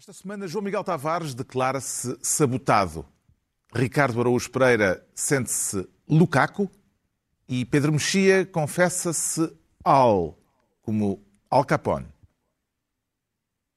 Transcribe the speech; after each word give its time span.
Esta 0.00 0.14
semana, 0.14 0.48
João 0.48 0.64
Miguel 0.64 0.82
Tavares 0.82 1.34
declara-se 1.34 2.16
sabotado. 2.22 3.04
Ricardo 3.70 4.18
Araújo 4.18 4.50
Pereira 4.50 5.06
sente-se 5.14 5.86
Lukaku 6.08 6.70
e 7.46 7.66
Pedro 7.66 7.92
Mexia 7.92 8.46
confessa-se 8.46 9.54
Al, 9.84 10.38
como 10.80 11.22
Al 11.50 11.66
Capone. 11.66 12.06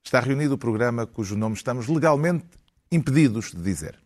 Está 0.02 0.22
reunido 0.22 0.56
o 0.56 0.58
programa 0.58 1.06
cujo 1.06 1.36
nome 1.36 1.56
estamos 1.56 1.90
legalmente 1.90 2.58
impedidos 2.90 3.52
de 3.52 3.62
dizer. 3.62 4.02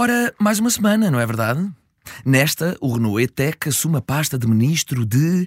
Ora, 0.00 0.32
mais 0.38 0.60
uma 0.60 0.70
semana, 0.70 1.10
não 1.10 1.18
é 1.18 1.26
verdade? 1.26 1.68
Nesta, 2.24 2.78
o 2.80 2.94
Renault 2.94 3.20
E-Tech 3.20 3.68
assume 3.68 3.96
a 3.96 4.00
pasta 4.00 4.38
de 4.38 4.46
ministro 4.46 5.04
de. 5.04 5.44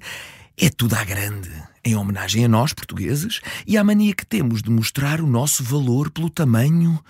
É 0.57 0.69
tudo 0.69 0.93
à 0.95 1.05
grande, 1.05 1.49
em 1.85 1.95
homenagem 1.95 2.43
a 2.43 2.49
nós, 2.49 2.73
portugueses, 2.73 3.39
e 3.65 3.77
à 3.77 3.83
mania 3.85 4.13
que 4.13 4.25
temos 4.25 4.61
de 4.61 4.69
mostrar 4.69 5.21
o 5.21 5.25
nosso 5.25 5.63
valor 5.63 6.11
pelo 6.11 6.29
tamanho 6.29 7.01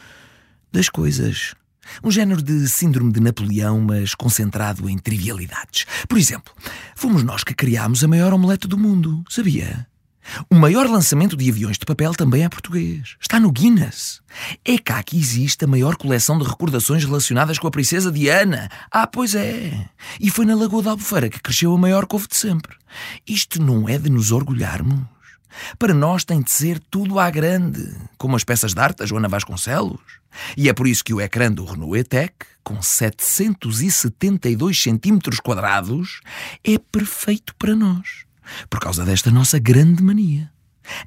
das 0.72 0.88
coisas. 0.88 1.56
Um 2.04 2.12
género 2.12 2.44
de 2.44 2.70
síndrome 2.70 3.12
de 3.12 3.20
Napoleão, 3.20 3.82
mas 3.82 4.14
concentrado 4.14 4.88
em 4.88 5.00
trivialidades. 5.00 5.88
Por 6.08 6.20
exemplo, 6.20 6.54
fomos 6.96 7.24
nós 7.24 7.44
que 7.44 7.56
criámos 7.56 8.04
a 8.04 8.08
maior 8.08 8.34
omelete 8.34 8.68
do 8.68 8.78
mundo, 8.78 9.24
sabia? 9.28 9.88
O 10.50 10.56
maior 10.56 10.88
lançamento 10.88 11.36
de 11.36 11.50
aviões 11.50 11.78
de 11.78 11.86
papel 11.86 12.14
também 12.14 12.44
é 12.44 12.50
português. 12.50 13.16
Está 13.20 13.40
no 13.40 13.52
Guinness. 13.52 14.22
É 14.64 14.78
cá 14.78 15.02
que 15.04 15.18
existe 15.18 15.66
a 15.66 15.68
maior 15.68 15.96
coleção 15.96 16.38
de 16.38 16.48
recordações 16.48 17.04
relacionadas 17.04 17.60
com 17.60 17.68
a 17.68 17.72
princesa 17.72 18.12
Diana. 18.12 18.70
Ah, 18.90 19.08
pois 19.08 19.36
é. 19.36 19.90
E 20.20 20.30
foi 20.30 20.46
na 20.46 20.56
Lagoa 20.56 20.84
da 20.84 20.92
Albufeira 20.92 21.30
que 21.30 21.42
cresceu 21.42 21.74
a 21.74 21.78
maior 21.78 22.06
couve 22.06 22.28
de 22.28 22.38
sempre. 22.38 22.76
Isto 23.28 23.62
não 23.62 23.90
é 23.90 23.98
de 23.98 24.10
nos 24.10 24.32
orgulharmos? 24.32 25.00
Para 25.78 25.94
nós 25.94 26.24
tem 26.24 26.42
de 26.42 26.52
ser 26.52 26.80
tudo 26.80 27.20
à 27.20 27.30
grande, 27.30 27.94
como 28.18 28.38
as 28.38 28.44
peças 28.44 28.74
de 28.74 28.80
arte 28.80 29.00
da 29.00 29.06
Joana 29.06 29.28
Vasconcelos. 29.28 30.00
E 30.56 30.70
é 30.70 30.74
por 30.74 30.88
isso 30.88 31.04
que 31.04 31.14
o 31.14 31.20
ecrã 31.20 31.52
do 31.52 31.66
Renault 31.66 32.00
E-Tech, 32.00 32.34
com 32.64 32.82
772 32.82 34.82
centímetros 34.82 35.42
quadrados, 35.42 36.22
é 36.64 36.78
perfeito 36.78 37.54
para 37.56 37.76
nós 37.76 38.31
por 38.70 38.80
causa 38.80 39.06
desta 39.06 39.32
nossa 39.32 39.60
grande 39.60 40.04
mania. 40.04 40.52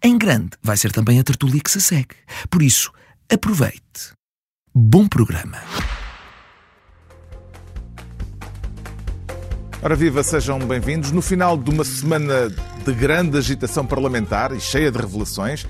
Em 0.02 0.16
grande 0.16 0.50
vai 0.62 0.76
ser 0.76 0.92
também 0.92 1.18
a 1.18 1.24
tertúlia 1.24 1.60
que 1.60 1.70
se 1.70 1.80
segue. 1.80 2.14
Por 2.50 2.62
isso, 2.62 2.92
aproveite. 3.32 4.12
Bom 4.74 5.06
programa. 5.06 5.58
Ora 9.82 9.94
viva, 9.94 10.22
sejam 10.22 10.58
bem-vindos. 10.60 11.12
No 11.12 11.20
final 11.20 11.58
de 11.58 11.68
uma 11.68 11.84
semana 11.84 12.48
de 12.48 12.92
grande 12.94 13.36
agitação 13.36 13.84
parlamentar 13.84 14.52
e 14.52 14.58
cheia 14.58 14.90
de 14.90 14.98
revelações, 14.98 15.66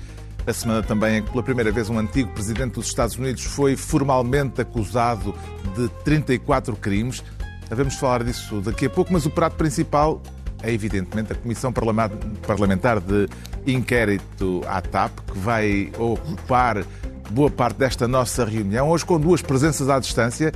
a 0.47 0.53
semana 0.53 0.81
também 0.81 1.17
em 1.17 1.23
que 1.23 1.31
pela 1.31 1.43
primeira 1.43 1.71
vez 1.71 1.89
um 1.89 1.99
antigo 1.99 2.31
presidente 2.31 2.75
dos 2.75 2.87
Estados 2.87 3.17
Unidos 3.17 3.43
foi 3.43 3.75
formalmente 3.75 4.61
acusado 4.61 5.35
de 5.75 5.89
34 6.05 6.75
crimes. 6.77 7.21
Havemos 7.69 7.95
falar 7.95 8.23
disso 8.23 8.61
daqui 8.61 8.85
a 8.85 8.89
pouco, 8.89 9.11
mas 9.11 9.25
o 9.25 9.29
prato 9.29 9.57
principal 9.57 10.21
é 10.65 10.71
evidentemente 10.71 11.31
a 11.31 11.35
Comissão 11.35 11.71
Parlamentar 11.71 12.99
de 12.99 13.27
Inquérito 13.67 14.61
à 14.67 14.81
TAP, 14.81 15.11
que 15.31 15.37
vai 15.37 15.91
ocupar 15.97 16.83
boa 17.29 17.49
parte 17.49 17.77
desta 17.77 18.07
nossa 18.07 18.43
reunião, 18.43 18.89
hoje 18.89 19.05
com 19.05 19.19
duas 19.19 19.41
presenças 19.41 19.89
à 19.89 19.99
distância. 19.99 20.51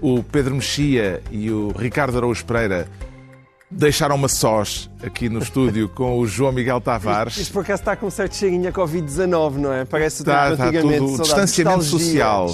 O 0.00 0.22
Pedro 0.22 0.56
Mexia 0.56 1.22
e 1.30 1.48
o 1.50 1.70
Ricardo 1.70 2.16
Araújo 2.16 2.44
Pereira 2.44 2.88
deixaram-me 3.70 4.28
sós 4.28 4.90
aqui 5.02 5.28
no 5.28 5.38
estúdio 5.38 5.88
com 5.88 6.18
o 6.18 6.26
João 6.26 6.52
Miguel 6.52 6.80
Tavares. 6.80 7.34
Isto, 7.34 7.42
isto 7.42 7.52
por 7.52 7.62
acaso 7.62 7.82
está 7.82 7.96
com 7.96 8.06
um 8.06 8.10
certo 8.10 8.34
cheirinho 8.34 8.68
a 8.68 8.72
Covid-19, 8.72 9.52
não 9.54 9.72
é? 9.72 9.84
Parece 9.84 10.22
está, 10.22 10.52
está 10.52 10.72
tudo 10.72 11.22
distanciamento 11.22 11.84
social. 11.84 12.48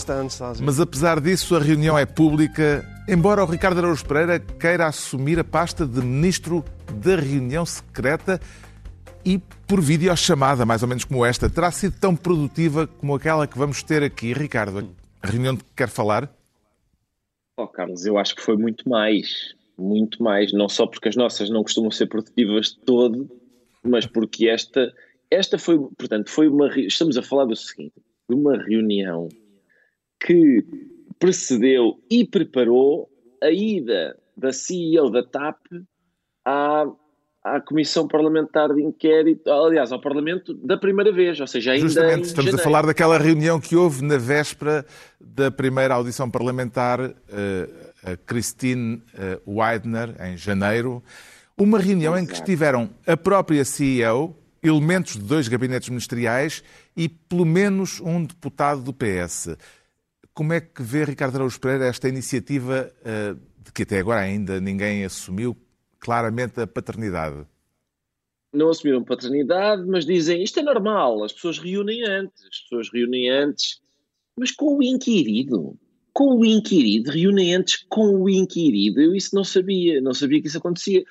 Mas 0.61 0.79
apesar 0.79 1.21
disso, 1.21 1.57
a 1.57 1.59
reunião 1.59 1.99
é 1.99 2.07
pública, 2.07 2.85
embora 3.09 3.43
o 3.43 3.47
Ricardo 3.47 3.79
Araújo 3.79 4.05
Pereira 4.05 4.39
queira 4.39 4.87
assumir 4.87 5.39
a 5.39 5.45
pasta 5.45 5.87
de 5.87 6.01
Ministro 6.03 6.63
da 7.03 7.17
reunião 7.17 7.65
secreta 7.65 8.39
e 9.25 9.39
por 9.67 9.81
videochamada, 9.81 10.67
mais 10.67 10.83
ou 10.83 10.89
menos 10.89 11.05
como 11.05 11.25
esta. 11.25 11.49
Terá 11.49 11.71
sido 11.71 11.99
tão 11.99 12.15
produtiva 12.15 12.87
como 12.87 13.15
aquela 13.15 13.47
que 13.47 13.59
vamos 13.59 13.83
ter 13.83 14.03
aqui. 14.03 14.33
Ricardo, 14.33 14.95
a 15.23 15.27
reunião 15.27 15.55
de 15.55 15.65
que 15.65 15.71
quer 15.75 15.89
falar? 15.89 16.31
Oh, 17.57 17.67
Carlos, 17.67 18.05
eu 18.07 18.19
acho 18.19 18.37
que 18.37 18.43
foi 18.43 18.57
muito 18.57 18.89
mais. 18.89 19.55
Muito 19.77 20.23
mais. 20.23 20.53
Não 20.53 20.69
só 20.69 20.87
porque 20.87 21.09
as 21.09 21.17
nossas 21.17 21.49
não 21.51 21.63
costumam 21.63 21.91
ser 21.91 22.07
produtivas 22.07 22.67
de 22.67 22.79
todo, 22.81 23.29
mas 23.83 24.07
porque 24.07 24.49
esta, 24.49 24.93
esta 25.31 25.59
foi, 25.59 25.79
portanto, 25.79 26.31
foi 26.31 26.47
uma. 26.47 26.69
Estamos 26.79 27.17
a 27.17 27.23
falar 27.23 27.47
do 27.47 27.57
seguinte: 27.57 27.95
de 28.29 28.35
uma 28.35 28.57
reunião 28.57 29.29
que 30.21 30.65
precedeu 31.19 31.99
e 32.11 32.25
preparou 32.25 33.09
a 33.43 33.51
ida 33.51 34.17
da 34.37 34.53
CEO 34.53 35.11
da 35.11 35.23
TAP 35.23 35.59
à, 36.45 36.85
à 37.43 37.61
Comissão 37.61 38.07
Parlamentar 38.07 38.73
de 38.73 38.83
Inquérito, 38.83 39.51
aliás, 39.51 39.91
ao 39.93 40.01
Parlamento 40.01 40.55
da 40.55 40.77
primeira 40.77 41.13
vez, 41.13 41.41
ou 41.41 41.47
seja, 41.47 41.73
ainda 41.73 41.87
Justamente, 41.87 42.25
estamos 42.25 42.51
janeiro. 42.51 42.61
a 42.61 42.65
falar 42.65 42.87
daquela 42.87 43.19
reunião 43.19 43.61
que 43.61 43.75
houve 43.75 44.05
na 44.05 44.17
véspera 44.17 44.85
da 45.21 45.51
primeira 45.51 45.95
audição 45.95 46.31
parlamentar, 46.31 47.01
eh, 47.01 47.69
a 48.05 48.17
Christine 48.17 49.03
eh, 49.15 49.41
Weidner, 49.47 50.15
em 50.25 50.37
janeiro, 50.37 51.03
uma 51.57 51.79
reunião 51.79 52.15
Exato. 52.15 52.25
em 52.25 52.27
que 52.27 52.35
estiveram 52.35 52.91
a 53.07 53.17
própria 53.17 53.65
CEO, 53.65 54.37
elementos 54.63 55.15
de 55.15 55.23
dois 55.23 55.49
gabinetes 55.49 55.89
ministeriais 55.89 56.63
e 56.97 57.09
pelo 57.09 57.45
menos 57.45 58.01
um 58.01 58.25
deputado 58.25 58.83
do 58.83 58.93
PS. 58.93 59.57
Como 60.39 60.53
é 60.53 60.61
que 60.61 60.85
vê 60.85 61.03
Ricardo 61.03 61.35
Araújo 61.35 61.59
Pereira 61.59 61.87
esta 61.87 62.09
iniciativa 62.09 62.93
eh, 63.05 63.35
de 63.59 63.73
que 63.73 63.83
até 63.83 63.99
agora 63.99 64.21
ainda 64.21 64.61
ninguém 64.61 65.05
assumiu 65.05 65.57
claramente 65.99 66.61
a 66.61 66.67
paternidade. 66.69 67.45
Não 68.53 68.69
assumiram 68.69 69.03
paternidade, 69.03 69.85
mas 69.85 70.07
dizem 70.07 70.41
isto 70.41 70.61
é 70.61 70.63
normal, 70.63 71.25
as 71.25 71.33
pessoas 71.33 71.59
reúnem 71.59 72.05
antes, 72.05 72.41
as 72.45 72.61
pessoas 72.61 72.89
reúnem 72.93 73.29
antes, 73.29 73.81
mas 74.39 74.53
com 74.53 74.77
o 74.77 74.81
inquirido. 74.81 75.77
Com 76.13 76.37
o 76.37 76.45
inquirido, 76.45 77.11
reúnem 77.11 77.57
antes 77.57 77.85
com 77.89 78.23
o 78.23 78.31
inquirido. 78.31 79.01
Eu 79.01 79.17
isso 79.17 79.35
não 79.35 79.43
sabia, 79.43 80.01
não 80.01 80.15
sabia 80.15 80.41
que 80.41 80.47
isso 80.47 80.59
acontecia. 80.59 81.03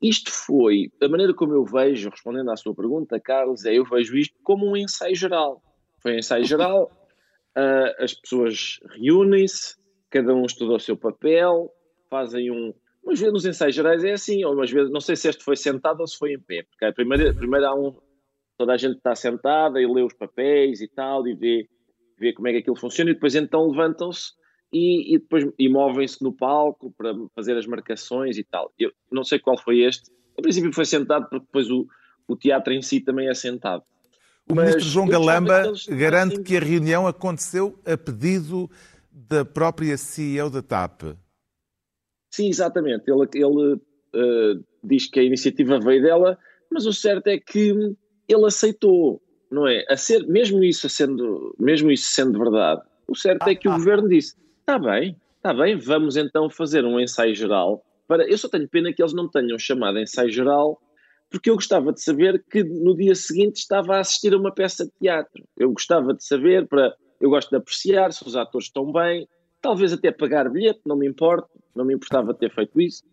Isto 0.00 0.30
foi, 0.30 0.90
a 1.02 1.06
maneira 1.06 1.34
como 1.34 1.52
eu 1.52 1.66
vejo, 1.66 2.08
respondendo 2.08 2.50
à 2.50 2.56
sua 2.56 2.74
pergunta, 2.74 3.20
Carlos, 3.20 3.66
é 3.66 3.74
eu 3.74 3.84
vejo 3.84 4.16
isto 4.16 4.36
como 4.42 4.70
um 4.70 4.74
ensaio 4.74 5.14
geral. 5.14 5.62
Foi 6.02 6.14
um 6.14 6.18
ensaio 6.18 6.46
geral, 6.46 6.90
uh, 7.56 8.02
as 8.02 8.14
pessoas 8.14 8.80
reúnem-se, 8.96 9.76
cada 10.10 10.34
um 10.34 10.44
estuda 10.44 10.74
o 10.74 10.80
seu 10.80 10.96
papel, 10.96 11.70
fazem 12.08 12.50
um, 12.50 12.74
Umas 13.02 13.18
vezes 13.18 13.32
nos 13.32 13.46
ensaios 13.46 13.74
gerais 13.74 14.04
é 14.04 14.12
assim, 14.12 14.44
ou 14.44 14.54
vezes, 14.56 14.90
não 14.90 15.00
sei 15.00 15.16
se 15.16 15.28
este 15.28 15.42
foi 15.42 15.56
sentado 15.56 16.00
ou 16.00 16.06
se 16.06 16.18
foi 16.18 16.34
em 16.34 16.40
pé, 16.40 16.64
porque 16.64 16.84
a 16.84 16.92
primeira, 16.92 17.34
primeiro 17.34 17.66
há 17.66 17.74
um, 17.74 17.96
toda 18.58 18.74
a 18.74 18.76
gente 18.76 18.96
está 18.96 19.14
sentada 19.14 19.80
e 19.80 19.86
lê 19.86 20.02
os 20.02 20.12
papéis 20.12 20.80
e 20.80 20.88
tal, 20.88 21.26
e 21.26 21.34
vê, 21.34 21.66
vê 22.18 22.32
como 22.34 22.48
é 22.48 22.52
que 22.52 22.58
aquilo 22.58 22.76
funciona, 22.76 23.10
e 23.10 23.14
depois 23.14 23.34
então 23.34 23.68
levantam-se 23.68 24.32
e, 24.70 25.14
e, 25.14 25.18
depois 25.18 25.46
e 25.58 25.68
movem-se 25.68 26.22
no 26.22 26.32
palco 26.32 26.92
para 26.96 27.14
fazer 27.34 27.56
as 27.56 27.66
marcações 27.66 28.36
e 28.36 28.44
tal. 28.44 28.70
Eu 28.78 28.92
não 29.10 29.24
sei 29.24 29.38
qual 29.38 29.58
foi 29.58 29.80
este, 29.80 30.10
em 30.38 30.42
princípio 30.42 30.72
foi 30.72 30.84
sentado, 30.84 31.28
porque 31.28 31.46
depois 31.46 31.70
o, 31.70 31.86
o 32.28 32.36
teatro 32.36 32.72
em 32.72 32.82
si 32.82 33.00
também 33.00 33.28
é 33.28 33.34
sentado. 33.34 33.82
O 34.50 34.54
Mas 34.54 34.70
ministro 34.70 34.90
João 34.90 35.06
Galamba 35.06 35.72
garante 35.90 36.42
que 36.42 36.56
a 36.56 36.60
reunião 36.60 37.06
aconteceu 37.06 37.78
a 37.84 37.96
pedido 37.96 38.68
da 39.12 39.44
própria 39.44 39.96
CEO 39.96 40.50
da 40.50 40.60
TAP. 40.60 41.02
Sim, 42.32 42.48
exatamente. 42.48 43.04
Ele, 43.08 43.28
ele 43.32 43.74
uh, 43.74 44.64
diz 44.82 45.08
que 45.08 45.20
a 45.20 45.22
iniciativa 45.22 45.78
veio 45.78 46.02
dela, 46.02 46.36
mas 46.68 46.84
o 46.84 46.92
certo 46.92 47.28
é 47.28 47.38
que 47.38 47.70
ele 48.28 48.46
aceitou, 48.46 49.22
não 49.50 49.68
é? 49.68 49.84
A 49.88 49.96
ser, 49.96 50.26
mesmo 50.26 50.64
isso 50.64 50.88
sendo, 50.88 51.54
mesmo 51.58 51.90
isso 51.92 52.12
sendo 52.12 52.38
verdade, 52.38 52.82
o 53.06 53.16
certo 53.16 53.48
é 53.48 53.54
que 53.54 53.68
o 53.68 53.72
governo 53.72 54.08
disse: 54.08 54.34
está 54.60 54.78
bem, 54.78 55.16
está 55.36 55.54
bem, 55.54 55.76
vamos 55.76 56.16
então 56.16 56.50
fazer 56.50 56.84
um 56.84 56.98
ensaio 56.98 57.34
geral. 57.34 57.84
Para, 58.08 58.28
eu 58.28 58.36
só 58.36 58.48
tenho 58.48 58.68
pena 58.68 58.92
que 58.92 59.00
eles 59.00 59.12
não 59.12 59.28
tenham 59.28 59.58
chamado 59.58 59.98
ensaio 59.98 60.30
geral, 60.30 60.80
porque 61.30 61.48
eu 61.48 61.54
gostava 61.54 61.92
de 61.92 62.02
saber 62.02 62.44
que 62.50 62.64
no 62.64 62.96
dia 62.96 63.14
seguinte 63.14 63.58
estava 63.58 63.96
a 63.96 64.00
assistir 64.00 64.34
a 64.34 64.36
uma 64.36 64.52
peça 64.52 64.84
de 64.84 64.90
teatro. 65.00 65.44
Eu 65.56 65.70
gostava 65.70 66.12
de 66.12 66.24
saber, 66.24 66.66
para, 66.66 66.92
eu 67.20 67.30
gosto 67.30 67.50
de 67.50 67.56
apreciar 67.56 68.12
se 68.12 68.26
os 68.26 68.34
atores 68.34 68.66
estão 68.66 68.90
bem, 68.92 69.28
talvez 69.62 69.92
até 69.92 70.10
pagar 70.10 70.50
bilhete, 70.50 70.80
não 70.84 70.96
me 70.96 71.06
importa, 71.06 71.48
não 71.74 71.84
me 71.84 71.94
importava 71.94 72.34
ter 72.34 72.52
feito 72.52 72.80
isso, 72.80 73.04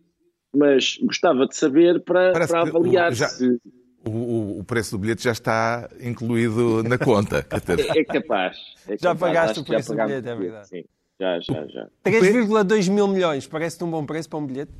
mas 0.52 0.98
gostava 1.02 1.46
de 1.46 1.54
saber 1.56 2.02
para, 2.02 2.32
para 2.32 2.62
avaliar 2.62 3.14
já, 3.14 3.28
se. 3.28 3.60
o, 4.04 4.58
o, 4.58 4.64
preço 4.64 4.92
do 4.92 4.98
bilhete 4.98 5.22
já 5.22 5.32
está 5.32 5.88
incluído 6.00 6.82
na 6.82 6.98
conta. 6.98 7.46
É, 7.94 8.00
é 8.00 8.04
capaz. 8.04 8.56
É 8.88 8.96
já 8.98 9.14
pagaste 9.14 9.60
o 9.60 9.64
preço 9.64 9.94
do 9.94 10.02
bilhete, 10.02 10.28
é 10.28 10.34
verdade. 10.34 10.68
Sim, 10.68 10.84
já, 11.20 11.38
já, 11.38 11.66
já. 11.68 11.88
3,2 12.04 12.90
mil 12.90 13.06
milhões, 13.06 13.46
parece-te 13.46 13.84
um 13.84 13.90
bom 13.90 14.04
preço 14.04 14.28
para 14.28 14.38
um 14.40 14.46
bilhete? 14.46 14.72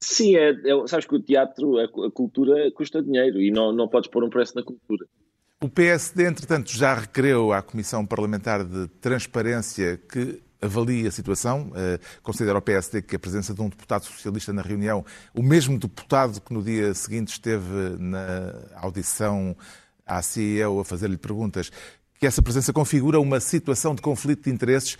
Sim, 0.00 0.36
é, 0.36 0.50
é, 0.50 0.86
sabes 0.86 1.06
que 1.06 1.14
o 1.14 1.22
teatro, 1.22 1.78
a, 1.78 1.84
a, 1.84 2.10
cultura 2.10 2.70
custa 2.72 3.02
dinheiro 3.02 3.40
e 3.40 3.50
não, 3.50 3.72
não 3.72 3.88
podes 3.88 4.10
pôr 4.10 4.22
um 4.24 4.30
preço 4.30 4.54
na 4.54 4.62
cultura. 4.62 5.06
O 5.62 5.68
PSD, 5.68 6.26
entretanto, 6.26 6.70
já 6.70 6.94
requereu 6.94 7.52
à 7.52 7.62
Comissão 7.62 8.04
Parlamentar 8.04 8.62
de 8.62 8.88
Transparência 9.00 9.96
que 9.96 10.42
avalie 10.60 11.06
a 11.06 11.10
situação. 11.10 11.70
Uh, 11.70 11.98
considera 12.22 12.58
o 12.58 12.62
PSD 12.62 13.02
que 13.02 13.16
a 13.16 13.18
presença 13.18 13.54
de 13.54 13.62
um 13.62 13.68
deputado 13.68 14.04
socialista 14.04 14.52
na 14.52 14.62
reunião, 14.62 15.04
o 15.34 15.42
mesmo 15.42 15.78
deputado 15.78 16.40
que 16.40 16.52
no 16.52 16.62
dia 16.62 16.92
seguinte 16.94 17.28
esteve 17.28 17.96
na 17.98 18.54
audição 18.76 19.56
à 20.04 20.20
CEO 20.20 20.80
a 20.80 20.84
fazer-lhe 20.84 21.16
perguntas, 21.16 21.70
que 22.18 22.26
essa 22.26 22.42
presença 22.42 22.72
configura 22.72 23.20
uma 23.20 23.40
situação 23.40 23.94
de 23.94 24.02
conflito 24.02 24.44
de 24.44 24.50
interesses. 24.50 24.96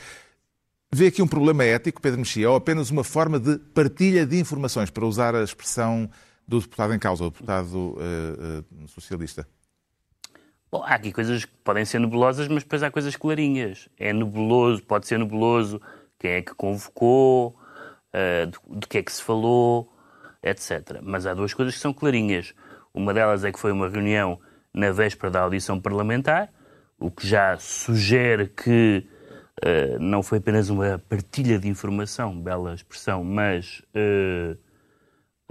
Vê 0.93 1.09
aqui 1.09 1.21
um 1.21 1.27
problema 1.27 1.65
ético, 1.65 2.01
Pedro 2.01 2.21
Mexia, 2.21 2.49
ou 2.49 2.57
apenas 2.57 2.91
uma 2.91 3.03
forma 3.03 3.39
de 3.41 3.59
partilha 3.59 4.25
de 4.25 4.39
informações, 4.39 4.91
para 4.91 5.05
usar 5.05 5.35
a 5.35 5.43
expressão 5.43 6.09
do 6.47 6.61
deputado 6.61 6.95
em 6.95 6.99
causa, 6.99 7.25
o 7.25 7.31
deputado 7.31 7.75
uh, 7.75 8.65
uh, 8.85 8.89
socialista? 8.89 9.47
Bom, 10.71 10.83
há 10.85 10.95
aqui 10.95 11.13
coisas 11.13 11.45
que 11.45 11.53
podem 11.65 11.85
ser 11.85 11.99
nebulosas, 11.99 12.47
mas 12.49 12.63
depois 12.63 12.83
há 12.83 12.91
coisas 12.91 13.17
clarinhas. 13.17 13.89
É 13.99 14.13
nebuloso, 14.13 14.83
pode 14.83 15.07
ser 15.07 15.19
nebuloso 15.19 15.81
quem 16.19 16.33
é 16.33 16.43
que 16.43 16.55
convocou, 16.55 17.59
uh, 18.15 18.79
que 18.89 18.99
é 18.99 19.03
que 19.03 19.13
se 19.13 19.23
falou, 19.23 19.93
etc. 20.43 21.01
Mas 21.03 21.27
há 21.27 21.35
duas 21.35 21.53
coisas 21.53 21.75
que 21.75 21.81
são 21.81 21.93
clarinhas. 21.93 22.55
Uma 22.95 23.13
delas 23.13 23.45
é 23.45 23.51
que 23.51 23.59
foi 23.59 23.73
uma 23.73 23.89
reunião 23.89 24.41
na 24.73 24.93
véspera 24.93 25.31
da 25.31 25.41
audição 25.41 25.81
parlamentar, 25.81 26.53
o 26.99 27.11
que 27.11 27.27
já 27.27 27.57
sugere 27.59 28.49
que 28.49 29.07
uh, 29.65 29.99
não 29.99 30.23
foi 30.23 30.39
apenas 30.39 30.69
uma 30.69 30.99
partilha 30.99 31.59
de 31.59 31.69
informação, 31.69 32.39
bela 32.39 32.75
expressão, 32.75 33.25
mas 33.25 33.83
uh, 33.95 34.57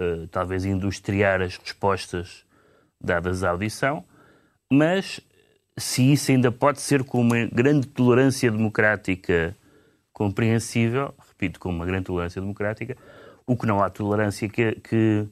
uh, 0.02 0.26
talvez 0.28 0.64
industriar 0.64 1.40
as 1.40 1.56
respostas 1.56 2.44
dadas 3.00 3.42
à 3.42 3.50
audição. 3.50 4.04
Mas 4.70 5.20
se 5.76 6.12
isso 6.12 6.30
ainda 6.30 6.50
pode 6.50 6.80
ser 6.80 7.04
com 7.04 7.20
uma 7.20 7.46
grande 7.46 7.86
tolerância 7.86 8.50
democrática 8.50 9.56
compreensível, 10.12 11.14
repito, 11.28 11.60
com 11.60 11.68
uma 11.68 11.84
grande 11.84 12.04
tolerância 12.04 12.40
democrática, 12.40 12.96
o 13.46 13.56
que 13.56 13.66
não 13.66 13.82
há 13.82 13.90
tolerância 13.90 14.48
que, 14.48 14.72
que, 14.76 15.28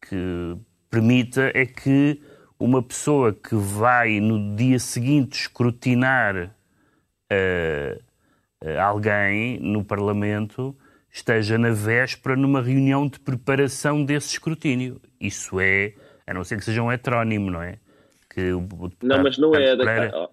que 0.00 0.56
permita 0.88 1.50
é 1.52 1.66
que 1.66 2.22
uma 2.58 2.82
pessoa 2.82 3.32
que 3.32 3.54
vai 3.54 4.20
no 4.20 4.56
dia 4.56 4.78
seguinte 4.78 5.40
escrutinar 5.40 6.54
uh, 7.32 8.02
alguém 8.80 9.58
no 9.60 9.84
Parlamento 9.84 10.76
esteja 11.10 11.58
na 11.58 11.70
véspera 11.70 12.36
numa 12.36 12.62
reunião 12.62 13.08
de 13.08 13.18
preparação 13.18 14.04
desse 14.04 14.32
escrutínio. 14.32 15.00
Isso 15.20 15.58
é 15.60 15.94
a 16.26 16.34
não 16.34 16.44
ser 16.44 16.58
que 16.58 16.64
seja 16.64 16.82
um 16.82 16.92
heterónimo, 16.92 17.50
não 17.50 17.62
é? 17.62 17.78
Que 18.28 18.52
o, 18.52 18.60
o, 18.60 18.90
não, 19.02 19.22
mas 19.22 19.38
não 19.38 19.54
é 19.54 19.74
da 19.74 20.28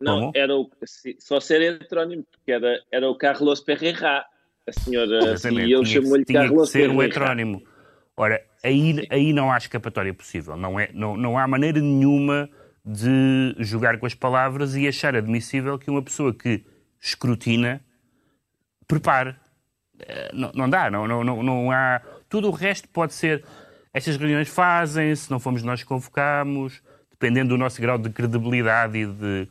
Não, 0.00 0.20
Como? 0.20 0.32
era 0.34 0.54
o, 0.54 0.70
só 1.18 1.40
ser 1.40 1.60
heterónimo, 1.60 2.24
porque 2.30 2.52
era, 2.52 2.80
era 2.90 3.10
o 3.10 3.16
Carlos 3.16 3.60
Perreira. 3.60 4.24
A 4.66 4.72
senhora 4.72 5.34
e 5.64 5.72
eu 5.72 5.84
chamou-lhe 5.84 6.24
Carlos 6.24 6.70
ser 6.70 6.90
um 6.90 7.02
heterónimo. 7.02 7.62
Ora, 8.16 8.44
aí, 8.62 9.06
aí 9.10 9.32
não 9.32 9.50
há 9.50 9.56
escapatória 9.56 10.12
possível. 10.12 10.56
Não, 10.56 10.78
é, 10.78 10.90
não, 10.92 11.16
não 11.16 11.38
há 11.38 11.46
maneira 11.48 11.80
nenhuma 11.80 12.48
de 12.84 13.54
jogar 13.58 13.98
com 13.98 14.06
as 14.06 14.14
palavras 14.14 14.74
e 14.74 14.88
achar 14.88 15.14
admissível 15.14 15.78
que 15.78 15.90
uma 15.90 16.02
pessoa 16.02 16.32
que 16.32 16.64
escrutina 17.00 17.80
prepare. 18.86 19.36
Eh, 20.00 20.30
não, 20.32 20.52
não 20.54 20.70
dá, 20.70 20.90
não, 20.90 21.06
não, 21.06 21.42
não, 21.42 21.70
há. 21.70 22.00
Tudo 22.28 22.48
o 22.48 22.50
resto 22.50 22.88
pode 22.88 23.14
ser. 23.14 23.44
Estas 23.92 24.16
reuniões 24.16 24.48
fazem-se, 24.48 25.30
não 25.30 25.38
fomos 25.38 25.62
nós 25.62 25.82
que 25.82 25.88
convocámos, 25.88 26.82
dependendo 27.10 27.50
do 27.50 27.58
nosso 27.58 27.80
grau 27.80 27.98
de 27.98 28.10
credibilidade 28.10 28.98
e 28.98 29.06
de 29.06 29.48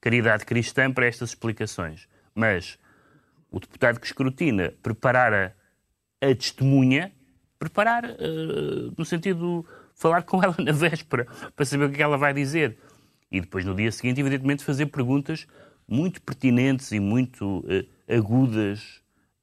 caridade 0.00 0.44
cristã 0.44 0.90
para 0.92 1.06
estas 1.06 1.30
explicações. 1.30 2.08
Mas 2.34 2.78
o 3.50 3.58
deputado 3.58 3.98
que 3.98 4.06
escrutina 4.06 4.72
preparar 4.82 5.32
a, 5.32 5.52
a 6.20 6.34
testemunha, 6.34 7.12
preparar 7.58 8.04
uh, 8.04 8.94
no 8.96 9.04
sentido 9.04 9.66
falar 9.98 10.22
com 10.22 10.42
ela 10.42 10.54
na 10.62 10.72
véspera, 10.72 11.26
para 11.54 11.66
saber 11.66 11.84
o 11.84 11.92
que 11.92 12.02
ela 12.02 12.16
vai 12.16 12.32
dizer. 12.32 12.78
E 13.30 13.40
depois, 13.40 13.64
no 13.64 13.74
dia 13.74 13.92
seguinte, 13.92 14.20
evidentemente, 14.20 14.64
fazer 14.64 14.86
perguntas 14.86 15.46
muito 15.86 16.22
pertinentes 16.22 16.92
e 16.92 17.00
muito 17.00 17.58
uh, 17.58 18.14
agudas 18.14 19.02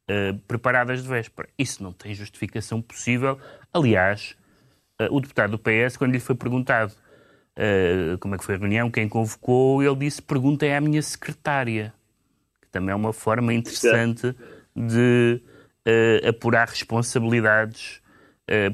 uh, 0.10 0.38
preparadas 0.48 1.04
de 1.04 1.10
véspera. 1.10 1.50
Isso 1.58 1.84
não 1.84 1.92
tem 1.92 2.14
justificação 2.16 2.82
possível. 2.82 3.40
Aliás, 3.72 4.36
uh, 5.00 5.16
o 5.16 5.20
deputado 5.20 5.52
do 5.52 5.60
PS, 5.60 5.98
quando 5.98 6.12
lhe 6.12 6.20
foi 6.20 6.36
perguntado 6.36 6.94
como 8.20 8.36
é 8.36 8.38
que 8.38 8.44
foi 8.44 8.56
a 8.56 8.58
reunião, 8.58 8.92
quem 8.92 9.08
convocou, 9.08 9.82
ele 9.82 9.96
disse: 9.96 10.22
perguntem 10.22 10.76
à 10.76 10.82
minha 10.82 11.02
secretária. 11.02 11.94
Que 12.62 12.68
também 12.68 12.92
é 12.92 12.96
uma 12.96 13.14
forma 13.14 13.54
interessante 13.54 14.36
de 14.76 15.42
apurar 16.28 16.68
responsabilidades 16.68 18.02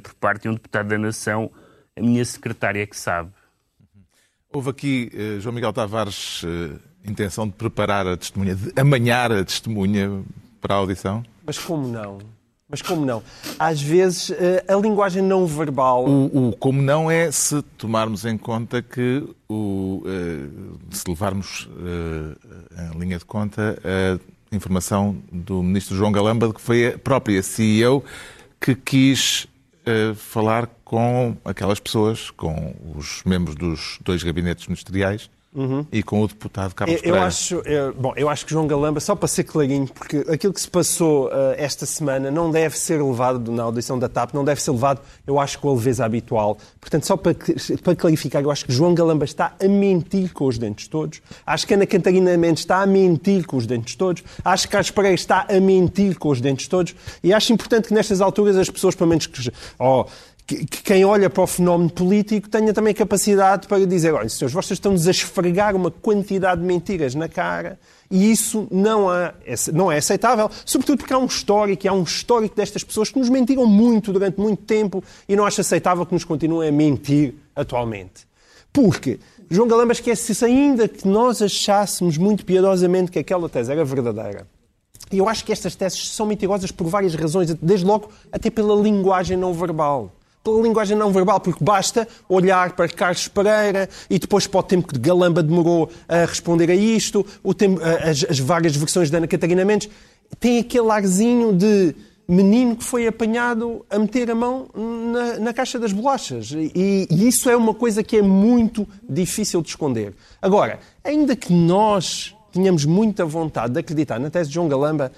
por 0.02 0.16
parte 0.16 0.42
de 0.42 0.50
um 0.50 0.54
deputado 0.56 0.88
da 0.88 0.98
nação. 0.98 1.52
A 1.98 2.02
minha 2.02 2.24
secretária 2.24 2.82
é 2.82 2.86
que 2.86 2.98
sabe. 2.98 3.32
Houve 4.52 4.70
aqui, 4.70 5.12
João 5.40 5.56
Miguel 5.56 5.72
Tavares, 5.72 6.44
intenção 7.06 7.48
de 7.48 7.54
preparar 7.54 8.06
a 8.06 8.18
testemunha, 8.18 8.56
de 8.56 8.72
amanhar 8.80 9.32
a 9.32 9.44
testemunha 9.46 10.24
para 10.60 10.76
a 10.76 10.78
audição? 10.78 11.24
Mas 11.46 11.58
como 11.58 11.88
não? 11.88 12.20
Mas 12.72 12.82
como 12.82 13.06
não? 13.06 13.22
Às 13.60 13.82
vezes 13.82 14.32
eh, 14.32 14.64
a 14.66 14.76
linguagem 14.76 15.22
não 15.22 15.46
verbal. 15.46 16.06
O, 16.08 16.48
o 16.48 16.56
como 16.56 16.82
não 16.82 17.12
é 17.12 17.30
se 17.30 17.62
tomarmos 17.78 18.24
em 18.24 18.38
conta 18.38 18.82
que 18.82 19.28
o, 19.50 20.02
eh, 20.06 20.48
se 20.92 21.04
levarmos 21.10 21.68
eh, 21.78 22.94
em 22.94 22.98
linha 22.98 23.18
de 23.18 23.26
conta 23.26 23.78
a 23.84 24.56
informação 24.56 25.18
do 25.30 25.62
ministro 25.62 25.98
João 25.98 26.14
Galamba, 26.14 26.54
que 26.54 26.62
foi 26.62 26.94
a 26.94 26.98
própria 26.98 27.44
CEO 27.44 28.06
que 28.58 28.74
quis 28.74 29.48
falar 30.16 30.68
com 30.84 31.36
aquelas 31.44 31.80
pessoas, 31.80 32.30
com 32.32 32.76
os 32.96 33.24
membros 33.26 33.56
dos 33.56 34.00
dois 34.04 34.24
gabinetes 34.24 34.68
ministeriais 34.68 35.30
Uhum. 35.54 35.86
e 35.92 36.02
com 36.02 36.22
o 36.22 36.28
deputado 36.28 36.74
Carlos 36.74 36.96
eu, 36.96 37.02
Pereira. 37.02 37.26
Acho, 37.26 37.56
eu, 37.66 37.94
bom, 37.94 38.14
eu 38.16 38.30
acho 38.30 38.46
que 38.46 38.52
João 38.52 38.66
Galamba, 38.68 39.02
só 39.02 39.16
para 39.16 39.28
ser 39.28 39.44
clarinho, 39.44 39.86
porque 39.86 40.26
aquilo 40.32 40.54
que 40.54 40.62
se 40.62 40.70
passou 40.70 41.28
uh, 41.28 41.32
esta 41.58 41.86
semana 41.86 42.32
não 42.32 42.50
deve 42.50 42.78
ser 42.78 43.04
levado 43.04 43.52
na 43.52 43.64
audição 43.64 44.00
da 44.00 44.08
TAP, 44.08 44.34
não 44.34 44.46
deve 44.46 44.62
ser 44.62 44.72
levado, 44.72 45.02
eu 45.28 45.38
acho, 45.38 45.60
com 45.60 45.70
a 45.70 45.74
leveza 45.74 46.06
habitual. 46.06 46.58
Portanto, 46.80 47.06
só 47.06 47.18
para, 47.18 47.36
para 47.84 47.96
clarificar, 47.96 48.42
eu 48.42 48.50
acho 48.50 48.66
que 48.66 48.72
João 48.72 48.96
Galamba 48.96 49.26
está 49.26 49.54
a 49.62 49.68
mentir 49.68 50.32
com 50.32 50.46
os 50.46 50.58
dentes 50.58 50.88
todos. 50.88 51.22
Acho 51.46 51.68
que 51.68 51.74
Ana 51.74 51.86
Catarina 51.86 52.38
Mendes 52.38 52.62
está 52.62 52.82
a 52.82 52.86
mentir 52.86 53.46
com 53.46 53.58
os 53.58 53.68
dentes 53.68 53.96
todos. 53.96 54.24
Acho 54.46 54.68
que 54.68 54.72
Carlos 54.72 54.92
Pereira 54.92 55.16
está 55.16 55.46
a 55.50 55.60
mentir 55.60 56.18
com 56.18 56.30
os 56.30 56.40
dentes 56.40 56.68
todos. 56.70 56.96
E 57.22 57.34
acho 57.34 57.52
importante 57.52 57.90
que 57.90 57.94
nestas 57.94 58.22
alturas 58.22 58.56
as 58.56 58.70
pessoas, 58.70 58.96
pelo 58.96 59.10
menos 59.10 59.28
que... 59.28 59.52
Oh, 59.78 60.06
que, 60.52 60.66
que, 60.66 60.84
quem 60.84 61.06
olha 61.06 61.30
para 61.30 61.44
o 61.44 61.48
fenómeno 61.48 61.90
político 61.90 62.50
tenha 62.50 62.74
também 62.74 62.94
capacidade 62.94 63.68
para 63.68 63.86
dizer: 63.86 64.14
olha, 64.14 64.28
senhores, 64.28 64.54
vocês 64.54 64.78
estão-nos 64.78 65.08
a 65.08 65.12
esfregar 65.12 65.76
uma 65.76 65.90
quantidade 65.90 66.60
de 66.60 66.68
mentiras 66.68 67.16
na 67.16 67.30
cara 67.30 67.80
e 68.10 68.30
isso 68.30 68.68
não, 68.70 69.14
é 69.14 69.34
não 69.72 69.90
é 69.90 69.98
aceitável, 69.98 70.50
sobretudo 70.66 70.98
porque 70.98 71.14
há 71.14 71.18
um 71.18 71.26
histórico, 71.26 71.88
há 71.88 71.94
um 71.94 72.04
histórico 72.04 72.56
destas 72.56 72.84
pessoas 72.84 73.10
que 73.10 73.18
nos 73.18 73.30
mentiram 73.30 73.66
muito 73.66 74.12
durante 74.12 74.40
muito 74.40 74.64
tempo 74.64 75.02
e 75.28 75.36
não 75.36 75.46
acho 75.46 75.62
aceitável 75.62 76.06
que 76.06 76.14
nos 76.14 76.26
continuem 76.26 76.68
a 76.68 76.72
mentir 76.72 77.34
atualmente. 77.56 78.28
Porque 78.74 79.20
João 79.50 79.68
Galamba 79.68 79.94
esquece-se 79.94 80.44
ainda 80.44 80.88
que 80.88 81.08
nós 81.08 81.42
achássemos 81.42 82.18
muito 82.18 82.46
piedosamente 82.46 83.12
que 83.12 83.20
aquela 83.20 83.48
tese 83.48 83.72
era 83.72 83.86
verdadeira. 83.86 84.46
E 85.10 85.18
eu 85.18 85.28
acho 85.28 85.46
que 85.46 85.52
estas 85.52 85.76
teses 85.76 86.10
são 86.10 86.26
mentirosas 86.26 86.72
por 86.72 86.88
várias 86.88 87.16
razões, 87.16 87.54
desde 87.56 87.86
logo 87.86 88.10
até 88.32 88.50
pela 88.50 88.76
linguagem 88.76 89.38
não 89.38 89.54
verbal 89.54 90.12
pela 90.44 90.62
linguagem 90.62 90.98
não 90.98 91.12
verbal, 91.12 91.40
porque 91.40 91.64
basta 91.64 92.08
olhar 92.28 92.74
para 92.74 92.88
Carlos 92.88 93.28
Pereira 93.28 93.90
e 94.10 94.18
depois 94.18 94.48
para 94.48 94.60
o 94.60 94.64
tempo 94.64 94.88
que 94.88 95.00
Galamba 95.00 95.44
demorou 95.44 95.90
a 96.08 96.26
responder 96.26 96.70
a 96.72 96.76
isto, 96.76 97.26
o 97.44 97.54
tempo, 97.54 97.80
as, 97.84 98.26
as 98.30 98.40
várias 98.40 98.76
versões 98.76 99.10
da 99.10 99.18
Ana 99.18 99.28
Catarina 99.28 99.64
Mendes, 99.64 99.90
tem 100.40 100.60
aquele 100.60 100.90
arzinho 100.90 101.54
de 101.54 101.96
menino 102.28 102.78
que 102.78 102.84
foi 102.84 103.06
apanhado 103.06 103.86
a 103.90 104.00
meter 104.00 104.32
a 104.32 104.36
mão 104.36 104.70
na, 104.74 105.40
na 105.40 105.54
caixa 105.54 105.78
das 105.78 105.92
bolachas. 105.92 106.52
E, 106.52 107.08
e, 107.10 107.28
isso 107.28 107.50
é 107.50 107.56
uma 107.56 107.74
coisa 107.74 108.02
que 108.02 108.18
é 108.18 108.22
muito 108.22 108.88
difícil 109.08 109.62
de 109.62 109.70
esconder. 109.70 110.14
Agora, 110.42 110.80
ainda 111.04 111.36
que 111.36 111.52
nós 111.52 112.34
tínhamos 112.52 112.86
muita 112.86 113.26
vontade 113.26 113.74
de 113.74 113.80
acreditar 113.80 114.20
na 114.20 114.30
tese 114.30 114.50
de 114.50 114.56
João 114.56 114.68
Galamba, 114.68 115.12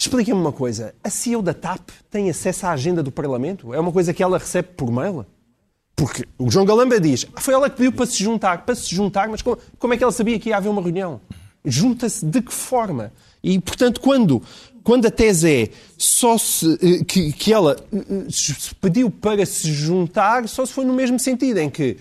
Expliquem-me 0.00 0.40
uma 0.40 0.50
coisa. 0.50 0.94
A 1.04 1.10
CEO 1.10 1.42
da 1.42 1.52
TAP 1.52 1.90
tem 2.10 2.30
acesso 2.30 2.64
à 2.64 2.70
agenda 2.70 3.02
do 3.02 3.12
Parlamento? 3.12 3.74
É 3.74 3.78
uma 3.78 3.92
coisa 3.92 4.14
que 4.14 4.22
ela 4.22 4.38
recebe 4.38 4.68
por 4.74 4.90
mail? 4.90 5.26
Porque 5.94 6.24
o 6.38 6.50
João 6.50 6.64
Galamba 6.64 6.98
diz, 6.98 7.26
ah, 7.36 7.40
foi 7.42 7.52
ela 7.52 7.68
que 7.68 7.76
pediu 7.76 7.92
para 7.92 8.06
se 8.06 8.24
juntar, 8.24 8.64
para 8.64 8.74
se 8.74 8.94
juntar, 8.94 9.28
mas 9.28 9.42
como, 9.42 9.58
como 9.78 9.92
é 9.92 9.98
que 9.98 10.02
ela 10.02 10.10
sabia 10.10 10.38
que 10.38 10.48
ia 10.48 10.56
haver 10.56 10.70
uma 10.70 10.80
reunião? 10.80 11.20
Junta-se 11.62 12.24
de 12.24 12.40
que 12.40 12.50
forma? 12.50 13.12
E, 13.44 13.60
portanto, 13.60 14.00
quando, 14.00 14.42
quando 14.82 15.04
a 15.04 15.10
tese 15.10 15.64
é 15.64 15.68
só 15.98 16.38
se, 16.38 16.78
eh, 16.80 17.04
que, 17.04 17.30
que 17.34 17.52
ela 17.52 17.76
eh, 17.92 18.26
se 18.30 18.74
pediu 18.76 19.10
para 19.10 19.44
se 19.44 19.70
juntar, 19.70 20.48
só 20.48 20.64
se 20.64 20.72
foi 20.72 20.86
no 20.86 20.94
mesmo 20.94 21.18
sentido, 21.18 21.58
em 21.58 21.68
que 21.68 21.98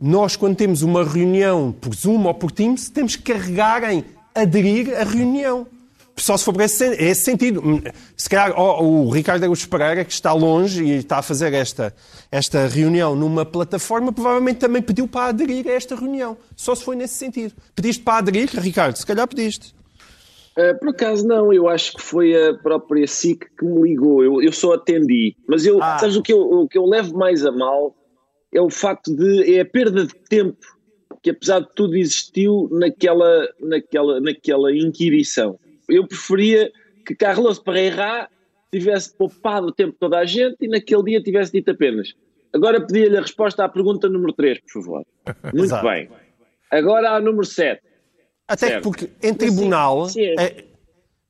nós, 0.00 0.36
quando 0.36 0.54
temos 0.54 0.82
uma 0.82 1.02
reunião 1.02 1.74
por 1.80 1.92
Zoom 1.96 2.26
ou 2.26 2.34
por 2.34 2.52
Teams, 2.52 2.90
temos 2.90 3.16
que 3.16 3.32
carregar 3.32 3.82
em 3.90 4.04
aderir 4.36 4.96
à 4.96 5.02
reunião. 5.02 5.66
Só 6.16 6.36
se 6.36 6.44
for 6.44 6.52
para 6.52 6.64
esse, 6.64 6.84
esse 6.84 7.22
sentido. 7.22 7.62
Se 8.16 8.28
calhar 8.28 8.58
o, 8.58 9.06
o 9.06 9.10
Ricardo 9.10 9.42
Araújo 9.42 9.68
Pereira, 9.68 10.04
que 10.04 10.12
está 10.12 10.32
longe 10.32 10.84
e 10.84 10.90
está 10.98 11.18
a 11.18 11.22
fazer 11.22 11.52
esta, 11.52 11.94
esta 12.30 12.66
reunião 12.66 13.16
numa 13.16 13.44
plataforma, 13.44 14.12
provavelmente 14.12 14.58
também 14.58 14.80
pediu 14.80 15.08
para 15.08 15.30
aderir 15.30 15.66
a 15.66 15.72
esta 15.72 15.96
reunião. 15.96 16.36
Só 16.56 16.74
se 16.74 16.84
foi 16.84 16.94
nesse 16.94 17.14
sentido. 17.14 17.54
Pediste 17.74 18.02
para 18.02 18.18
aderir, 18.18 18.48
Ricardo? 18.54 18.96
Se 18.96 19.04
calhar 19.04 19.26
pediste. 19.26 19.74
Uh, 20.56 20.78
por 20.78 20.90
acaso 20.90 21.26
não, 21.26 21.52
eu 21.52 21.68
acho 21.68 21.94
que 21.94 22.00
foi 22.00 22.32
a 22.48 22.54
própria 22.54 23.08
SIC 23.08 23.46
que 23.58 23.64
me 23.64 23.82
ligou. 23.88 24.22
Eu, 24.22 24.40
eu 24.40 24.52
só 24.52 24.74
atendi. 24.74 25.34
Mas 25.48 25.66
eu, 25.66 25.82
ah. 25.82 25.98
sabes 25.98 26.14
o 26.14 26.22
que 26.22 26.32
eu, 26.32 26.38
o 26.38 26.68
que 26.68 26.78
eu 26.78 26.84
levo 26.84 27.16
mais 27.16 27.44
a 27.44 27.50
mal 27.50 27.92
é 28.52 28.60
o 28.60 28.70
facto 28.70 29.12
de 29.14 29.52
é 29.52 29.60
a 29.60 29.66
perda 29.66 30.06
de 30.06 30.14
tempo 30.28 30.64
que 31.20 31.30
apesar 31.30 31.60
de 31.60 31.68
tudo 31.74 31.96
existiu 31.96 32.68
naquela, 32.70 33.48
naquela, 33.58 34.20
naquela 34.20 34.70
inquirição 34.72 35.58
eu 35.88 36.06
preferia 36.06 36.70
que 37.06 37.14
Carlos 37.14 37.58
Pereira 37.58 38.28
tivesse 38.72 39.14
poupado 39.16 39.68
o 39.68 39.72
tempo 39.72 39.92
de 39.92 39.98
toda 39.98 40.18
a 40.18 40.24
gente 40.24 40.56
e 40.62 40.68
naquele 40.68 41.04
dia 41.04 41.22
tivesse 41.22 41.52
dito 41.52 41.70
apenas. 41.70 42.14
Agora 42.52 42.84
pedia-lhe 42.84 43.16
a 43.16 43.20
resposta 43.20 43.64
à 43.64 43.68
pergunta 43.68 44.08
número 44.08 44.32
3, 44.32 44.60
por 44.60 44.82
favor. 44.82 45.06
Muito 45.54 45.82
bem. 45.82 46.08
Agora 46.70 47.10
à 47.10 47.20
número 47.20 47.44
7. 47.44 47.82
Até 48.46 48.68
certo. 48.68 48.82
porque 48.82 49.10
em 49.22 49.32
tribunal 49.32 50.06
sim, 50.06 50.20
sim. 50.20 50.34
É, 50.38 50.64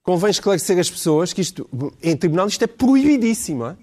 convém 0.02 0.30
esclarecer 0.30 0.78
as 0.78 0.90
pessoas 0.90 1.32
que 1.32 1.40
isto, 1.40 1.68
em 2.02 2.16
tribunal 2.16 2.48
isto 2.48 2.62
é 2.62 2.66
proibidíssimo. 2.66 3.66
É? 3.66 3.76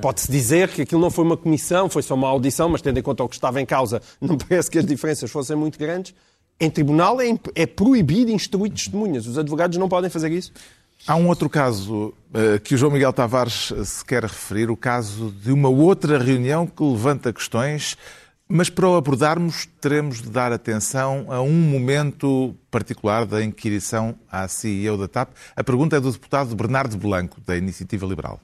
Pode-se 0.00 0.30
dizer 0.30 0.68
que 0.68 0.82
aquilo 0.82 1.00
não 1.00 1.10
foi 1.10 1.24
uma 1.24 1.36
comissão, 1.36 1.88
foi 1.88 2.02
só 2.02 2.14
uma 2.14 2.28
audição, 2.28 2.68
mas 2.68 2.80
tendo 2.80 2.98
em 2.98 3.02
conta 3.02 3.24
o 3.24 3.28
que 3.28 3.34
estava 3.34 3.60
em 3.60 3.66
causa, 3.66 4.00
não 4.20 4.38
parece 4.38 4.70
que 4.70 4.78
as 4.78 4.86
diferenças 4.86 5.30
fossem 5.30 5.56
muito 5.56 5.78
grandes. 5.78 6.14
Em 6.58 6.70
tribunal 6.70 7.20
é, 7.20 7.26
é 7.54 7.66
proibido 7.66 8.30
instruir 8.30 8.72
testemunhas. 8.72 9.26
Os 9.26 9.38
advogados 9.38 9.76
não 9.76 9.88
podem 9.88 10.08
fazer 10.08 10.30
isso. 10.30 10.52
Há 11.06 11.16
um 11.16 11.28
outro 11.28 11.50
caso 11.50 12.14
uh, 12.32 12.60
que 12.62 12.74
o 12.74 12.78
João 12.78 12.92
Miguel 12.92 13.12
Tavares 13.12 13.72
se 13.84 14.04
quer 14.04 14.22
referir, 14.22 14.70
o 14.70 14.76
caso 14.76 15.30
de 15.42 15.52
uma 15.52 15.68
outra 15.68 16.18
reunião 16.18 16.66
que 16.66 16.82
levanta 16.82 17.32
questões, 17.32 17.96
mas 18.48 18.70
para 18.70 18.88
o 18.88 18.96
abordarmos 18.96 19.68
teremos 19.80 20.22
de 20.22 20.30
dar 20.30 20.52
atenção 20.52 21.26
a 21.28 21.42
um 21.42 21.52
momento 21.52 22.54
particular 22.70 23.26
da 23.26 23.44
inquirição 23.44 24.14
à 24.30 24.48
CEO 24.48 24.96
da 24.96 25.08
TAP. 25.08 25.30
A 25.54 25.62
pergunta 25.62 25.96
é 25.96 26.00
do 26.00 26.10
deputado 26.10 26.54
Bernardo 26.54 26.96
Blanco, 26.96 27.38
da 27.44 27.56
Iniciativa 27.56 28.06
Liberal. 28.06 28.40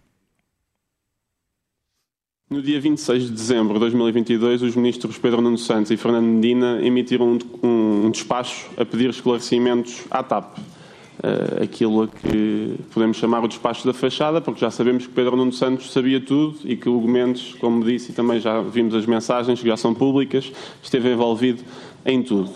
No 2.50 2.60
dia 2.60 2.80
26 2.80 3.26
de 3.26 3.30
dezembro 3.30 3.74
de 3.74 3.78
2022, 3.78 4.62
os 4.62 4.74
ministros 4.74 5.16
Pedro 5.16 5.40
Nuno 5.40 5.56
Santos 5.56 5.92
e 5.92 5.96
Fernando 5.96 6.24
Medina 6.24 6.84
emitiram 6.84 7.38
um, 7.62 8.06
um, 8.06 8.10
despacho 8.10 8.66
a 8.76 8.84
pedir 8.84 9.08
esclarecimentos 9.08 10.02
à 10.10 10.20
TAP. 10.20 10.58
Uh, 10.58 11.62
aquilo 11.62 12.02
a 12.02 12.08
que 12.08 12.74
podemos 12.92 13.18
chamar 13.18 13.44
o 13.44 13.46
despacho 13.46 13.86
da 13.86 13.92
fachada, 13.92 14.40
porque 14.40 14.60
já 14.60 14.68
sabemos 14.68 15.06
que 15.06 15.12
Pedro 15.12 15.36
Nuno 15.36 15.52
Santos 15.52 15.92
sabia 15.92 16.20
tudo 16.20 16.58
e 16.64 16.76
que 16.76 16.88
o 16.88 16.98
Gomes, 16.98 17.54
como 17.60 17.84
disse, 17.84 18.10
e 18.10 18.14
também 18.16 18.40
já 18.40 18.60
vimos 18.60 18.96
as 18.96 19.06
mensagens 19.06 19.60
que 19.60 19.68
já 19.68 19.76
são 19.76 19.94
públicas, 19.94 20.50
esteve 20.82 21.12
envolvido 21.12 21.62
em 22.04 22.20
tudo. 22.20 22.50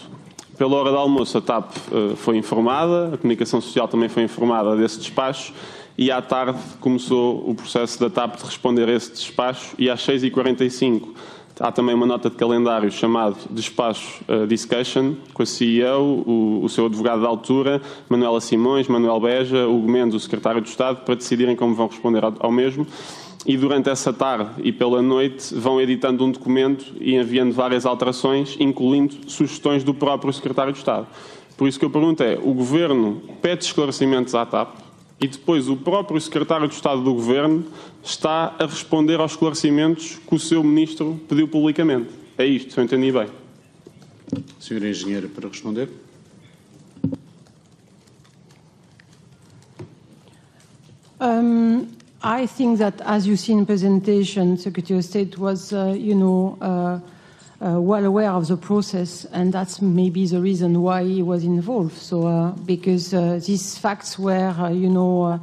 Pela 0.59 0.75
hora 0.75 0.91
do 0.91 0.97
almoço, 0.97 1.39
a 1.39 1.41
TAP 1.41 1.71
uh, 1.71 2.17
foi 2.17 2.37
informada, 2.37 3.15
a 3.15 3.17
comunicação 3.17 3.61
social 3.61 3.87
também 3.87 4.09
foi 4.09 4.25
informada 4.25 4.77
desse 4.77 4.99
despacho 4.99 5.53
e 5.97 6.11
à 6.11 6.21
tarde 6.21 6.59
começou 6.81 7.49
o 7.49 7.55
processo 7.55 7.99
da 8.01 8.11
TAP 8.11 8.37
de 8.37 8.45
responder 8.45 8.89
a 8.89 8.93
esse 8.93 9.13
despacho 9.13 9.75
e 9.79 9.89
às 9.89 10.01
6h45 10.07 11.09
há 11.61 11.71
também 11.71 11.95
uma 11.95 12.07
nota 12.07 12.29
de 12.29 12.37
calendário 12.37 12.91
chamado 12.91 13.37
Despacho 13.51 14.23
uh, 14.29 14.47
Discussion 14.47 15.15
com 15.33 15.43
a 15.43 15.47
CEO, 15.47 16.25
o, 16.27 16.65
o, 16.65 16.69
seu 16.69 16.87
advogado 16.87 17.23
da 17.23 17.29
altura, 17.29 17.81
Manuela 18.09 18.41
Simões, 18.41 18.89
Manuel 18.89 19.21
Beja, 19.21 19.67
Hugo 19.69 19.89
Mendes, 19.89 20.17
o 20.17 20.21
secretário 20.21 20.61
de 20.61 20.69
Estado, 20.69 21.05
para 21.05 21.15
decidirem 21.15 21.55
como 21.55 21.75
vão 21.75 21.87
responder 21.87 22.25
ao, 22.25 22.35
ao 22.41 22.51
mesmo. 22.51 22.87
E 23.47 23.57
durante 23.57 23.91
essa 23.91 24.13
tarde 24.13 24.51
e 24.63 24.73
pela 24.73 25.03
noite 25.03 25.55
vão 25.55 25.81
editando 25.81 26.25
um 26.25 26.33
documento 26.33 26.87
e 26.99 27.15
enviando 27.15 27.53
várias 27.53 27.85
alterações, 27.85 28.57
incluindo 28.59 29.15
sugestões 29.27 29.85
do 29.85 29.93
próprio 29.93 30.33
secretário 30.33 30.73
de 30.73 30.79
Estado. 30.79 31.07
Por 31.57 31.69
isso 31.69 31.79
que 31.79 31.85
eu 31.85 31.91
pergunto 31.91 32.23
é, 32.23 32.39
o 32.43 32.53
Governo 32.53 33.23
pede 33.41 33.65
esclarecimentos 33.65 34.35
à 34.35 34.45
TAP, 34.45 34.84
e 35.21 35.29
depois 35.29 35.69
o 35.69 35.77
próprio 35.77 36.21
secretário 36.21 36.69
de 36.69 36.75
Estado 36.75 37.03
do 37.03 37.15
Governo 37.15 37.65
está 38.03 38.55
a 38.59 38.67
responder 38.67 39.21
aos 39.21 39.33
esclarecimentos 39.33 40.19
que 40.27 40.35
o 40.35 40.39
seu 40.39 40.63
ministro 40.63 41.21
pediu 41.29 41.49
publicamente. 41.49 42.11
É 42.37 42.45
isto, 42.45 42.73
se 42.73 42.81
eu 42.81 42.85
entendi 42.85 43.13
bem. 43.13 43.29
Senhora 44.59 44.89
Engenheira, 44.89 45.29
para 45.29 45.49
responder. 45.49 45.89
Um, 51.21 51.87
I 52.23 52.47
think 52.47 52.79
that, 52.79 53.01
as 53.05 53.27
you 53.27 53.37
see 53.37 53.53
in 53.53 53.65
presentation, 53.65 54.57
Secretary 54.57 54.99
of 54.99 55.05
State 55.05 55.39
was, 55.39 55.73
uh, 55.73 55.95
you 55.97 56.15
know, 56.15 56.59
uh, 56.61 56.99
well 57.65 58.05
aware 58.05 58.31
of 58.31 58.47
the 58.47 58.57
process, 58.57 59.25
and 59.33 59.53
that's 59.53 59.81
maybe 59.81 60.27
the 60.27 60.41
reason 60.41 60.83
why 60.83 61.03
he 61.03 61.23
was 61.23 61.45
involved. 61.45 61.97
So, 61.97 62.27
uh, 62.27 62.51
because 62.67 63.15
uh, 63.15 63.41
these 63.45 63.79
facts 63.79 64.19
were, 64.19 64.55
uh, 64.59 64.69
you 64.69 64.91
know, 64.91 65.23
uh, 65.23 65.39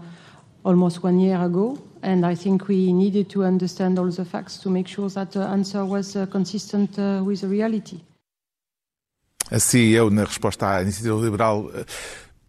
almost 0.64 1.04
one 1.04 1.20
year 1.20 1.42
ago, 1.42 1.80
and 2.04 2.24
I 2.26 2.36
think 2.36 2.68
we 2.68 2.94
needed 2.94 3.30
to 3.32 3.44
understand 3.44 3.98
all 3.98 4.12
the 4.12 4.26
facts 4.26 4.58
to 4.60 4.70
make 4.70 4.88
sure 4.88 5.10
that 5.10 5.32
the 5.32 5.42
answer 5.42 5.84
was 5.84 6.16
uh, 6.16 6.28
consistent 6.28 6.98
with 7.26 7.42
the 7.42 7.48
reality. 7.48 8.00
Assim, 9.50 9.90
eu, 9.90 10.10
na 10.10 10.24
resposta 10.24 10.78
à 10.78 10.82
iniciativa 10.82 11.16
liberal, 11.20 11.70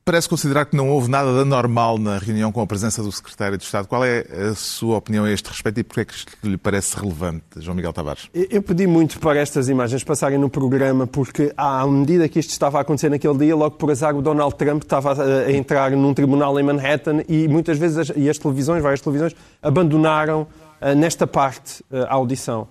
Parece 0.05 0.29
considerar 0.29 0.65
que 0.65 0.77
não 0.77 0.91
houve 0.91 1.09
nada 1.09 1.33
de 1.33 1.41
anormal 1.43 1.97
na 1.97 2.19
reunião 2.19 2.51
com 2.51 2.61
a 2.61 2.67
presença 2.67 3.05
do 3.05 3.13
Secretário 3.13 3.57
de 3.57 3.63
Estado. 3.63 3.87
Qual 3.87 4.05
é 4.05 4.27
a 4.51 4.53
sua 4.53 4.97
opinião 4.97 5.25
a 5.25 5.31
este 5.31 5.49
respeito 5.49 5.79
e 5.79 5.85
porquê 5.85 6.01
é 6.01 6.05
que 6.05 6.49
lhe 6.49 6.57
parece 6.57 6.97
relevante, 6.97 7.45
João 7.59 7.77
Miguel 7.77 7.93
Tavares? 7.93 8.29
Eu 8.35 8.61
pedi 8.63 8.85
muito 8.85 9.21
para 9.21 9.39
estas 9.39 9.69
imagens 9.69 10.03
passarem 10.03 10.39
no 10.39 10.51
programa 10.51 11.07
porque, 11.07 11.53
à 11.57 11.87
medida 11.87 12.29
que 12.29 12.41
isto 12.41 12.51
estava 12.51 12.79
a 12.79 12.81
acontecer 12.81 13.11
naquele 13.11 13.39
dia, 13.39 13.55
logo 13.55 13.77
por 13.77 13.93
azar 13.93 14.17
o 14.17 14.21
Donald 14.21 14.57
Trump 14.57 14.83
estava 14.83 15.15
a 15.23 15.53
entrar 15.53 15.93
num 15.93 16.13
tribunal 16.13 16.59
em 16.59 16.65
Manhattan 16.65 17.23
e 17.29 17.47
muitas 17.47 17.79
vezes 17.79 17.99
as, 17.99 18.13
e 18.17 18.29
as 18.29 18.37
televisões, 18.39 18.83
várias 18.83 19.01
televisões, 19.01 19.37
abandonaram 19.63 20.49
uh, 20.81 20.97
nesta 20.97 21.29
parte 21.29 21.81
uh, 21.93 22.07
a 22.09 22.15
audição. 22.15 22.67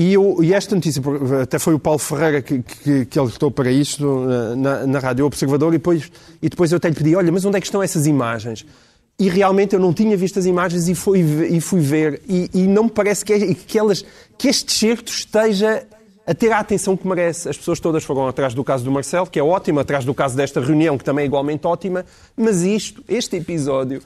E, 0.00 0.14
eu, 0.14 0.42
e, 0.42 0.54
esta 0.54 0.74
notícia, 0.74 1.02
até 1.42 1.58
foi 1.58 1.74
o 1.74 1.78
Paulo 1.78 1.98
Ferreira 1.98 2.40
que, 2.40 2.62
que, 2.62 3.04
que 3.04 3.18
alertou 3.18 3.50
para 3.50 3.70
isto 3.70 4.24
na, 4.56 4.86
na 4.86 4.98
Rádio 4.98 5.26
Observador, 5.26 5.74
e 5.74 5.76
depois, 5.76 6.10
e 6.40 6.48
depois 6.48 6.72
eu 6.72 6.78
até 6.78 6.88
lhe 6.88 6.94
pedi, 6.94 7.14
olha, 7.14 7.30
mas 7.30 7.44
onde 7.44 7.58
é 7.58 7.60
que 7.60 7.66
estão 7.66 7.82
essas 7.82 8.06
imagens? 8.06 8.64
E 9.18 9.28
realmente 9.28 9.74
eu 9.74 9.78
não 9.78 9.92
tinha 9.92 10.16
visto 10.16 10.38
as 10.38 10.46
imagens 10.46 10.88
e 10.88 10.94
fui, 10.94 11.20
e 11.50 11.60
fui 11.60 11.80
ver, 11.82 12.22
e, 12.26 12.48
e 12.54 12.62
não 12.62 12.84
me 12.84 12.90
parece 12.90 13.22
que, 13.22 13.54
que, 13.54 13.78
elas, 13.78 14.02
que 14.38 14.48
este 14.48 14.72
certo 14.72 15.12
esteja 15.12 15.86
a 16.26 16.32
ter 16.32 16.50
a 16.50 16.60
atenção 16.60 16.96
que 16.96 17.06
merece. 17.06 17.50
As 17.50 17.58
pessoas 17.58 17.78
todas 17.78 18.02
foram 18.02 18.26
atrás 18.26 18.54
do 18.54 18.64
caso 18.64 18.82
do 18.82 18.90
Marcelo, 18.90 19.26
que 19.26 19.38
é 19.38 19.42
ótimo, 19.42 19.80
atrás 19.80 20.02
do 20.02 20.14
caso 20.14 20.34
desta 20.34 20.62
reunião, 20.62 20.96
que 20.96 21.04
também 21.04 21.24
é 21.24 21.26
igualmente 21.26 21.66
ótima, 21.66 22.06
mas 22.34 22.62
isto, 22.62 23.04
este 23.06 23.36
episódio, 23.36 24.00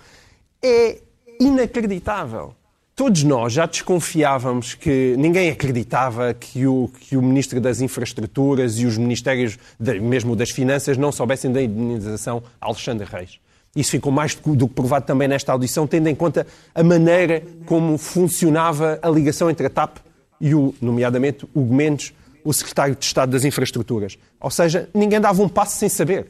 é 0.61 0.99
inacreditável. 1.39 2.53
Todos 2.97 3.25
nós 3.25 3.53
já 3.53 3.67
desconfiávamos 3.67 4.75
que 4.75 5.17
ninguém 5.19 5.51
acreditava 5.51 6.33
que 6.33 6.65
o, 6.65 6.89
que 7.01 7.17
o 7.17 7.23
Ministro 7.23 7.61
das 7.61 7.81
Infraestruturas 7.81 8.79
e 8.79 8.87
os 8.87 8.97
Ministérios, 8.97 9.59
de, 9.81 9.99
mesmo 9.99 10.37
das 10.37 10.51
Finanças, 10.51 10.97
não 10.97 11.11
soubessem 11.11 11.51
da 11.51 11.61
indenização 11.61 12.41
a 12.61 12.67
Alexandre 12.67 13.05
Reis. 13.05 13.41
Isso 13.75 13.91
ficou 13.91 14.13
mais 14.13 14.37
do 14.37 14.69
que 14.69 14.75
provado 14.75 15.05
também 15.07 15.27
nesta 15.27 15.51
audição, 15.51 15.89
tendo 15.89 16.09
em 16.09 16.15
conta 16.15 16.47
a 16.73 16.85
maneira 16.85 17.43
como 17.67 17.99
funcionava 17.99 19.01
a 19.03 19.11
ligação 19.11 19.51
entre 19.51 19.67
a 19.67 19.71
TAP 19.71 19.97
e, 20.41 20.55
o, 20.55 20.73
nomeadamente, 20.81 21.49
o 21.53 21.63
Mendes, 21.63 22.13
o 22.45 22.53
Secretário 22.53 22.95
de 22.95 23.05
Estado 23.05 23.33
das 23.33 23.45
Infraestruturas. 23.45 24.17
Ou 24.39 24.53
seja, 24.53 24.89
ninguém 24.95 25.21
dava 25.21 25.43
um 25.43 25.49
passo 25.49 25.79
sem 25.79 25.89
saber. 25.89 26.29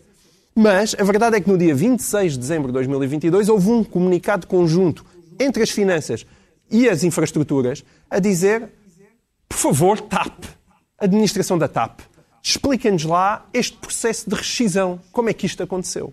Mas 0.54 0.96
a 0.98 1.04
verdade 1.04 1.36
é 1.36 1.40
que 1.42 1.50
no 1.50 1.58
dia 1.58 1.74
26 1.74 2.32
de 2.32 2.38
dezembro 2.38 2.68
de 2.68 2.72
2022 2.72 3.50
houve 3.50 3.68
um 3.68 3.84
comunicado 3.84 4.46
conjunto 4.46 5.04
entre 5.38 5.62
as 5.62 5.68
finanças 5.68 6.24
e 6.70 6.88
as 6.88 7.04
infraestruturas 7.04 7.84
a 8.10 8.18
dizer, 8.18 8.70
por 9.48 9.58
favor, 9.58 10.00
TAP, 10.00 10.44
administração 10.98 11.58
da 11.58 11.68
TAP, 11.68 12.00
expliquem-nos 12.42 13.04
lá 13.04 13.46
este 13.52 13.76
processo 13.76 14.28
de 14.28 14.36
rescisão, 14.36 15.00
como 15.12 15.30
é 15.30 15.32
que 15.32 15.46
isto 15.46 15.62
aconteceu. 15.62 16.12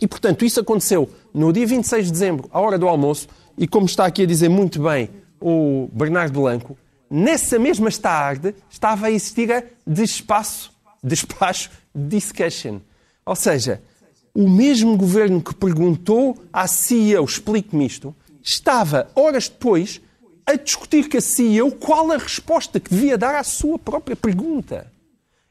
E, 0.00 0.06
portanto, 0.06 0.44
isso 0.44 0.60
aconteceu 0.60 1.10
no 1.34 1.52
dia 1.52 1.66
26 1.66 2.06
de 2.06 2.12
dezembro, 2.12 2.48
à 2.52 2.60
hora 2.60 2.78
do 2.78 2.88
almoço, 2.88 3.28
e 3.56 3.66
como 3.66 3.86
está 3.86 4.06
aqui 4.06 4.22
a 4.22 4.26
dizer 4.26 4.48
muito 4.48 4.82
bem 4.82 5.10
o 5.40 5.88
Bernardo 5.92 6.40
Blanco, 6.40 6.78
nessa 7.10 7.58
mesma 7.58 7.90
tarde, 7.90 8.54
estava 8.70 9.06
a 9.06 9.10
existir 9.10 9.52
a 9.52 9.64
despaço, 9.86 10.72
despacho 11.02 11.70
discussion. 11.94 12.80
Ou 13.26 13.34
seja, 13.34 13.82
o 14.34 14.48
mesmo 14.48 14.96
governo 14.96 15.42
que 15.42 15.54
perguntou 15.54 16.38
à 16.52 16.66
CEO, 16.68 17.24
explique-me 17.24 17.86
isto, 17.86 18.14
estava, 18.42 19.10
horas 19.14 19.48
depois, 19.48 20.00
a 20.46 20.54
discutir 20.54 21.08
com 21.08 21.18
a 21.18 21.20
CEO 21.20 21.70
qual 21.72 22.10
a 22.10 22.16
resposta 22.16 22.80
que 22.80 22.90
devia 22.90 23.18
dar 23.18 23.34
à 23.34 23.44
sua 23.44 23.78
própria 23.78 24.16
pergunta. 24.16 24.90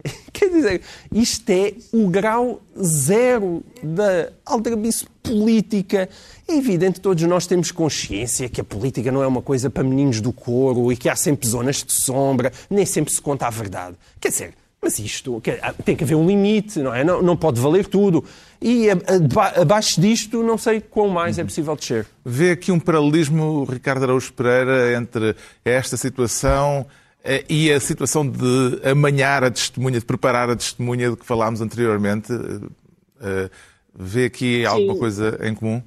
Quer 0.33 0.49
dizer, 0.49 0.81
isto 1.11 1.49
é 1.49 1.73
o 1.91 2.07
grau 2.09 2.61
zero 2.81 3.63
da 3.83 4.31
aldrabice 4.45 5.05
política. 5.21 6.09
É 6.47 6.55
evidente 6.55 6.95
que 6.95 7.01
todos 7.01 7.23
nós 7.23 7.45
temos 7.47 7.71
consciência 7.71 8.49
que 8.49 8.61
a 8.61 8.63
política 8.63 9.11
não 9.11 9.21
é 9.21 9.27
uma 9.27 9.41
coisa 9.41 9.69
para 9.69 9.83
meninos 9.83 10.21
do 10.21 10.31
coro 10.31 10.91
e 10.91 10.97
que 10.97 11.09
há 11.09 11.15
sempre 11.15 11.47
zonas 11.47 11.83
de 11.83 11.93
sombra, 11.93 12.51
nem 12.69 12.85
sempre 12.85 13.13
se 13.13 13.21
conta 13.21 13.47
a 13.47 13.49
verdade. 13.49 13.97
Quer 14.19 14.29
dizer, 14.29 14.53
mas 14.81 14.99
isto 14.99 15.41
tem 15.83 15.95
que 15.95 16.03
haver 16.03 16.15
um 16.15 16.25
limite, 16.25 16.79
não 16.79 16.93
é? 16.93 17.03
Não, 17.03 17.21
não 17.21 17.35
pode 17.35 17.59
valer 17.59 17.87
tudo. 17.87 18.23
E 18.61 18.87
abaixo 19.59 19.99
disto, 19.99 20.43
não 20.43 20.57
sei 20.57 20.79
quão 20.79 21.09
mais 21.09 21.39
é 21.39 21.43
possível 21.43 21.75
descer. 21.75 22.05
Vê 22.23 22.51
aqui 22.51 22.71
um 22.71 22.79
paralelismo, 22.79 23.63
Ricardo 23.65 24.03
Araújo 24.03 24.31
Pereira, 24.33 24.93
entre 24.93 25.35
esta 25.65 25.97
situação 25.97 26.85
eh, 27.23 27.43
e 27.49 27.71
a 27.71 27.79
situação 27.79 28.27
de 28.29 28.79
amanhar 28.87 29.43
a 29.43 29.51
testemunha, 29.51 29.99
de 29.99 30.05
preparar 30.05 30.49
a 30.49 30.55
testemunha 30.55 31.09
de 31.09 31.17
que 31.17 31.25
falámos 31.25 31.59
anteriormente. 31.59 32.31
Eh, 33.19 33.49
vê 33.95 34.25
aqui 34.25 34.63
alguma 34.63 34.93
Sim. 34.93 34.99
coisa 34.99 35.39
em 35.41 35.55
comum? 35.55 35.81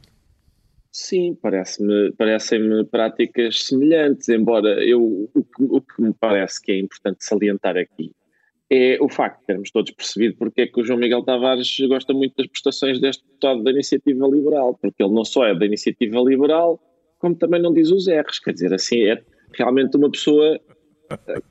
Sim, 0.93 1.39
parece-me, 1.41 2.13
parecem-me 2.19 2.85
práticas 2.85 3.67
semelhantes, 3.67 4.29
embora 4.29 4.85
eu, 4.85 5.01
o, 5.33 5.45
que, 5.45 5.63
o 5.63 5.81
que 5.81 6.03
me 6.03 6.13
parece 6.13 6.61
que 6.61 6.73
é 6.73 6.79
importante 6.81 7.25
salientar 7.25 7.77
aqui 7.77 8.11
é 8.71 8.99
o 9.01 9.09
facto 9.09 9.41
de 9.41 9.47
termos 9.47 9.71
todos 9.71 9.91
percebido 9.91 10.37
porque 10.37 10.63
é 10.63 10.67
que 10.67 10.81
o 10.81 10.85
João 10.85 10.99
Miguel 10.99 11.25
Tavares 11.25 11.77
gosta 11.89 12.13
muito 12.13 12.35
das 12.37 12.47
prestações 12.47 13.01
deste 13.01 13.25
deputado 13.25 13.65
da 13.65 13.71
Iniciativa 13.73 14.29
Liberal, 14.29 14.79
porque 14.81 15.03
ele 15.03 15.13
não 15.13 15.25
só 15.25 15.45
é 15.45 15.55
da 15.55 15.67
Iniciativa 15.67 16.21
Liberal, 16.21 16.81
como 17.19 17.35
também 17.35 17.61
não 17.61 17.73
diz 17.73 17.91
os 17.91 18.07
erros, 18.07 18.39
quer 18.39 18.53
dizer, 18.53 18.73
assim, 18.73 19.03
é 19.03 19.21
realmente 19.53 19.97
uma 19.97 20.11
pessoa 20.11 20.61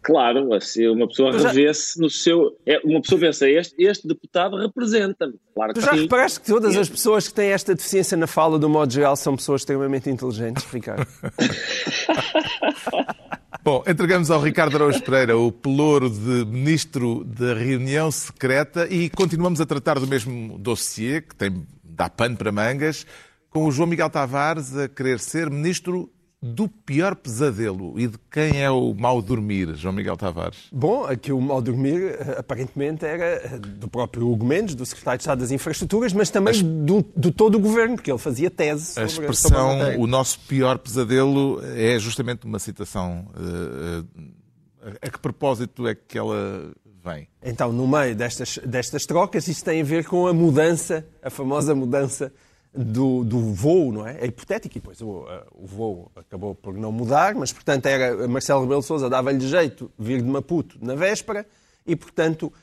Claro, 0.01 0.53
assim, 0.53 0.87
uma 0.87 1.07
pessoa 1.07 1.33
já... 1.33 1.49
revê-se 1.49 1.99
no 1.99 2.09
seu. 2.09 2.57
É, 2.65 2.79
uma 2.79 3.01
pessoa 3.01 3.19
pensa, 3.19 3.49
este, 3.49 3.83
este 3.83 4.07
deputado 4.07 4.55
representa-me. 4.55 5.33
Claro 5.53 5.73
tu 5.73 5.81
já 5.81 5.93
sim. 5.93 6.03
reparaste 6.03 6.39
que 6.39 6.47
todas 6.47 6.77
as 6.77 6.87
pessoas 6.87 7.27
que 7.27 7.33
têm 7.33 7.51
esta 7.51 7.75
deficiência 7.75 8.15
na 8.15 8.27
fala, 8.27 8.57
do 8.57 8.69
modo 8.69 8.91
geral, 8.91 9.17
são 9.17 9.35
pessoas 9.35 9.61
extremamente 9.61 10.09
inteligentes, 10.09 10.63
Ricardo? 10.71 11.05
Bom, 13.61 13.83
entregamos 13.85 14.31
ao 14.31 14.41
Ricardo 14.41 14.77
Araújo 14.77 15.03
Pereira 15.03 15.37
o 15.37 15.51
pelouro 15.51 16.09
de 16.09 16.45
ministro 16.45 17.25
da 17.25 17.53
reunião 17.53 18.09
secreta 18.09 18.87
e 18.89 19.09
continuamos 19.09 19.59
a 19.59 19.65
tratar 19.65 19.99
do 19.99 20.07
mesmo 20.07 20.57
dossiê, 20.57 21.21
que 21.21 21.35
tem, 21.35 21.67
dá 21.83 22.09
pano 22.09 22.37
para 22.37 22.53
mangas, 22.53 23.05
com 23.49 23.65
o 23.65 23.71
João 23.71 23.89
Miguel 23.89 24.09
Tavares 24.09 24.77
a 24.77 24.87
querer 24.87 25.19
ser 25.19 25.49
ministro 25.49 26.09
do 26.41 26.69
pior 26.69 27.15
pesadelo 27.15 27.99
e 27.99 28.07
de 28.07 28.17
quem 28.31 28.63
é 28.63 28.71
o 28.71 28.93
mal 28.93 29.21
dormir, 29.21 29.75
João 29.75 29.93
Miguel 29.93 30.15
Tavares? 30.15 30.67
Bom, 30.71 31.03
aqui 31.03 31.33
o 31.33 31.41
mal 31.41 31.61
dormir 31.61 32.17
aparentemente 32.37 33.05
era 33.05 33.59
do 33.59 33.89
próprio 33.89 34.29
Hugo 34.29 34.45
Mendes, 34.45 34.73
do 34.73 34.85
secretário 34.85 35.17
de 35.17 35.23
Estado 35.23 35.39
das 35.39 35.51
Infraestruturas, 35.51 36.13
mas 36.13 36.29
também 36.29 36.51
As... 36.51 36.61
do, 36.61 37.05
do, 37.15 37.31
todo 37.31 37.55
o 37.55 37.59
governo, 37.59 37.95
porque 37.95 38.09
ele 38.09 38.17
fazia 38.17 38.49
tese 38.49 38.85
sobre 38.85 39.03
A 39.03 39.05
expressão 39.07 39.79
sobre 39.79 39.95
a 39.95 39.99
o 39.99 40.07
nosso 40.07 40.39
pior 40.41 40.77
pesadelo 40.77 41.61
é 41.75 41.99
justamente 41.99 42.45
uma 42.45 42.59
citação. 42.59 43.27
Uh, 43.35 44.07
a 45.01 45.09
que 45.09 45.19
propósito 45.19 45.87
é 45.87 45.93
que 45.93 46.17
ela 46.17 46.71
vem? 47.03 47.27
Então, 47.43 47.73
no 47.73 47.85
meio 47.85 48.15
destas, 48.15 48.57
destas 48.65 49.05
trocas, 49.05 49.47
isto 49.49 49.65
tem 49.65 49.81
a 49.81 49.83
ver 49.83 50.05
com 50.05 50.25
a 50.25 50.33
mudança, 50.33 51.05
a 51.21 51.29
famosa 51.29 51.75
mudança 51.75 52.31
do, 52.73 53.23
do 53.23 53.39
voo, 53.53 53.91
não 53.91 54.07
é? 54.07 54.17
É 54.19 54.25
hipotético 54.27 54.77
e 54.77 54.79
depois 54.79 55.01
o, 55.01 55.25
o 55.53 55.65
voo 55.65 56.11
acabou 56.15 56.53
por 56.53 56.73
não 56.73 56.91
mudar, 56.91 57.33
mas 57.35 57.51
portanto 57.51 57.85
era 57.87 58.27
Marcelo 58.27 58.61
Rebelo 58.61 58.81
de 58.81 58.87
Sousa 58.87 59.09
dava-lhe 59.09 59.39
jeito 59.47 59.91
vir 59.97 60.21
de 60.21 60.27
Maputo 60.27 60.77
na 60.81 60.95
véspera 60.95 61.45
e 61.85 61.95
portanto 61.95 62.53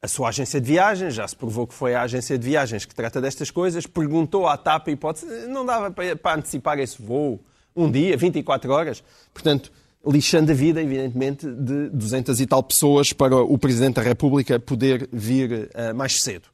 a 0.00 0.06
sua 0.06 0.28
agência 0.28 0.60
de 0.60 0.66
viagens, 0.66 1.14
já 1.14 1.26
se 1.26 1.34
provou 1.34 1.66
que 1.66 1.74
foi 1.74 1.94
a 1.94 2.02
agência 2.02 2.38
de 2.38 2.44
viagens 2.44 2.84
que 2.84 2.94
trata 2.94 3.20
destas 3.20 3.50
coisas, 3.50 3.84
perguntou 3.84 4.46
à 4.46 4.56
TAP 4.56 4.88
a 4.88 4.90
hipótese, 4.92 5.26
não 5.48 5.66
dava 5.66 5.90
para, 5.90 6.14
para 6.14 6.38
antecipar 6.38 6.78
esse 6.78 7.00
voo 7.02 7.40
um 7.74 7.90
dia, 7.90 8.16
24 8.16 8.70
horas. 8.72 9.02
Portanto, 9.32 9.72
lixando 10.06 10.52
a 10.52 10.54
vida, 10.54 10.80
evidentemente, 10.80 11.46
de 11.46 11.88
200 11.90 12.40
e 12.40 12.46
tal 12.46 12.62
pessoas 12.62 13.12
para 13.12 13.36
o 13.36 13.58
Presidente 13.58 13.96
da 13.96 14.02
República 14.02 14.60
poder 14.60 15.08
vir 15.12 15.68
uh, 15.74 15.94
mais 15.94 16.22
cedo 16.22 16.48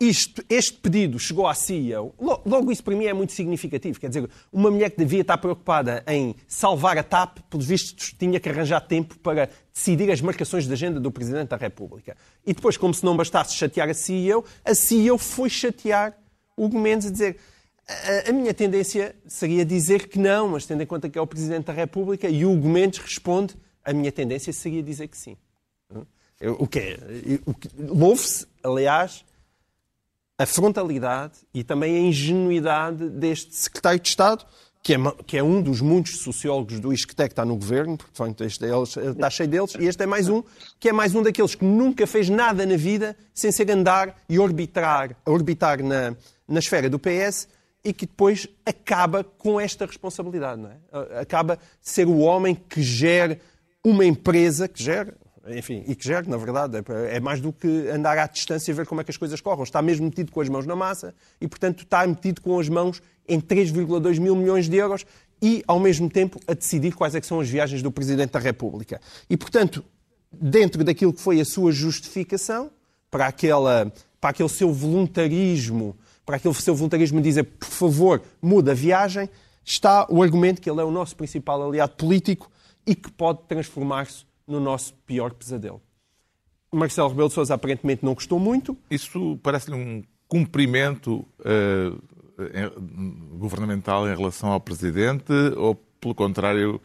isto, 0.00 0.42
este 0.48 0.78
pedido 0.78 1.18
chegou 1.18 1.46
à 1.46 1.54
CEO, 1.54 2.14
logo 2.18 2.72
isso 2.72 2.82
para 2.82 2.96
mim 2.96 3.04
é 3.04 3.12
muito 3.12 3.32
significativo. 3.32 4.00
Quer 4.00 4.08
dizer, 4.08 4.30
uma 4.52 4.70
mulher 4.70 4.90
que 4.90 4.96
devia 4.96 5.20
estar 5.20 5.36
preocupada 5.36 6.02
em 6.06 6.34
salvar 6.48 6.96
a 6.96 7.02
TAP, 7.02 7.38
pelos 7.50 7.66
vistos, 7.66 8.14
tinha 8.18 8.40
que 8.40 8.48
arranjar 8.48 8.80
tempo 8.80 9.18
para 9.18 9.50
decidir 9.72 10.10
as 10.10 10.20
marcações 10.20 10.66
de 10.66 10.72
agenda 10.72 10.98
do 10.98 11.10
Presidente 11.10 11.48
da 11.48 11.56
República. 11.56 12.16
E 12.46 12.54
depois, 12.54 12.76
como 12.76 12.94
se 12.94 13.04
não 13.04 13.16
bastasse 13.16 13.54
chatear 13.54 13.90
a 13.90 13.94
CEO, 13.94 14.44
a 14.64 14.74
CEO 14.74 15.18
foi 15.18 15.50
chatear 15.50 16.16
o 16.56 16.68
Mendes 16.68 17.08
a 17.08 17.10
dizer 17.10 17.36
a, 18.28 18.32
minha 18.32 18.54
tendência 18.54 19.14
seria 19.26 19.64
dizer 19.64 20.08
que 20.08 20.18
não, 20.18 20.48
mas 20.48 20.64
tendo 20.64 20.82
em 20.82 20.86
conta 20.86 21.08
que 21.08 21.18
é 21.18 21.20
o 21.20 21.26
Presidente 21.26 21.66
da 21.66 21.72
República, 21.72 22.28
e 22.28 22.44
o 22.44 22.54
Mendes 22.54 23.00
responde, 23.00 23.56
a 23.84 23.92
minha 23.92 24.12
tendência 24.12 24.52
seria 24.52 24.82
dizer 24.82 25.08
que 25.08 25.16
sim. 25.16 25.36
Hum? 25.92 26.04
O 26.58 26.66
que 26.66 26.78
é? 26.78 26.98
Louve-se, 27.76 28.46
aliás, 28.62 29.24
a 30.40 30.46
frontalidade 30.46 31.34
e 31.52 31.62
também 31.62 31.96
a 31.96 32.00
ingenuidade 32.00 33.10
deste 33.10 33.54
secretário 33.54 34.00
de 34.00 34.08
Estado, 34.08 34.46
que 34.82 34.94
é, 34.94 34.96
que 35.26 35.36
é 35.36 35.42
um 35.42 35.60
dos 35.60 35.82
muitos 35.82 36.20
sociólogos 36.20 36.80
do 36.80 36.94
ISCTE 36.94 37.24
que 37.24 37.32
está 37.32 37.44
no 37.44 37.56
governo, 37.56 37.98
porque 37.98 38.44
este 38.44 38.64
é, 38.64 39.10
está 39.10 39.28
cheio 39.28 39.50
deles, 39.50 39.74
e 39.78 39.84
este 39.84 40.02
é 40.02 40.06
mais 40.06 40.30
um, 40.30 40.42
que 40.78 40.88
é 40.88 40.92
mais 40.94 41.14
um 41.14 41.22
daqueles 41.22 41.54
que 41.54 41.64
nunca 41.66 42.06
fez 42.06 42.30
nada 42.30 42.64
na 42.64 42.78
vida 42.78 43.14
sem 43.34 43.52
ser 43.52 43.70
andar 43.70 44.16
e 44.30 44.38
orbitar, 44.38 45.14
orbitar 45.26 45.82
na, 45.82 46.16
na 46.48 46.58
esfera 46.58 46.88
do 46.88 46.98
PS 46.98 47.46
e 47.84 47.92
que 47.92 48.06
depois 48.06 48.48
acaba 48.64 49.22
com 49.22 49.60
esta 49.60 49.84
responsabilidade. 49.84 50.58
Não 50.58 50.70
é? 50.70 51.20
Acaba 51.20 51.58
ser 51.82 52.06
o 52.06 52.16
homem 52.16 52.54
que 52.54 52.80
gera 52.82 53.38
uma 53.84 54.06
empresa, 54.06 54.66
que 54.66 54.82
gera, 54.82 55.14
enfim, 55.48 55.82
e 55.86 55.94
que 55.94 56.04
gere, 56.04 56.28
na 56.28 56.36
verdade, 56.36 56.76
é, 56.76 57.16
é 57.16 57.20
mais 57.20 57.40
do 57.40 57.52
que 57.52 57.88
andar 57.88 58.18
à 58.18 58.26
distância 58.26 58.70
e 58.70 58.74
ver 58.74 58.86
como 58.86 59.00
é 59.00 59.04
que 59.04 59.10
as 59.10 59.16
coisas 59.16 59.40
corram. 59.40 59.62
Está 59.62 59.80
mesmo 59.80 60.04
metido 60.06 60.30
com 60.30 60.40
as 60.40 60.48
mãos 60.48 60.66
na 60.66 60.76
massa 60.76 61.14
e, 61.40 61.48
portanto, 61.48 61.82
está 61.82 62.06
metido 62.06 62.40
com 62.40 62.58
as 62.58 62.68
mãos 62.68 63.02
em 63.26 63.40
3,2 63.40 64.18
mil 64.20 64.36
milhões 64.36 64.68
de 64.68 64.76
euros 64.76 65.06
e, 65.40 65.64
ao 65.66 65.80
mesmo 65.80 66.10
tempo, 66.10 66.38
a 66.46 66.52
decidir 66.52 66.92
quais 66.92 67.14
é 67.14 67.22
são 67.22 67.40
as 67.40 67.48
viagens 67.48 67.82
do 67.82 67.90
Presidente 67.90 68.32
da 68.32 68.38
República. 68.38 69.00
E, 69.28 69.36
portanto, 69.36 69.82
dentro 70.30 70.84
daquilo 70.84 71.12
que 71.12 71.20
foi 71.20 71.40
a 71.40 71.44
sua 71.44 71.72
justificação 71.72 72.70
para, 73.10 73.26
aquela, 73.26 73.92
para 74.20 74.30
aquele 74.30 74.48
seu 74.48 74.72
voluntarismo, 74.72 75.96
para 76.26 76.36
aquele 76.36 76.54
seu 76.54 76.74
voluntarismo 76.74 77.18
de 77.18 77.28
dizer, 77.28 77.44
por 77.44 77.68
favor, 77.68 78.22
muda 78.42 78.72
a 78.72 78.74
viagem, 78.74 79.28
está 79.64 80.06
o 80.10 80.22
argumento 80.22 80.60
que 80.60 80.70
ele 80.70 80.80
é 80.80 80.84
o 80.84 80.90
nosso 80.90 81.16
principal 81.16 81.66
aliado 81.66 81.94
político 81.96 82.50
e 82.86 82.94
que 82.94 83.10
pode 83.10 83.40
transformar-se 83.48 84.29
no 84.50 84.60
nosso 84.60 84.94
pior 85.06 85.32
pesadelo. 85.32 85.80
Marcelo 86.72 87.08
Rebelo 87.08 87.28
de 87.28 87.34
Sousa 87.34 87.54
aparentemente 87.54 88.04
não 88.04 88.14
gostou 88.14 88.38
muito. 88.38 88.76
Isso 88.90 89.38
parece-lhe 89.42 89.76
um 89.76 90.02
cumprimento 90.28 91.26
uh, 91.40 92.02
governamental 93.38 94.08
em 94.08 94.14
relação 94.14 94.52
ao 94.52 94.60
Presidente 94.60 95.32
ou, 95.56 95.74
pelo 96.00 96.14
contrário, 96.14 96.80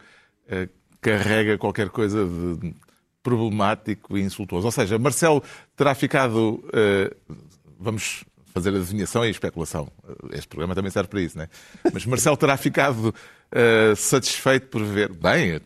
uh, 0.46 0.68
carrega 1.00 1.56
qualquer 1.56 1.88
coisa 1.88 2.26
de 2.26 2.74
problemático 3.22 4.16
e 4.16 4.22
insultuoso? 4.22 4.66
Ou 4.66 4.72
seja, 4.72 4.98
Marcelo 4.98 5.42
terá 5.76 5.94
ficado, 5.94 6.64
uh, 6.66 7.34
vamos 7.78 8.24
fazer 8.56 8.74
adivinhação 8.74 9.22
e 9.22 9.30
especulação. 9.30 9.86
Este 10.32 10.48
programa 10.48 10.74
também 10.74 10.90
serve 10.90 11.10
para 11.10 11.20
isso, 11.20 11.36
não 11.36 11.44
é? 11.44 11.48
Mas 11.92 12.06
Marcelo 12.06 12.38
terá 12.38 12.56
ficado 12.56 13.08
uh, 13.08 13.94
satisfeito 13.94 14.68
por 14.68 14.82
ver. 14.82 15.12
Bem, 15.12 15.60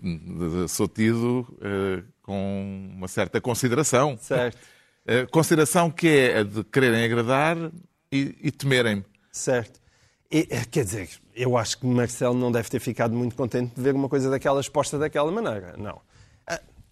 sou 0.68 0.88
tido 0.88 1.46
uh, 1.52 2.02
com 2.20 2.90
uma 2.96 3.06
certa 3.06 3.40
consideração. 3.40 4.18
Certo. 4.20 4.58
Uh, 5.06 5.30
consideração 5.30 5.88
que 5.88 6.08
é 6.08 6.38
a 6.38 6.42
de 6.42 6.64
quererem 6.64 7.04
agradar 7.04 7.56
e, 8.10 8.36
e 8.42 8.50
temerem-me. 8.50 9.04
Certo. 9.30 9.80
E, 10.28 10.44
quer 10.68 10.84
dizer, 10.84 11.08
eu 11.32 11.56
acho 11.56 11.78
que 11.78 11.86
Marcelo 11.86 12.34
não 12.34 12.50
deve 12.50 12.68
ter 12.68 12.80
ficado 12.80 13.14
muito 13.14 13.36
contente 13.36 13.72
de 13.72 13.80
ver 13.80 13.94
uma 13.94 14.08
coisa 14.08 14.28
daquela 14.28 14.60
exposta 14.60 14.98
daquela 14.98 15.30
maneira. 15.30 15.76
Não 15.76 16.00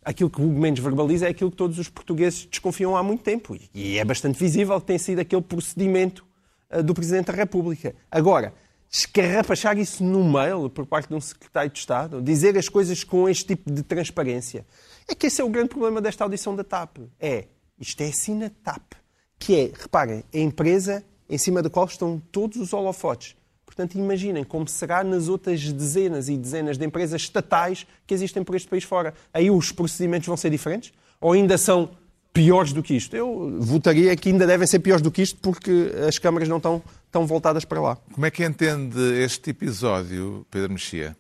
aquilo 0.09 0.31
que 0.31 0.40
o 0.40 0.47
Mendes 0.47 0.83
verbaliza 0.83 1.27
é 1.27 1.29
aquilo 1.29 1.51
que 1.51 1.57
todos 1.57 1.79
os 1.79 1.90
portugueses 1.90 2.47
desconfiam 2.47 2.97
há 2.97 3.03
muito 3.03 3.23
tempo. 3.23 3.55
E 3.75 3.99
é 3.99 4.05
bastante 4.07 4.38
visível 4.38 4.81
que 4.81 4.87
tem 4.87 4.97
sido 4.97 5.18
aquele 5.18 5.42
procedimento 5.42 6.25
uh, 6.73 6.83
do 6.83 6.94
Presidente 6.94 7.27
da 7.27 7.35
República. 7.35 7.94
Agora, 8.11 8.55
escarrapachar 8.90 9.79
isso 9.79 10.03
no 10.03 10.25
mail 10.25 10.71
por 10.71 10.87
parte 10.87 11.11
de 11.11 11.14
um 11.14 11.21
secretário 11.21 11.71
de 11.71 11.79
Estado, 11.79 12.23
dizer 12.23 12.57
as 12.57 12.71
coisas 12.71 13.05
com 13.05 13.29
este 13.29 13.49
tipo 13.49 13.71
de 13.71 13.83
transparência. 13.83 14.66
É 15.07 15.14
que 15.14 15.27
esse 15.27 15.42
é 15.42 15.44
o 15.44 15.51
grande 15.51 15.68
problema 15.68 16.01
desta 16.01 16.25
audição 16.25 16.57
da 16.57 16.64
TAP. 16.64 17.01
É, 17.21 17.44
isto 17.79 18.01
é 18.01 18.07
assim 18.07 18.35
na 18.35 18.49
TAP, 18.49 18.94
que 19.38 19.55
é, 19.55 19.73
reparem, 19.79 20.25
a 20.33 20.38
empresa 20.38 21.05
em 21.29 21.37
cima 21.37 21.61
da 21.61 21.68
qual 21.68 21.85
estão 21.85 22.18
todos 22.33 22.57
os 22.57 22.73
holofotes. 22.73 23.37
Portanto, 23.68 23.96
imaginem 23.96 24.44
como 24.44 24.66
será 24.66 25.04
nas 25.04 25.28
outras 25.28 25.70
dezenas 25.70 26.31
e 26.31 26.38
dezenas 26.38 26.78
de 26.78 26.87
empresas 26.87 27.20
estatais 27.20 27.87
que 28.07 28.14
existem 28.14 28.42
por 28.42 28.57
este 28.57 28.66
país 28.66 28.83
fora. 28.83 29.12
Aí 29.33 29.50
os 29.50 29.70
procedimentos 29.70 30.26
vão 30.26 30.38
ser 30.38 30.48
diferentes? 30.48 30.90
Ou 31.20 31.33
ainda 31.33 31.59
são 31.59 31.90
piores 32.33 32.72
do 32.72 32.83
que 32.83 32.94
isto? 32.96 33.14
Eu 33.14 33.59
votaria 33.61 34.16
que 34.16 34.31
ainda 34.31 34.46
devem 34.46 34.66
ser 34.66 34.78
piores 34.78 35.02
do 35.02 35.11
que 35.11 35.20
isto 35.20 35.38
porque 35.42 35.92
as 36.09 36.18
câmaras 36.18 36.48
não 36.48 36.57
estão 36.57 36.83
tão 37.12 37.26
voltadas 37.26 37.66
para 37.66 37.78
lá. 37.78 37.96
Como 38.11 38.24
é 38.24 38.31
que 38.31 38.42
entende 38.42 38.98
este 39.22 39.50
episódio, 39.50 40.46
Pedro 40.50 40.72
Mexia? 40.72 41.14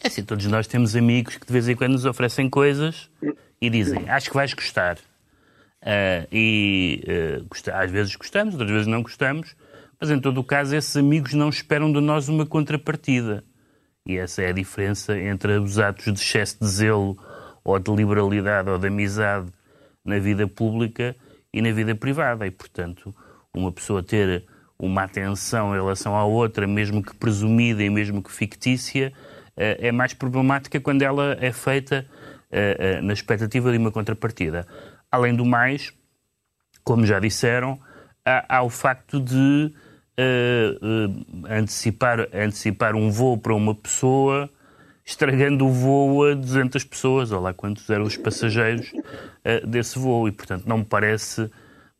É 0.00 0.06
assim, 0.06 0.22
todos 0.22 0.46
nós 0.46 0.68
temos 0.68 0.94
amigos 0.94 1.38
que 1.38 1.46
de 1.46 1.52
vez 1.52 1.68
em 1.68 1.74
quando 1.74 1.94
nos 1.94 2.04
oferecem 2.04 2.48
coisas 2.48 3.10
e 3.60 3.68
dizem, 3.68 4.08
acho 4.08 4.30
que 4.30 4.36
vais 4.36 4.54
gostar. 4.54 4.96
Uh, 5.82 6.26
e 6.30 7.02
uh, 7.42 7.72
às 7.74 7.90
vezes 7.90 8.14
gostamos, 8.14 8.54
outras 8.54 8.70
vezes 8.70 8.86
não 8.86 9.02
gostamos, 9.02 9.56
mas 10.00 10.10
em 10.10 10.20
todo 10.20 10.38
o 10.38 10.44
caso 10.44 10.76
esses 10.76 10.96
amigos 10.96 11.34
não 11.34 11.48
esperam 11.48 11.92
de 11.92 12.00
nós 12.00 12.28
uma 12.28 12.46
contrapartida. 12.46 13.44
E 14.06 14.16
essa 14.16 14.42
é 14.42 14.48
a 14.48 14.52
diferença 14.52 15.18
entre 15.18 15.58
os 15.58 15.78
atos 15.78 16.04
de 16.04 16.20
excesso 16.20 16.58
de 16.60 16.66
zelo 16.66 17.18
ou 17.64 17.78
de 17.78 17.90
liberalidade 17.94 18.70
ou 18.70 18.78
de 18.78 18.86
amizade 18.86 19.52
na 20.04 20.18
vida 20.18 20.46
pública 20.46 21.14
e 21.52 21.60
na 21.60 21.72
vida 21.72 21.94
privada. 21.94 22.46
E, 22.46 22.50
portanto, 22.50 23.14
uma 23.52 23.70
pessoa 23.70 24.02
ter 24.02 24.46
uma 24.78 25.02
atenção 25.02 25.74
em 25.74 25.78
relação 25.78 26.16
à 26.16 26.24
outra, 26.24 26.66
mesmo 26.66 27.02
que 27.02 27.14
presumida 27.14 27.82
e 27.82 27.90
mesmo 27.90 28.22
que 28.22 28.30
fictícia, 28.30 29.12
eh, 29.56 29.88
é 29.88 29.92
mais 29.92 30.14
problemática 30.14 30.80
quando 30.80 31.02
ela 31.02 31.36
é 31.40 31.52
feita 31.52 32.06
eh, 32.50 32.76
eh, 32.78 33.00
na 33.02 33.12
expectativa 33.12 33.72
de 33.72 33.76
uma 33.76 33.90
contrapartida. 33.90 34.66
Além 35.10 35.34
do 35.34 35.44
mais, 35.44 35.92
como 36.84 37.04
já 37.04 37.18
disseram, 37.18 37.78
há, 38.24 38.56
há 38.56 38.62
o 38.62 38.70
facto 38.70 39.20
de 39.20 39.74
antecipar, 41.48 42.28
antecipar 42.34 42.96
um 42.96 43.10
voo 43.10 43.38
para 43.38 43.54
uma 43.54 43.74
pessoa, 43.74 44.50
estragando 45.04 45.66
o 45.66 45.72
voo 45.72 46.24
a 46.24 46.34
200 46.34 46.84
pessoas, 46.84 47.30
ou 47.30 47.40
lá 47.40 47.54
quantos 47.54 47.88
eram 47.88 48.04
os 48.04 48.16
passageiros 48.16 48.92
uh, 48.92 49.66
desse 49.66 49.98
voo. 49.98 50.28
E, 50.28 50.32
portanto, 50.32 50.66
não 50.66 50.78
me 50.78 50.84
parece, 50.84 51.50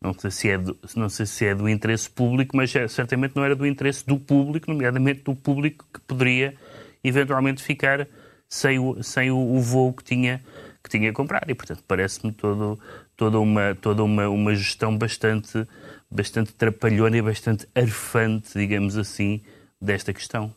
não 0.01 0.13
sei, 0.13 0.31
se 0.31 0.49
é 0.49 0.57
do, 0.57 0.77
não 0.95 1.09
sei 1.09 1.25
se 1.25 1.45
é 1.45 1.55
do 1.55 1.69
interesse 1.69 2.09
público, 2.09 2.55
mas 2.57 2.75
é, 2.75 2.87
certamente 2.87 3.35
não 3.35 3.43
era 3.43 3.55
do 3.55 3.65
interesse 3.65 4.05
do 4.05 4.19
público, 4.19 4.69
nomeadamente 4.69 5.23
do 5.23 5.35
público 5.35 5.85
que 5.93 5.99
poderia 6.01 6.55
eventualmente 7.03 7.63
ficar 7.63 8.05
sem 8.49 8.79
o, 8.79 9.01
sem 9.01 9.31
o, 9.31 9.37
o 9.37 9.61
voo 9.61 9.93
que 9.93 10.03
tinha, 10.03 10.41
que 10.83 10.89
tinha 10.89 11.13
comprado. 11.13 11.49
E, 11.49 11.55
portanto, 11.55 11.83
parece-me 11.87 12.33
todo, 12.33 12.77
toda, 13.15 13.39
uma, 13.39 13.75
toda 13.75 14.03
uma, 14.03 14.27
uma 14.27 14.53
gestão 14.53 14.97
bastante 14.97 15.65
bastante 16.09 16.53
trapalhona 16.53 17.17
e 17.17 17.21
bastante 17.21 17.67
arfante, 17.75 18.57
digamos 18.57 18.97
assim, 18.97 19.41
desta 19.79 20.13
questão. 20.13 20.53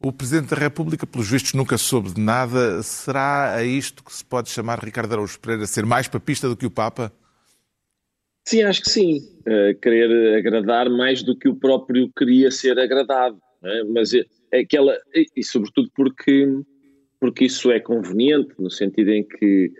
O 0.00 0.12
Presidente 0.12 0.50
da 0.50 0.56
República, 0.56 1.06
pelos 1.06 1.28
vistos, 1.28 1.54
nunca 1.54 1.76
soube 1.76 2.12
de 2.12 2.20
nada. 2.20 2.82
Será 2.82 3.54
a 3.56 3.64
isto 3.64 4.04
que 4.04 4.12
se 4.12 4.24
pode 4.24 4.48
chamar 4.48 4.78
Ricardo 4.78 5.12
Araújo 5.12 5.40
Pereira 5.40 5.66
ser 5.66 5.84
mais 5.84 6.06
papista 6.06 6.48
do 6.48 6.56
que 6.56 6.66
o 6.66 6.70
Papa? 6.70 7.12
Sim, 8.46 8.62
acho 8.62 8.82
que 8.82 8.90
sim. 8.90 9.18
Uh, 9.40 9.78
querer 9.80 10.38
agradar 10.38 10.88
mais 10.88 11.22
do 11.22 11.36
que 11.36 11.48
o 11.48 11.56
próprio 11.56 12.10
queria 12.16 12.50
ser 12.50 12.78
agradado. 12.78 13.40
É? 13.62 13.84
Mas 13.84 14.14
é, 14.14 14.24
é 14.52 14.60
aquela. 14.60 14.96
E, 15.14 15.26
e, 15.36 15.44
sobretudo 15.44 15.90
porque, 15.94 16.46
porque 17.20 17.46
isso 17.46 17.70
é 17.72 17.80
conveniente, 17.80 18.54
no 18.56 18.70
sentido 18.70 19.10
em 19.10 19.26
que 19.26 19.72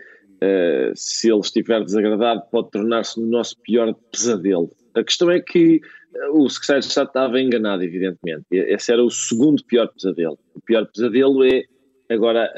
uh, 0.43 0.91
se 0.95 1.31
ele 1.31 1.39
estiver 1.39 1.81
desagradado, 1.83 2.43
pode 2.51 2.71
tornar-se 2.71 3.19
no 3.19 3.25
nosso 3.25 3.55
pior 3.61 3.93
pesadelo. 4.11 4.69
A 4.99 5.03
questão 5.03 5.31
é 5.31 5.39
que 5.39 5.81
eh, 6.15 6.29
o 6.29 6.49
secretário 6.49 6.81
de 6.81 6.87
Estado 6.87 7.07
estava 7.07 7.41
enganado, 7.41 7.83
evidentemente. 7.83 8.45
Esse 8.51 8.91
era 8.91 9.03
o 9.03 9.09
segundo 9.09 9.63
pior 9.63 9.87
pesadelo. 9.87 10.37
O 10.53 10.61
pior 10.61 10.85
pesadelo 10.87 11.43
é 11.45 11.63
agora 12.09 12.51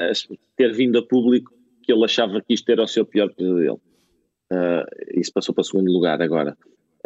ter 0.56 0.72
vindo 0.72 0.98
a 0.98 1.06
público 1.06 1.52
que 1.82 1.92
ele 1.92 2.04
achava 2.04 2.40
que 2.40 2.54
isto 2.54 2.70
era 2.70 2.82
o 2.82 2.86
seu 2.86 3.04
pior 3.04 3.32
pesadelo. 3.34 3.80
Uh, 4.52 4.84
isso 5.18 5.32
passou 5.32 5.54
para 5.54 5.64
segundo 5.64 5.90
lugar 5.90 6.20
agora. 6.20 6.56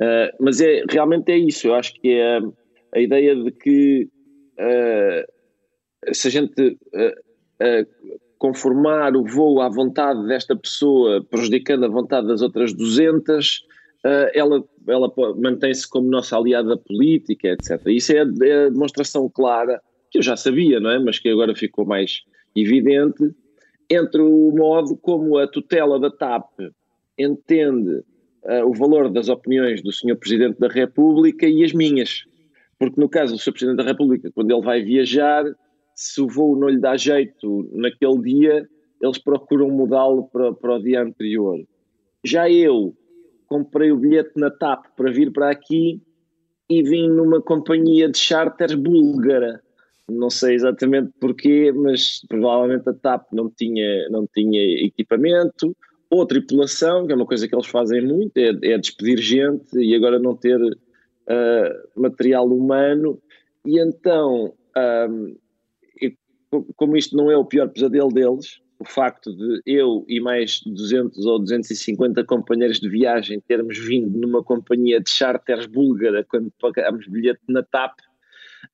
Uh, 0.01 0.31
mas 0.41 0.61
é, 0.61 0.83
realmente 0.89 1.31
é 1.31 1.39
isso. 1.39 1.69
Eu 1.69 1.75
acho 1.75 1.95
que 1.95 2.09
é 2.11 2.39
a, 2.39 2.41
a 2.95 3.01
ideia 3.01 3.35
de 3.35 3.51
que 3.53 4.09
uh, 4.59 6.15
se 6.15 6.29
a 6.29 6.31
gente 6.31 6.79
conformar 8.39 9.17
o 9.17 9.25
voo 9.25 9.63
à 9.63 9.69
vontade 9.69 10.27
desta 10.27 10.55
pessoa, 10.55 11.25
prejudicando 11.25 11.85
a 11.85 11.89
vontade 11.89 12.27
das 12.27 12.43
outras 12.43 12.75
200, 12.75 13.65
ela 14.35 14.63
ela 14.89 15.13
mantém-se 15.37 15.89
como 15.89 16.09
nossa 16.09 16.37
aliada 16.37 16.77
política, 16.77 17.49
etc. 17.49 17.81
Isso 17.87 18.13
é 18.13 18.19
é 18.19 18.21
a, 18.21 18.69
demonstração 18.69 19.29
clara, 19.29 19.81
que 20.11 20.19
eu 20.19 20.23
já 20.23 20.37
sabia, 20.37 20.79
não 20.79 20.91
é? 20.91 20.99
Mas 20.99 21.19
que 21.19 21.29
agora 21.29 21.55
ficou 21.55 21.85
mais 21.85 22.23
evidente, 22.55 23.35
entre 23.91 24.21
o 24.21 24.53
modo 24.53 24.97
como 24.97 25.39
a 25.39 25.47
tutela 25.47 25.99
da 25.99 26.11
TAP 26.11 26.51
entende 27.19 28.03
uh, 28.45 28.65
o 28.67 28.73
valor 28.73 29.11
das 29.11 29.29
opiniões 29.29 29.83
do 29.83 29.93
Sr. 29.93 30.17
Presidente 30.17 30.59
da 30.59 30.69
República 30.69 31.47
e 31.47 31.65
as 31.65 31.73
minhas. 31.73 32.25
Porque 32.79 33.01
no 33.01 33.09
caso 33.09 33.35
do 33.35 33.39
Sr. 33.41 33.53
Presidente 33.53 33.77
da 33.79 33.85
República, 33.85 34.31
quando 34.33 34.51
ele 34.51 34.63
vai 34.63 34.83
viajar, 34.83 35.45
se 35.95 36.21
o 36.21 36.29
voo 36.29 36.59
não 36.59 36.69
lhe 36.69 36.81
dá 36.81 36.97
jeito 36.97 37.69
naquele 37.73 38.21
dia, 38.21 38.69
eles 39.01 39.19
procuram 39.19 39.69
mudá-lo 39.71 40.29
para, 40.29 40.53
para 40.53 40.77
o 40.77 40.83
dia 40.83 41.03
anterior. 41.03 41.59
Já 42.25 42.51
eu, 42.51 42.95
comprei 43.47 43.91
o 43.93 43.97
bilhete 43.97 44.33
na 44.37 44.51
TAP 44.51 44.87
para 44.97 45.11
vir 45.11 45.33
para 45.33 45.51
aqui 45.51 46.01
e 46.69 46.83
vim 46.83 47.09
numa 47.09 47.41
companhia 47.41 48.09
de 48.11 48.19
charters 48.19 48.75
búlgara. 48.75 49.63
Não 50.09 50.31
sei 50.31 50.55
exatamente 50.55 51.11
porquê, 51.21 51.73
mas 51.73 52.21
provavelmente 52.29 52.89
a 52.89 52.95
TAP 52.95 53.33
não 53.33 53.51
tinha, 53.51 54.09
não 54.09 54.27
tinha 54.33 54.87
equipamento, 54.87 55.77
ou 56.09 56.27
tripulação, 56.27 57.07
que 57.07 57.13
é 57.13 57.17
uma 57.17 57.27
coisa 57.27 57.49
que 57.49 57.55
eles 57.55 57.67
fazem 57.67 58.03
muito, 58.03 58.37
é, 58.37 58.51
é 58.63 58.79
despedir 58.79 59.19
gente 59.19 59.77
e 59.77 59.95
agora 59.95 60.19
não 60.19 60.37
ter 60.37 60.61
uh, 60.61 62.01
material 62.01 62.47
humano. 62.47 63.21
E 63.65 63.81
então, 63.81 64.55
um, 64.77 65.37
como 66.77 66.97
isto 66.97 67.17
não 67.17 67.31
é 67.31 67.37
o 67.37 67.45
pior 67.45 67.69
pesadelo 67.69 68.11
deles, 68.11 68.61
o 68.79 68.85
facto 68.85 69.35
de 69.35 69.63
eu 69.67 70.05
e 70.09 70.21
mais 70.21 70.61
200 70.65 71.25
ou 71.25 71.39
250 71.39 72.25
companheiros 72.25 72.79
de 72.79 72.89
viagem 72.89 73.41
termos 73.41 73.79
vindo 73.79 74.19
numa 74.19 74.43
companhia 74.43 75.01
de 75.01 75.11
charters 75.11 75.67
búlgara 75.67 76.25
quando 76.25 76.53
pagamos 76.61 77.07
bilhete 77.07 77.41
na 77.49 77.63
TAP, 77.63 77.99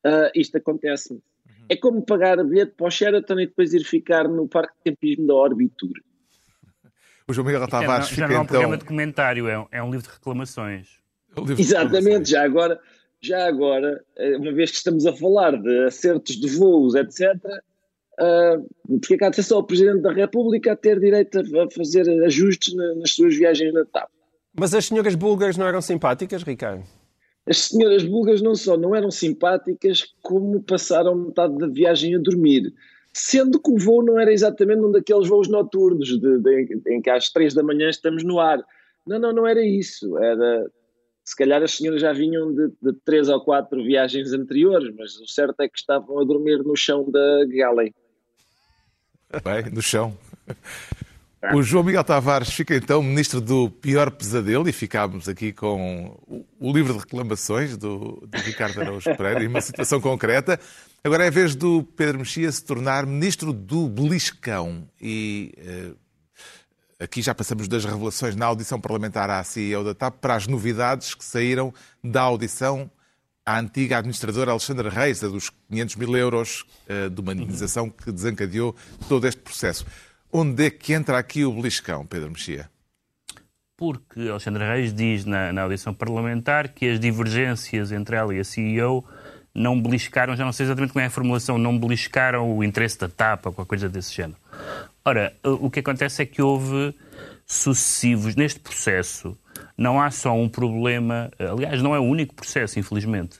uh, 0.05 0.31
isto 0.35 0.57
acontece-me. 0.57 1.21
Uhum. 1.47 1.67
É 1.69 1.77
como 1.77 2.05
pagar 2.05 2.43
bilhete 2.45 2.73
para 2.77 2.87
o 2.87 2.91
Sheraton 2.91 3.41
e 3.41 3.47
depois 3.47 3.73
ir 3.73 3.85
ficar 3.85 4.29
no 4.29 4.49
Parque 4.49 4.75
de 4.85 4.91
Campismo 4.91 5.27
da 5.27 5.35
Orbitur. 5.35 5.93
O 7.29 7.33
João 7.33 7.47
Miguel 7.47 7.69
Tavares 7.69 8.09
já, 8.09 8.17
já 8.17 8.29
não 8.29 8.35
é 8.35 8.39
um 8.39 8.43
então... 8.43 8.47
programa 8.47 8.77
de 8.77 8.85
comentário, 8.85 9.49
é 9.49 9.57
um, 9.57 9.67
é 9.71 9.83
um 9.83 9.91
livro 9.93 10.09
de 10.09 10.13
reclamações. 10.13 10.99
É 11.35 11.41
um 11.41 11.45
livro 11.45 11.63
Exatamente, 11.63 11.95
de 11.95 12.05
reclamações. 12.05 12.29
já 12.29 12.45
agora, 12.45 12.81
já 13.21 13.47
agora, 13.47 14.05
eh, 14.17 14.37
uma 14.37 14.53
vez 14.53 14.73
que 14.73 14.77
estamos 14.79 15.07
a 15.07 15.13
falar 15.13 15.57
de 15.57 15.85
acertos 15.85 16.35
de 16.35 16.49
voos, 16.51 16.97
etc., 16.97 17.39
Uh, 18.21 18.99
porque 19.01 19.15
é 19.15 19.19
que 19.19 19.25
há 19.25 19.31
de 19.31 19.37
ser 19.37 19.43
só 19.43 19.59
o 19.59 19.65
Presidente 19.65 20.03
da 20.03 20.13
República 20.13 20.73
a 20.73 20.77
ter 20.77 21.01
direito 21.01 21.39
a 21.39 21.71
fazer 21.71 22.09
ajustes 22.25 22.75
na, 22.75 22.95
nas 22.97 23.13
suas 23.13 23.35
viagens 23.37 23.73
na 23.73 23.85
TAP. 23.87 24.09
Mas 24.59 24.75
as 24.75 24.87
senhoras 24.87 25.15
búlgaras 25.15 25.57
não 25.57 25.67
eram 25.67 25.81
simpáticas, 25.81 26.43
Ricardo? 26.43 26.85
As 27.47 27.59
senhoras 27.59 28.05
búlgaras 28.05 28.43
não 28.43 28.55
só 28.55 28.77
não 28.77 28.95
eram 28.95 29.11
simpáticas, 29.11 30.15
como 30.23 30.63
passaram 30.63 31.15
metade 31.15 31.57
da 31.57 31.67
viagem 31.67 32.15
a 32.15 32.19
dormir. 32.19 32.73
Sendo 33.15 33.61
que 33.61 33.71
o 33.71 33.79
voo 33.79 34.05
não 34.05 34.19
era 34.19 34.33
exatamente 34.33 34.81
um 34.81 34.93
daqueles 34.93 35.29
voos 35.29 35.49
noturnos 35.49 36.09
de, 36.09 36.39
de, 36.39 36.83
em 36.89 37.01
que 37.01 37.11
às 37.11 37.31
três 37.31 37.55
da 37.55 37.63
manhã 37.63 37.89
estamos 37.89 38.23
no 38.23 38.39
ar. 38.39 38.63
Não, 39.07 39.19
não, 39.19 39.33
não 39.33 39.47
era 39.47 39.65
isso. 39.65 40.17
Era 40.19 40.71
se 41.25 41.37
calhar 41.37 41.63
as 41.63 41.73
senhoras 41.73 42.01
já 42.01 42.13
vinham 42.13 42.53
de, 42.53 42.69
de, 42.69 42.93
três 43.05 43.29
ou 43.29 43.41
quatro 43.41 43.83
viagens 43.83 44.33
anteriores, 44.33 44.93
mas 44.97 45.17
o 45.21 45.27
certo 45.27 45.61
é 45.61 45.69
que 45.69 45.79
estavam 45.79 46.19
a 46.19 46.25
dormir 46.25 46.63
no 46.65 46.77
chão 46.77 47.09
da 47.11 47.45
galley. 47.47 47.95
Bem, 49.45 49.73
no 49.73 49.81
chão. 49.81 50.17
O 51.53 51.63
João 51.63 51.83
Miguel 51.83 52.05
Tavares 52.05 52.51
fica 52.53 52.77
então 52.77 53.03
ministro 53.03 53.41
do 53.41 53.69
pior 53.69 54.11
pesadelo 54.13 54.69
e 54.69 54.73
ficámos 54.73 55.29
aqui 55.29 55.53
com 55.53 56.17
o 56.61 56.73
livro 56.73 56.93
de 56.93 57.01
reclamações 57.01 57.77
do, 57.77 58.23
do 58.29 58.39
Ricardo 58.39 58.81
Araújo 58.81 59.17
Pereira 59.17 59.43
e 59.43 59.49
uma 59.49 59.61
situação 59.61 60.01
concreta. 60.01 60.61
Agora 61.03 61.25
é 61.25 61.29
a 61.29 61.31
vez 61.31 61.57
do 61.57 61.83
Pedro 61.83 62.21
Mexia 62.21 62.51
se 62.53 62.65
tornar 62.65 63.05
ministro 63.07 63.53
do 63.53 63.89
beliscão 63.89 64.89
e 65.01 65.53
uh, 65.59 65.97
aqui 67.01 67.21
já 67.21 67.35
passamos 67.35 67.67
das 67.67 67.85
revelações 67.85 68.37
na 68.37 68.47
audição 68.47 68.81
parlamentar 68.81 69.29
à 69.29 69.43
CEO 69.43 69.83
da 69.83 69.95
TAP 69.95 70.21
para 70.21 70.37
as 70.37 70.47
novidades 70.47 71.13
que 71.13 71.25
saíram 71.25 71.75
da 72.05 72.23
audição 72.23 72.89
à 73.45 73.59
antiga 73.59 73.99
administradora 73.99 74.53
Alexandra 74.53 74.89
Reis, 74.89 75.23
a 75.23 75.29
dos 75.29 75.51
500 75.71 75.97
mil 75.97 76.17
euros 76.17 76.65
uh, 76.89 77.11
de 77.11 77.21
uma 77.21 77.33
indenização 77.33 77.91
que 77.91 78.13
desencadeou 78.13 78.75
todo 79.09 79.27
este 79.27 79.41
processo. 79.41 79.87
Onde 80.33 80.67
é 80.67 80.71
que 80.71 80.93
entra 80.93 81.19
aqui 81.19 81.45
o 81.45 81.53
beliscão, 81.53 82.07
Pedro 82.07 82.31
Mexia? 82.31 82.71
Porque 83.77 84.21
Alexandra 84.21 84.73
Reis 84.73 84.95
diz 84.95 85.25
na, 85.25 85.53
na 85.53 85.63
audição 85.63 85.93
parlamentar 85.93 86.69
que 86.69 86.89
as 86.89 87.01
divergências 87.01 87.91
entre 87.91 88.17
ela 88.17 88.35
e 88.35 88.39
a 88.39 88.45
CEO 88.45 89.05
não 89.55 89.81
beliscaram, 89.81 90.35
já 90.35 90.45
não 90.45 90.53
sei 90.53 90.65
exatamente 90.65 90.93
como 90.93 91.03
é 91.03 91.07
a 91.07 91.11
formulação, 91.11 91.59
não 91.59 91.79
beliscaram 91.79 92.57
o 92.57 92.65
interesse 92.65 92.99
da 92.99 93.09
TAP 93.09 93.47
ou 93.47 93.53
qualquer 93.53 93.69
coisa 93.69 93.89
desse 93.89 94.15
género. 94.15 94.39
Ora, 95.05 95.35
o 95.43 95.69
que 95.69 95.81
acontece 95.81 96.23
é 96.23 96.27
que 96.27 96.41
houve 96.41 96.95
sucessivos 97.45 98.35
neste 98.37 98.61
processo. 98.61 99.37
Não 99.77 100.01
há 100.01 100.11
só 100.11 100.35
um 100.35 100.49
problema, 100.49 101.31
aliás, 101.39 101.83
não 101.83 101.95
é 101.95 101.99
o 101.99 102.03
único 102.03 102.35
processo, 102.35 102.79
infelizmente. 102.79 103.39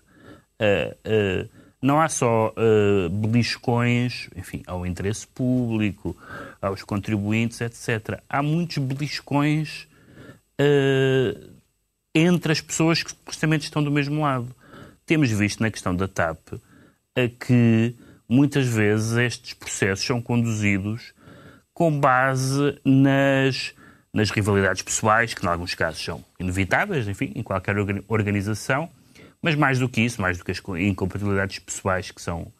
Uh, 0.61 1.45
uh, 1.47 1.63
não 1.81 2.01
há 2.01 2.09
só 2.09 2.55
uh, 2.57 3.11
beliscões, 3.11 4.29
enfim, 4.37 4.63
ao 4.67 4.87
interesse 4.87 5.27
público, 5.27 6.17
aos 6.61 6.83
contribuintes, 6.85 7.61
etc. 7.61 8.21
Há 8.29 8.43
muitos 8.43 8.79
beliscões 8.79 9.89
entre 12.15 12.53
as 12.53 12.61
pessoas 12.61 13.03
que 13.03 13.11
supostamente 13.11 13.65
estão 13.65 13.83
do 13.83 13.91
mesmo 13.91 14.21
lado 14.21 14.55
temos 15.05 15.29
visto 15.31 15.61
na 15.61 15.73
questão 15.73 15.97
da 15.97 16.07
TAP 16.07 16.39
que 17.41 17.97
muitas 18.29 18.67
vezes 18.67 19.17
estes 19.17 19.55
processos 19.55 20.07
são 20.07 20.23
conduzidos 20.23 21.13
com 21.75 21.99
base 21.99 22.79
nas, 22.85 23.75
nas 24.13 24.31
rivalidades 24.31 24.83
pessoais, 24.83 25.33
que 25.33 25.45
em 25.45 25.49
alguns 25.49 25.75
casos 25.75 26.05
são 26.05 26.25
inevitáveis, 26.39 27.09
enfim, 27.09 27.33
em 27.35 27.43
qualquer 27.43 27.77
organização, 28.09 28.91
mas 29.41 29.55
mais 29.55 29.79
do 29.79 29.89
que 29.89 30.03
isso, 30.03 30.21
mais 30.21 30.39
do 30.39 30.45
que 30.45 30.51
as 30.51 30.63
incompatibilidades 30.79 31.59
pessoais 31.59 32.11
que 32.11 32.21
são, 32.21 32.53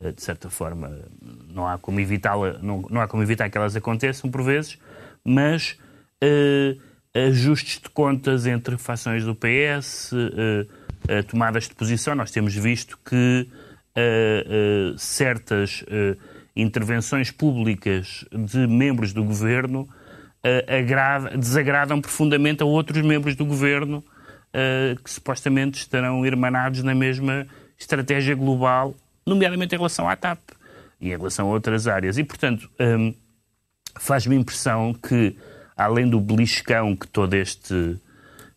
eh, 0.00 0.12
de 0.12 0.22
certa 0.22 0.48
forma, 0.48 1.06
não 1.48 1.68
há 1.68 1.78
como 1.78 2.00
evitá 2.00 2.32
não, 2.62 2.82
não 2.90 3.00
há 3.00 3.06
como 3.06 3.22
evitar 3.22 3.50
que 3.50 3.58
elas 3.58 3.76
aconteçam 3.76 4.30
por 4.30 4.42
vezes, 4.42 4.78
mas 5.22 5.78
uh, 6.22 6.80
ajustes 7.28 7.80
de 7.80 7.88
contas 7.90 8.46
entre 8.46 8.76
fações 8.76 9.24
do 9.24 9.34
PS, 9.34 10.12
uh, 10.12 10.16
uh, 10.16 11.22
tomadas 11.28 11.68
de 11.68 11.74
posição. 11.74 12.14
Nós 12.14 12.30
temos 12.30 12.54
visto 12.54 12.98
que 13.04 13.48
certas 14.98 15.84
intervenções 16.56 17.30
públicas 17.30 18.24
de 18.32 18.66
membros 18.66 19.12
do 19.12 19.22
governo 19.22 19.88
agrada, 20.68 21.36
desagradam 21.36 22.00
profundamente 22.00 22.62
a 22.62 22.66
outros 22.66 23.02
membros 23.02 23.34
do 23.34 23.44
governo 23.44 24.04
que 25.02 25.10
supostamente 25.10 25.78
estarão 25.78 26.24
irmanados 26.24 26.82
na 26.84 26.94
mesma 26.94 27.44
estratégia 27.76 28.36
global, 28.36 28.94
nomeadamente 29.26 29.74
em 29.74 29.78
relação 29.78 30.08
à 30.08 30.14
TAP 30.14 30.38
e 31.00 31.08
em 31.08 31.16
relação 31.16 31.48
a 31.48 31.50
outras 31.50 31.88
áreas. 31.88 32.18
E, 32.18 32.22
portanto, 32.22 32.70
um, 32.78 33.12
faz-me 33.98 34.36
impressão 34.36 34.94
que, 34.94 35.36
além 35.76 36.08
do 36.08 36.20
beliscão 36.20 36.94
que 36.94 37.08
todo 37.08 37.34
este 37.34 37.98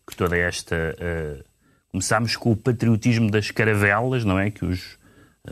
que 0.06 0.16
toda 0.16 0.38
esta 0.38 0.94
uh, 0.94 1.48
Começámos 1.90 2.36
com 2.36 2.52
o 2.52 2.56
patriotismo 2.56 3.30
das 3.30 3.50
caravelas, 3.50 4.24
não 4.24 4.38
é? 4.38 4.50
Que 4.50 4.64
os, 4.64 4.78
eh, 4.80 4.97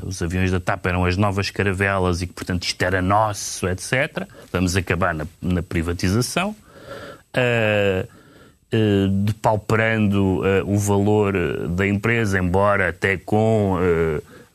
os 0.02 0.22
aviões 0.22 0.50
da 0.50 0.60
TAP 0.60 0.86
eram 0.86 1.04
as 1.04 1.16
novas 1.16 1.50
caravelas 1.50 2.22
e 2.22 2.26
que, 2.26 2.32
portanto, 2.32 2.64
isto 2.64 2.82
era 2.82 3.00
nosso, 3.02 3.68
etc. 3.68 4.26
Vamos 4.52 4.76
acabar 4.76 5.14
na, 5.14 5.26
na 5.40 5.62
privatização. 5.62 6.54
Uh, 7.36 8.06
uh, 8.74 9.08
depauperando 9.24 10.40
uh, 10.40 10.44
o 10.66 10.78
valor 10.78 11.34
da 11.68 11.86
empresa, 11.86 12.38
embora 12.38 12.88
até 12.88 13.16
com 13.16 13.78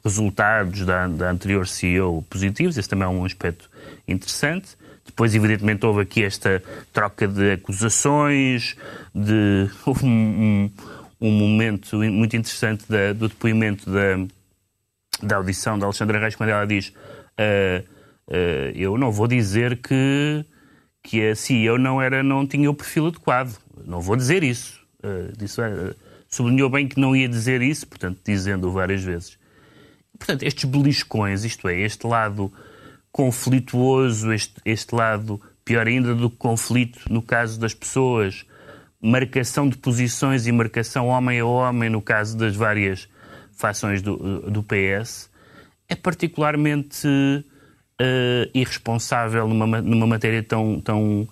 resultados 0.04 0.86
da, 0.86 1.08
da 1.08 1.30
anterior 1.30 1.68
CEO 1.68 2.24
positivos. 2.30 2.78
Esse 2.78 2.90
também 2.90 3.06
é 3.06 3.10
um 3.10 3.24
aspecto 3.24 3.70
interessante. 4.08 4.70
Depois, 5.06 5.36
evidentemente, 5.36 5.86
houve 5.86 6.02
aqui 6.02 6.24
esta 6.24 6.62
troca 6.94 7.28
de 7.28 7.54
acusações, 7.54 8.76
de 9.14 9.70
um, 10.04 10.10
um, 10.10 10.72
um 11.22 11.32
momento 11.32 11.98
muito 11.98 12.36
interessante 12.36 12.86
da, 12.90 13.14
do 13.14 13.28
depoimento 13.28 13.90
da, 13.90 14.18
da 15.22 15.38
audição 15.38 15.78
da 15.78 15.86
Alexandra 15.86 16.20
Reis, 16.20 16.36
quando 16.36 16.50
ela 16.50 16.66
diz: 16.66 16.90
uh, 16.90 17.84
uh, 18.28 18.34
Eu 18.76 18.98
não 18.98 19.12
vou 19.12 19.28
dizer 19.28 19.78
que, 19.78 20.46
que 21.04 21.30
a 21.30 21.36
CEO 21.36 21.78
não, 21.78 22.02
era, 22.02 22.24
não 22.24 22.46
tinha 22.46 22.70
o 22.70 22.74
perfil 22.74 23.08
adequado. 23.08 23.58
Não 23.86 24.02
vou 24.02 24.16
dizer 24.16 24.44
isso. 24.44 24.80
Uh, 25.04 25.32
disse, 25.38 25.62
sublinhou 26.28 26.70
bem 26.70 26.88
que 26.88 27.00
não 27.00 27.16
ia 27.16 27.28
dizer 27.28 27.62
isso, 27.62 27.88
portanto, 27.88 28.20
dizendo 28.26 28.72
várias 28.72 29.04
vezes. 29.04 29.38
Portanto, 30.18 30.44
estes 30.44 30.66
beliscões, 30.66 31.44
isto 31.44 31.68
é, 31.68 31.80
este 31.80 32.06
lado 32.06 32.52
conflituoso, 33.12 34.32
este, 34.32 34.54
este 34.64 34.96
lado, 34.96 35.42
pior 35.66 35.88
ainda 35.88 36.16
do 36.16 36.30
que 36.30 36.38
conflito, 36.38 37.02
no 37.10 37.22
caso 37.22 37.60
das 37.60 37.74
pessoas, 37.74 38.46
marcação 39.02 39.68
de 39.68 39.78
posições 39.78 40.46
e 40.48 40.52
marcação 40.52 41.08
homem 41.08 41.40
a 41.40 41.46
homem, 41.46 41.90
no 41.90 42.02
caso 42.02 42.38
das 42.38 42.56
várias 42.56 43.10
fações 43.62 44.02
do, 44.02 44.42
do 44.50 44.64
PS, 44.64 45.30
é 45.88 45.96
particularmente 45.96 47.08
uh, 47.08 48.50
irresponsável 48.54 49.48
numa, 49.48 49.82
numa 49.82 50.08
matéria 50.08 50.42
tão, 50.42 50.82
tão 50.82 51.22
uh, 51.22 51.28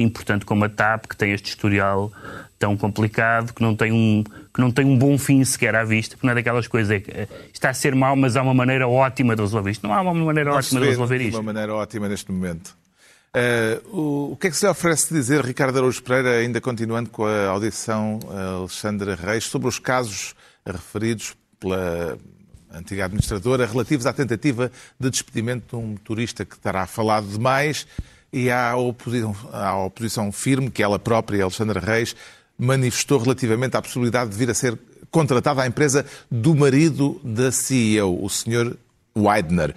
importante 0.00 0.46
como 0.46 0.64
a 0.64 0.68
TAP, 0.68 1.06
que 1.06 1.16
tem 1.16 1.32
este 1.32 1.50
historial 1.50 2.10
tão 2.58 2.76
complicado, 2.76 3.52
que 3.52 3.60
não 3.60 3.76
tem 3.76 3.92
um, 3.92 4.24
que 4.24 4.60
não 4.60 4.70
tem 4.70 4.86
um 4.86 4.96
bom 4.96 5.18
fim 5.18 5.44
sequer 5.44 5.74
à 5.74 5.84
vista, 5.84 6.16
porque 6.16 6.26
não 6.26 6.32
é 6.32 6.34
daquelas 6.36 6.66
coisas, 6.66 6.90
é 6.90 7.00
que 7.00 7.28
está 7.52 7.68
a 7.68 7.74
ser 7.74 7.94
mau, 7.94 8.16
mas 8.16 8.36
há 8.36 8.42
uma 8.42 8.54
maneira 8.54 8.88
ótima 8.88 9.36
de 9.36 9.42
resolver 9.42 9.70
isto. 9.70 9.86
Não 9.86 9.92
há 9.92 10.00
uma 10.00 10.14
maneira 10.14 10.50
não 10.50 10.56
ótima 10.56 10.80
de 10.80 10.86
resolver 10.86 11.20
isto. 11.20 11.36
uma 11.36 11.42
maneira 11.42 11.74
ótima 11.74 12.08
neste 12.08 12.32
momento. 12.32 12.74
Uh, 13.34 13.98
o, 13.98 14.32
o, 14.32 14.36
que 14.36 14.46
é 14.46 14.50
que 14.50 14.56
se 14.56 14.64
lhe 14.64 14.70
oferece 14.70 15.12
dizer, 15.12 15.44
Ricardo 15.44 15.76
Araújo 15.76 16.00
Pereira, 16.04 16.36
ainda 16.38 16.60
continuando 16.60 17.10
com 17.10 17.26
a 17.26 17.48
audição 17.48 18.20
a 18.30 18.58
Alexandra 18.58 19.16
Reis, 19.16 19.44
sobre 19.44 19.66
os 19.66 19.80
casos 19.80 20.36
referidos 20.66 21.36
pela 21.58 22.18
antiga 22.72 23.04
administradora 23.04 23.66
relativos 23.66 24.06
à 24.06 24.12
tentativa 24.12 24.70
de 24.98 25.10
despedimento 25.10 25.76
de 25.76 25.82
um 25.82 25.88
motorista 25.88 26.44
que 26.44 26.58
terá 26.58 26.86
falado 26.86 27.26
demais 27.26 27.86
e 28.32 28.50
à 28.50 28.76
oposição, 28.76 29.36
à 29.52 29.76
oposição 29.78 30.32
firme 30.32 30.70
que 30.70 30.82
ela 30.82 30.98
própria, 30.98 31.44
Alexandra 31.44 31.78
Reis, 31.78 32.16
manifestou 32.58 33.18
relativamente 33.18 33.76
à 33.76 33.82
possibilidade 33.82 34.30
de 34.30 34.36
vir 34.36 34.50
a 34.50 34.54
ser 34.54 34.78
contratada 35.10 35.62
à 35.62 35.66
empresa 35.66 36.04
do 36.30 36.54
marido 36.54 37.20
da 37.22 37.52
CEO, 37.52 38.22
o 38.22 38.28
Sr. 38.28 38.76
Weidner. 39.16 39.74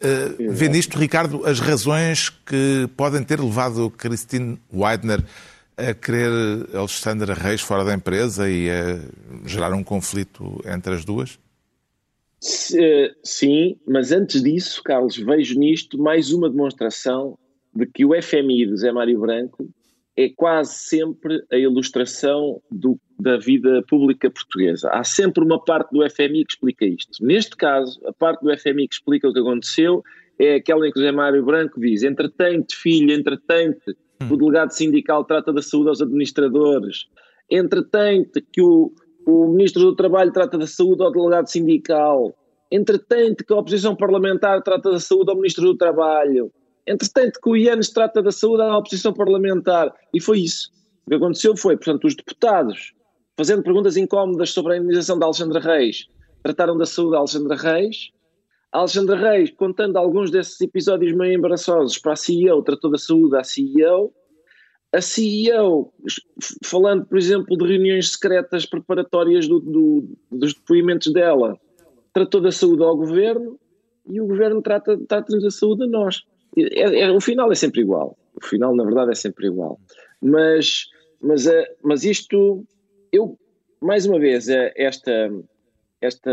Uh, 0.00 0.52
vê 0.52 0.68
nisto, 0.68 0.96
Ricardo, 0.98 1.44
as 1.44 1.60
razões 1.60 2.30
que 2.30 2.88
podem 2.96 3.22
ter 3.22 3.40
levado 3.40 3.90
Christine 3.90 4.58
Weidner 4.72 5.22
a 5.78 5.94
querer 5.94 6.28
Alexandra 6.74 7.34
Reis 7.34 7.60
fora 7.60 7.84
da 7.84 7.94
empresa 7.94 8.50
e 8.50 8.68
a 8.68 8.98
gerar 9.46 9.72
um 9.72 9.84
conflito 9.84 10.60
entre 10.66 10.94
as 10.94 11.04
duas? 11.04 11.38
Sim, 12.40 13.76
mas 13.86 14.12
antes 14.12 14.42
disso, 14.42 14.82
Carlos, 14.82 15.16
vejo 15.16 15.58
nisto 15.58 15.98
mais 15.98 16.32
uma 16.32 16.50
demonstração 16.50 17.38
de 17.74 17.86
que 17.86 18.04
o 18.04 18.10
FMI 18.20 18.66
de 18.66 18.76
Zé 18.76 18.92
Mário 18.92 19.20
Branco 19.20 19.68
é 20.16 20.28
quase 20.28 20.74
sempre 20.74 21.44
a 21.50 21.56
ilustração 21.56 22.60
do, 22.68 22.98
da 23.18 23.36
vida 23.36 23.84
pública 23.88 24.28
portuguesa. 24.28 24.90
Há 24.90 25.04
sempre 25.04 25.44
uma 25.44 25.62
parte 25.62 25.92
do 25.92 26.08
FMI 26.10 26.44
que 26.44 26.52
explica 26.54 26.84
isto. 26.84 27.24
Neste 27.24 27.56
caso, 27.56 28.00
a 28.04 28.12
parte 28.12 28.42
do 28.42 28.56
FMI 28.56 28.88
que 28.88 28.94
explica 28.94 29.28
o 29.28 29.32
que 29.32 29.38
aconteceu 29.38 30.02
é 30.36 30.56
aquela 30.56 30.86
em 30.86 30.92
que 30.92 30.98
o 30.98 31.02
José 31.02 31.12
Mário 31.12 31.44
Branco 31.44 31.80
diz: 31.80 32.02
entretente, 32.02 32.74
filho, 32.74 33.12
entretente. 33.12 33.96
O 34.20 34.36
delegado 34.36 34.70
sindical 34.70 35.24
trata 35.24 35.52
da 35.52 35.62
saúde 35.62 35.88
aos 35.88 36.00
administradores, 36.00 37.06
entretente, 37.50 38.44
que 38.52 38.60
o, 38.60 38.92
o 39.26 39.48
Ministro 39.48 39.82
do 39.82 39.96
Trabalho 39.96 40.32
trata 40.32 40.58
da 40.58 40.66
saúde 40.66 41.02
ao 41.02 41.12
delegado 41.12 41.48
sindical, 41.48 42.34
entretente, 42.70 43.44
que 43.44 43.52
a 43.52 43.56
oposição 43.56 43.96
parlamentar 43.96 44.62
trata 44.62 44.90
da 44.90 45.00
saúde 45.00 45.30
ao 45.30 45.36
Ministro 45.36 45.64
do 45.64 45.76
Trabalho 45.76 46.52
Entretanto, 46.88 47.38
que 47.42 47.50
o 47.50 47.54
IANES 47.54 47.90
trata 47.90 48.22
da 48.22 48.32
saúde 48.32 48.62
à 48.62 48.78
oposição 48.78 49.12
parlamentar. 49.12 49.94
E 50.14 50.20
foi 50.22 50.40
isso. 50.40 50.70
O 51.06 51.10
que 51.10 51.16
aconteceu 51.16 51.54
foi, 51.54 51.76
portanto, 51.76 52.06
os 52.06 52.16
deputados, 52.16 52.94
fazendo 53.36 53.62
perguntas 53.62 53.98
incómodas 53.98 54.50
sobre 54.50 54.72
a 54.72 54.76
indenização 54.78 55.18
da 55.18 55.26
Alexandra 55.26 55.60
Reis, 55.60 56.06
trataram 56.42 56.78
da 56.78 56.86
saúde 56.86 57.12
da 57.12 57.18
Alexandra 57.18 57.56
Reis. 57.56 58.10
A 58.70 58.80
Alexandra 58.80 59.16
Reis, 59.16 59.50
contando 59.50 59.96
alguns 59.96 60.30
desses 60.30 60.60
episódios 60.60 61.16
meio 61.16 61.34
embaraçosos 61.34 61.96
para 61.98 62.12
a 62.12 62.16
CEO, 62.16 62.62
tratou 62.62 62.90
da 62.90 62.98
saúde 62.98 63.36
à 63.36 63.42
CEO. 63.42 64.12
A 64.92 65.00
CEO, 65.00 65.92
falando, 66.64 67.06
por 67.06 67.18
exemplo, 67.18 67.56
de 67.56 67.66
reuniões 67.66 68.12
secretas 68.12 68.66
preparatórias 68.66 69.48
do, 69.48 69.60
do, 69.60 70.16
dos 70.30 70.54
depoimentos 70.54 71.12
dela, 71.12 71.58
tratou 72.12 72.40
da 72.40 72.52
saúde 72.52 72.82
ao 72.82 72.96
governo 72.96 73.58
e 74.06 74.20
o 74.20 74.26
governo 74.26 74.60
trata, 74.60 74.98
trata 75.06 75.38
da 75.38 75.50
saúde 75.50 75.84
a 75.84 75.86
nós. 75.86 76.22
É, 76.56 77.00
é, 77.02 77.10
o 77.10 77.20
final 77.20 77.50
é 77.52 77.54
sempre 77.54 77.80
igual. 77.80 78.18
O 78.34 78.44
final, 78.44 78.74
na 78.74 78.84
verdade, 78.84 79.12
é 79.12 79.14
sempre 79.14 79.46
igual. 79.46 79.78
Mas, 80.20 80.86
mas, 81.22 81.46
é, 81.46 81.74
mas 81.82 82.04
isto, 82.04 82.64
eu, 83.12 83.38
mais 83.80 84.06
uma 84.06 84.18
vez, 84.18 84.48
é, 84.48 84.72
esta, 84.76 85.30
esta, 86.00 86.30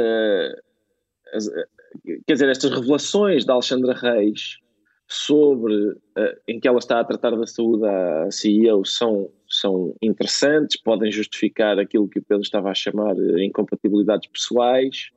quer 2.28 2.34
dizer, 2.34 2.50
estas 2.50 2.72
revelações 2.72 3.46
da 3.46 3.54
Alexandra 3.54 3.94
Reis 3.94 4.60
sobre 5.08 5.74
uh, 5.74 6.00
em 6.48 6.60
que 6.60 6.68
ela 6.68 6.80
está 6.80 7.00
a 7.00 7.04
tratar 7.04 7.32
da 7.32 7.46
saúde 7.46 7.86
à 7.86 8.32
CEO 8.32 8.84
são, 8.86 9.30
são 9.48 9.96
interessantes, 10.02 10.82
podem 10.82 11.12
justificar 11.12 11.78
aquilo 11.78 12.10
que 12.10 12.20
o 12.20 12.24
Pedro 12.24 12.44
estava 12.44 12.70
a 12.70 12.74
chamar 12.74 13.16
incompatibilidades 13.38 14.30
pessoais, 14.30 15.12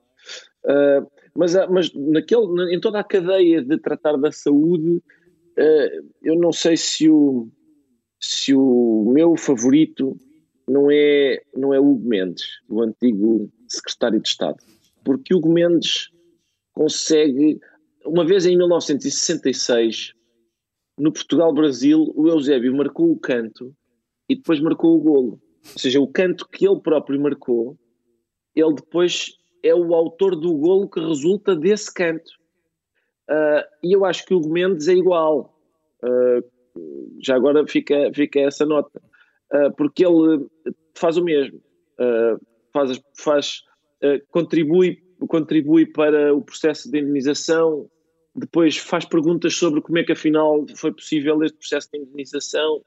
uh, 0.65 1.11
mas, 1.35 1.55
mas 1.71 1.93
naquele, 1.95 2.75
em 2.75 2.81
toda 2.81 3.01
a 3.01 3.05
cadeia 3.05 3.63
de 3.63 3.79
tratar 3.79 4.17
da 4.17 4.31
saúde, 4.31 4.97
uh, 4.97 6.07
eu 6.23 6.37
não 6.37 6.53
sei 6.53 6.77
se 6.77 7.09
o, 7.09 7.49
se 8.21 8.55
o 8.55 9.11
meu 9.15 9.37
favorito 9.37 10.19
não 10.69 10.91
é, 10.91 11.41
não 11.57 11.73
é 11.73 11.81
Hugo 11.81 12.07
Mendes, 12.07 12.45
o 12.69 12.83
antigo 12.83 13.51
secretário 13.67 14.21
de 14.21 14.29
Estado, 14.29 14.59
porque 15.03 15.35
Hugo 15.35 15.51
Mendes 15.51 16.11
consegue 16.79 17.59
uma 18.07 18.25
vez 18.25 18.47
em 18.47 18.57
1966, 18.57 20.13
no 20.97 21.13
Portugal-Brasil, 21.13 22.13
o 22.15 22.29
Eusébio 22.29 22.75
marcou 22.77 23.11
o 23.11 23.19
canto 23.19 23.75
e 24.29 24.37
depois 24.37 24.61
marcou 24.61 24.97
o 24.97 25.01
golo. 25.01 25.41
Ou 25.73 25.79
seja, 25.79 26.01
o 26.01 26.07
canto 26.07 26.49
que 26.49 26.69
ele 26.69 26.81
próprio 26.81 27.21
marcou, 27.21 27.77
ele 28.55 28.75
depois 28.75 29.37
é 29.65 29.75
o 29.75 29.93
autor 29.93 30.37
do 30.37 30.55
golo 30.55 30.89
que 30.89 31.01
resulta 31.01 31.57
desse 31.57 31.93
canto. 31.93 32.31
Uh, 33.29 33.67
e 33.83 33.93
eu 33.93 34.05
acho 34.05 34.25
que 34.25 34.33
o 34.33 34.49
Mendes 34.49 34.87
é 34.87 34.95
igual. 34.95 35.53
Uh, 36.03 37.21
já 37.21 37.35
agora 37.35 37.67
fica, 37.67 38.13
fica 38.15 38.39
essa 38.39 38.65
nota. 38.65 39.03
Uh, 39.53 39.75
porque 39.77 40.07
ele 40.07 40.47
faz 40.95 41.17
o 41.17 41.25
mesmo. 41.25 41.61
faz, 42.73 43.01
faz, 43.17 43.63
contribui, 44.31 45.03
contribui 45.27 45.87
para 45.87 46.35
o 46.35 46.43
processo 46.43 46.91
de 46.91 46.99
indemnização, 46.99 47.89
depois 48.35 48.77
faz 48.77 49.05
perguntas 49.05 49.55
sobre 49.55 49.81
como 49.81 49.99
é 49.99 50.05
que 50.05 50.13
afinal 50.13 50.65
foi 50.77 50.93
possível 50.93 51.43
este 51.43 51.59
processo 51.59 51.89
de 51.93 51.99
indemnização 51.99 52.83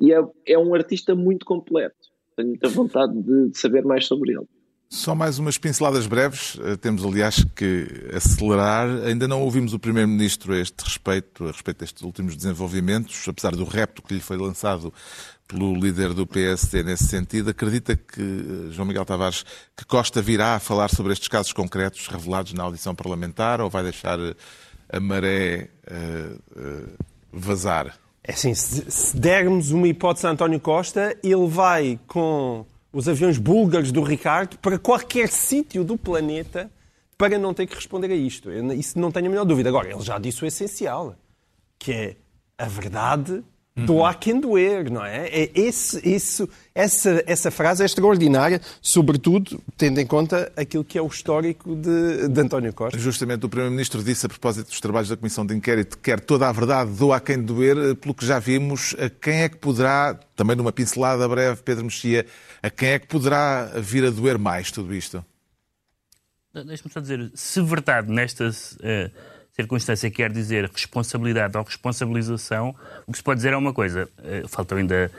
e 0.00 0.12
é, 0.12 0.20
é 0.46 0.58
um 0.58 0.74
artista 0.74 1.14
muito 1.14 1.44
completo. 1.44 1.96
Tenho 2.36 2.48
muita 2.48 2.68
vontade 2.68 3.12
de, 3.22 3.50
de 3.50 3.58
saber 3.58 3.84
mais 3.84 4.06
sobre 4.06 4.32
ele. 4.32 4.46
Só 4.94 5.12
mais 5.12 5.40
umas 5.40 5.58
pinceladas 5.58 6.06
breves. 6.06 6.56
Eh, 6.62 6.76
temos, 6.76 7.04
aliás, 7.04 7.44
que 7.56 8.08
acelerar. 8.14 8.86
Ainda 9.04 9.26
não 9.26 9.42
ouvimos 9.42 9.74
o 9.74 9.78
Primeiro-Ministro 9.78 10.52
a 10.52 10.58
este 10.60 10.84
respeito, 10.84 11.48
a 11.48 11.50
respeito 11.50 11.78
destes 11.80 12.02
últimos 12.04 12.36
desenvolvimentos, 12.36 13.26
apesar 13.26 13.56
do 13.56 13.64
repto 13.64 14.00
que 14.00 14.14
lhe 14.14 14.20
foi 14.20 14.36
lançado 14.36 14.94
pelo 15.48 15.74
líder 15.74 16.14
do 16.14 16.24
PSD 16.24 16.84
nesse 16.84 17.08
sentido. 17.08 17.50
Acredita 17.50 17.96
que, 17.96 18.22
eh, 18.22 18.70
João 18.70 18.86
Miguel 18.86 19.04
Tavares, 19.04 19.44
que 19.76 19.84
Costa 19.84 20.22
virá 20.22 20.54
a 20.54 20.60
falar 20.60 20.88
sobre 20.90 21.12
estes 21.12 21.26
casos 21.26 21.52
concretos 21.52 22.06
revelados 22.06 22.52
na 22.52 22.62
audição 22.62 22.94
parlamentar 22.94 23.60
ou 23.60 23.68
vai 23.68 23.82
deixar 23.82 24.20
eh, 24.20 24.36
a 24.90 25.00
maré 25.00 25.70
uh, 25.90 26.34
uh, 26.56 26.88
vazar? 27.32 27.98
É 28.22 28.32
assim, 28.32 28.54
se, 28.54 28.88
se 28.88 29.16
dermos 29.16 29.72
uma 29.72 29.88
hipótese 29.88 30.28
a 30.28 30.30
António 30.30 30.60
Costa, 30.60 31.16
ele 31.20 31.48
vai 31.48 31.98
com 32.06 32.64
os 32.94 33.08
aviões 33.08 33.36
búlgaros 33.36 33.90
do 33.90 34.02
Ricardo 34.02 34.56
para 34.58 34.78
qualquer 34.78 35.28
sítio 35.28 35.84
do 35.84 35.98
planeta 35.98 36.70
para 37.18 37.38
não 37.38 37.52
ter 37.52 37.66
que 37.66 37.74
responder 37.74 38.10
a 38.10 38.14
isto. 38.14 38.50
Isso 38.72 38.98
não 38.98 39.10
tenho 39.10 39.26
a 39.26 39.30
menor 39.30 39.44
dúvida. 39.44 39.68
Agora, 39.68 39.90
ele 39.90 40.00
já 40.00 40.18
disse 40.18 40.42
o 40.44 40.46
essencial, 40.46 41.16
que 41.78 41.92
é 41.92 42.16
a 42.56 42.66
verdade 42.66 43.44
do 43.76 44.04
há 44.04 44.14
quem 44.14 44.40
doer, 44.40 44.88
não 44.88 45.04
é? 45.04 45.26
é 45.26 45.50
esse, 45.52 46.00
isso, 46.08 46.48
essa, 46.72 47.24
essa 47.26 47.50
frase 47.50 47.82
é 47.82 47.86
extraordinária, 47.86 48.60
sobretudo 48.80 49.60
tendo 49.76 50.00
em 50.00 50.06
conta 50.06 50.52
aquilo 50.56 50.84
que 50.84 50.96
é 50.96 51.02
o 51.02 51.06
histórico 51.08 51.74
de, 51.74 52.28
de 52.28 52.40
António 52.40 52.72
Costa. 52.72 52.96
Justamente 52.96 53.44
o 53.44 53.48
Primeiro-Ministro 53.48 54.02
disse 54.04 54.26
a 54.26 54.28
propósito 54.28 54.68
dos 54.68 54.80
trabalhos 54.80 55.08
da 55.08 55.16
Comissão 55.16 55.44
de 55.44 55.54
Inquérito 55.54 55.96
que 55.96 56.04
quer 56.04 56.20
toda 56.20 56.48
a 56.48 56.52
verdade 56.52 56.92
do 56.92 57.12
há 57.12 57.18
quem 57.18 57.42
doer, 57.42 57.96
pelo 57.96 58.14
que 58.14 58.24
já 58.24 58.38
vimos, 58.38 58.94
a 58.96 59.10
quem 59.10 59.42
é 59.42 59.48
que 59.48 59.56
poderá, 59.56 60.14
também 60.36 60.54
numa 60.54 60.72
pincelada 60.72 61.28
breve, 61.28 61.60
Pedro 61.62 61.84
Mexia, 61.84 62.26
a 62.62 62.70
quem 62.70 62.90
é 62.90 62.98
que 63.00 63.08
poderá 63.08 63.72
vir 63.76 64.04
a 64.04 64.10
doer 64.10 64.38
mais 64.38 64.70
tudo 64.70 64.94
isto? 64.94 65.24
Deixa-me 66.54 66.92
só 66.92 67.00
dizer, 67.00 67.32
se 67.34 67.60
verdade 67.60 68.08
nestas... 68.08 68.74
Uh 68.74 69.33
circunstância 69.54 70.10
quer 70.10 70.32
dizer 70.32 70.68
responsabilidade 70.70 71.56
ou 71.56 71.62
responsabilização, 71.62 72.74
o 73.06 73.12
que 73.12 73.18
se 73.18 73.24
pode 73.24 73.38
dizer 73.38 73.52
é 73.52 73.56
uma 73.56 73.72
coisa. 73.72 74.08
Eh, 74.22 74.42
faltam 74.48 74.78
ainda 74.78 75.10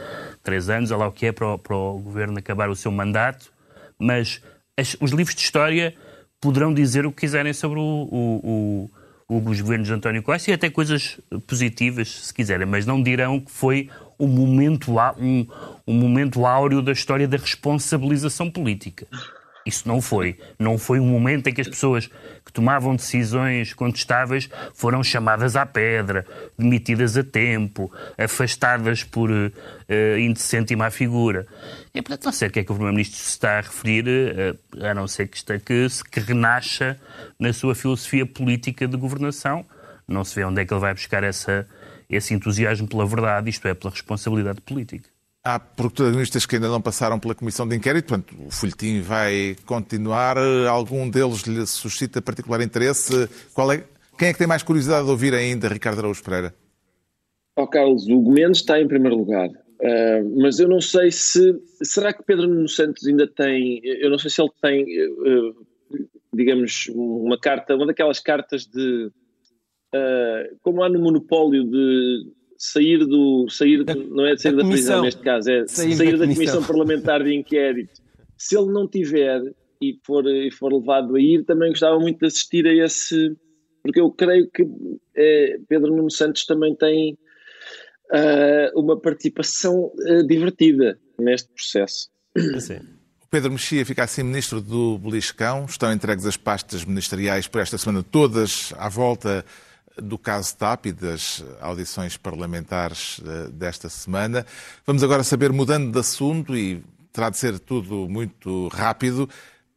três 0.43 0.69
anos, 0.69 0.91
olha 0.91 1.01
lá 1.01 1.07
o 1.07 1.11
que 1.11 1.27
é 1.27 1.31
para 1.31 1.53
o, 1.53 1.57
para 1.57 1.75
o 1.75 1.99
governo 1.99 2.37
acabar 2.37 2.69
o 2.69 2.75
seu 2.75 2.91
mandato, 2.91 3.51
mas 3.97 4.41
as, 4.77 4.97
os 4.99 5.11
livros 5.11 5.35
de 5.35 5.41
história 5.41 5.95
poderão 6.41 6.73
dizer 6.73 7.05
o 7.05 7.11
que 7.11 7.21
quiserem 7.21 7.53
sobre 7.53 7.79
o, 7.79 7.83
o, 8.11 8.91
o, 9.29 9.49
os 9.49 9.61
governos 9.61 9.87
de 9.87 9.93
António 9.93 10.21
Costa 10.21 10.51
e 10.51 10.53
até 10.53 10.69
coisas 10.69 11.17
positivas, 11.47 12.25
se 12.25 12.33
quiserem, 12.33 12.67
mas 12.67 12.85
não 12.85 13.01
dirão 13.01 13.39
que 13.39 13.51
foi 13.51 13.89
um 14.19 14.27
momento, 14.27 14.93
um, 15.17 15.47
um 15.87 15.93
momento 15.93 16.45
áureo 16.45 16.81
da 16.81 16.91
história 16.91 17.27
da 17.27 17.37
responsabilização 17.37 18.51
política. 18.51 19.07
Isso 19.65 19.87
não 19.87 19.99
foi. 19.99 20.37
Não 20.59 20.77
foi 20.77 20.99
um 20.99 21.07
momento 21.07 21.47
em 21.47 21.53
que 21.53 21.61
as 21.61 21.67
pessoas 21.67 22.07
que 22.45 22.53
tomavam 22.53 22.95
decisões 22.95 23.73
contestáveis 23.73 24.47
foram 24.75 25.03
chamadas 25.03 25.55
à 25.55 25.65
pedra, 25.65 26.23
demitidas 26.55 27.17
a 27.17 27.23
tempo, 27.23 27.91
afastadas 28.15 29.03
por 29.03 29.31
uh, 29.31 30.19
indecente 30.19 30.73
e 30.73 30.75
má 30.75 30.91
figura. 30.91 31.47
E, 31.95 32.01
portanto, 32.01 32.25
não 32.25 32.31
sei 32.31 32.47
o 32.47 32.51
que 32.51 32.59
é 32.59 32.63
que 32.63 32.71
o 32.71 32.75
Primeiro-Ministro 32.75 33.17
se 33.17 33.29
está 33.29 33.57
a 33.57 33.61
referir, 33.61 34.05
uh, 34.07 34.85
a 34.85 34.93
não 34.93 35.07
ser 35.07 35.27
que, 35.27 35.37
está, 35.37 35.57
que, 35.57 35.87
que 36.11 36.19
renasça 36.19 36.99
na 37.39 37.51
sua 37.51 37.73
filosofia 37.73 38.25
política 38.25 38.87
de 38.87 38.95
governação. 38.95 39.65
Não 40.07 40.23
se 40.23 40.35
vê 40.35 40.43
onde 40.43 40.61
é 40.61 40.65
que 40.65 40.71
ele 40.71 40.81
vai 40.81 40.93
buscar 40.93 41.23
essa, 41.23 41.67
esse 42.07 42.35
entusiasmo 42.35 42.87
pela 42.87 43.07
verdade, 43.07 43.49
isto 43.49 43.67
é, 43.67 43.73
pela 43.73 43.89
responsabilidade 43.89 44.61
política. 44.61 45.14
Há 45.47 45.59
protagonistas 45.59 46.43
que 46.43 46.55
ainda 46.55 46.69
não 46.69 46.81
passaram 46.81 47.19
pela 47.19 47.35
comissão 47.35 47.67
de 47.67 47.75
inquérito, 47.75 48.07
portanto, 48.07 48.35
o 48.47 48.49
folhetim 48.49 48.99
vai 49.01 49.55
continuar. 49.63 50.39
Algum 50.67 51.07
deles 51.07 51.43
lhe 51.43 51.63
suscita 51.67 52.19
particular 52.19 52.61
interesse? 52.61 53.29
Qual 53.53 53.71
é, 53.71 53.83
quem 54.17 54.29
é 54.29 54.33
que 54.33 54.39
tem 54.39 54.47
mais 54.47 54.63
curiosidade 54.63 55.05
de 55.05 55.11
ouvir 55.11 55.35
ainda, 55.35 55.67
Ricardo 55.67 55.99
Araújo 55.99 56.23
Pereira? 56.23 56.51
Oh, 57.55 57.67
Carlos, 57.67 58.07
o 58.07 58.19
Gomes 58.21 58.57
está 58.57 58.81
em 58.81 58.87
primeiro 58.87 59.17
lugar. 59.17 59.47
Uh, 59.49 60.41
mas 60.41 60.59
eu 60.59 60.67
não 60.67 60.81
sei 60.81 61.11
se. 61.11 61.61
Será 61.83 62.11
que 62.11 62.23
Pedro 62.23 62.47
Nuno 62.47 62.67
Santos 62.67 63.05
ainda 63.05 63.27
tem. 63.27 63.81
Eu 63.83 64.09
não 64.09 64.17
sei 64.17 64.31
se 64.31 64.41
ele 64.41 64.51
tem, 64.59 64.83
uh, 64.83 65.67
digamos, 66.33 66.89
uma 66.95 67.39
carta, 67.39 67.75
uma 67.75 67.85
daquelas 67.85 68.19
cartas 68.19 68.65
de. 68.65 69.11
Uh, 69.93 70.57
como 70.63 70.81
há 70.81 70.89
no 70.89 70.99
monopólio 70.99 71.63
de 71.65 72.33
sair 72.57 73.05
do. 73.05 73.47
Sair 73.49 73.83
do, 73.83 73.95
não 74.09 74.25
é 74.25 74.35
de 74.35 74.41
sair 74.41 74.55
da, 74.55 74.63
da 74.63 74.69
prisão 74.69 75.01
neste 75.01 75.21
caso, 75.21 75.49
é 75.49 75.67
sair, 75.67 75.95
sair 75.95 76.17
da, 76.17 76.25
da 76.25 76.33
comissão. 76.33 76.63
parlamentar 76.63 77.23
de 77.23 77.33
inquérito. 77.33 78.01
Se 78.37 78.57
ele 78.57 78.71
não 78.71 78.87
tiver 78.87 79.41
e 79.81 79.99
for, 80.03 80.25
e 80.27 80.51
for 80.51 80.73
levado 80.73 81.15
a 81.15 81.19
ir, 81.19 81.43
também 81.45 81.69
gostava 81.69 81.99
muito 81.99 82.19
de 82.19 82.25
assistir 82.25 82.65
a 82.67 82.73
esse. 82.73 83.35
Porque 83.81 84.01
eu 84.01 84.09
creio 84.09 84.49
que 84.49 84.65
é, 85.15 85.57
Pedro 85.67 85.95
Nuno 85.95 86.09
Santos 86.09 86.45
também 86.45 86.75
tem 86.75 87.17
uh, 88.11 88.79
uma 88.79 88.99
participação 88.99 89.91
uh, 89.93 90.27
divertida 90.27 90.99
neste 91.19 91.49
processo. 91.53 92.09
Sim. 92.59 92.79
Pedro 93.29 93.51
Mexia 93.51 93.85
fica 93.85 94.03
assim 94.03 94.23
ministro 94.23 94.61
do 94.61 94.97
Beliscão. 94.97 95.65
Estão 95.65 95.91
entregues 95.91 96.25
as 96.25 96.37
pastas 96.37 96.85
ministeriais 96.85 97.47
por 97.47 97.61
esta 97.61 97.77
semana 97.77 98.03
todas 98.03 98.73
à 98.77 98.89
volta 98.89 99.45
do 100.01 100.17
caso 100.17 100.55
TAP 100.57 100.87
e 100.87 100.91
das 100.91 101.43
audições 101.61 102.17
parlamentares 102.17 103.21
eh, 103.25 103.49
desta 103.51 103.89
semana. 103.89 104.45
Vamos 104.85 105.03
agora 105.03 105.23
saber, 105.23 105.51
mudando 105.51 105.91
de 105.91 105.99
assunto, 105.99 106.55
e 106.55 106.83
terá 107.11 107.29
de 107.29 107.37
ser 107.37 107.59
tudo 107.59 108.07
muito 108.09 108.67
rápido, 108.69 109.29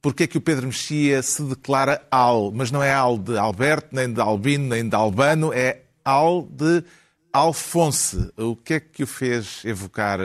porque 0.02 0.24
é 0.24 0.26
que 0.26 0.38
o 0.38 0.40
Pedro 0.40 0.66
Mexia 0.66 1.22
se 1.22 1.42
declara 1.42 2.02
AL, 2.10 2.50
mas 2.52 2.70
não 2.70 2.82
é 2.82 2.92
AL 2.92 3.18
de 3.18 3.36
Alberto, 3.38 3.88
nem 3.92 4.12
de 4.12 4.20
Albino, 4.20 4.68
nem 4.68 4.88
de 4.88 4.94
Albano, 4.94 5.52
é 5.52 5.82
AL 6.04 6.42
de 6.50 6.82
Alfonso. 7.32 8.32
O 8.36 8.56
que 8.56 8.74
é 8.74 8.80
que 8.80 9.02
o 9.02 9.06
fez 9.06 9.64
evocar 9.64 10.18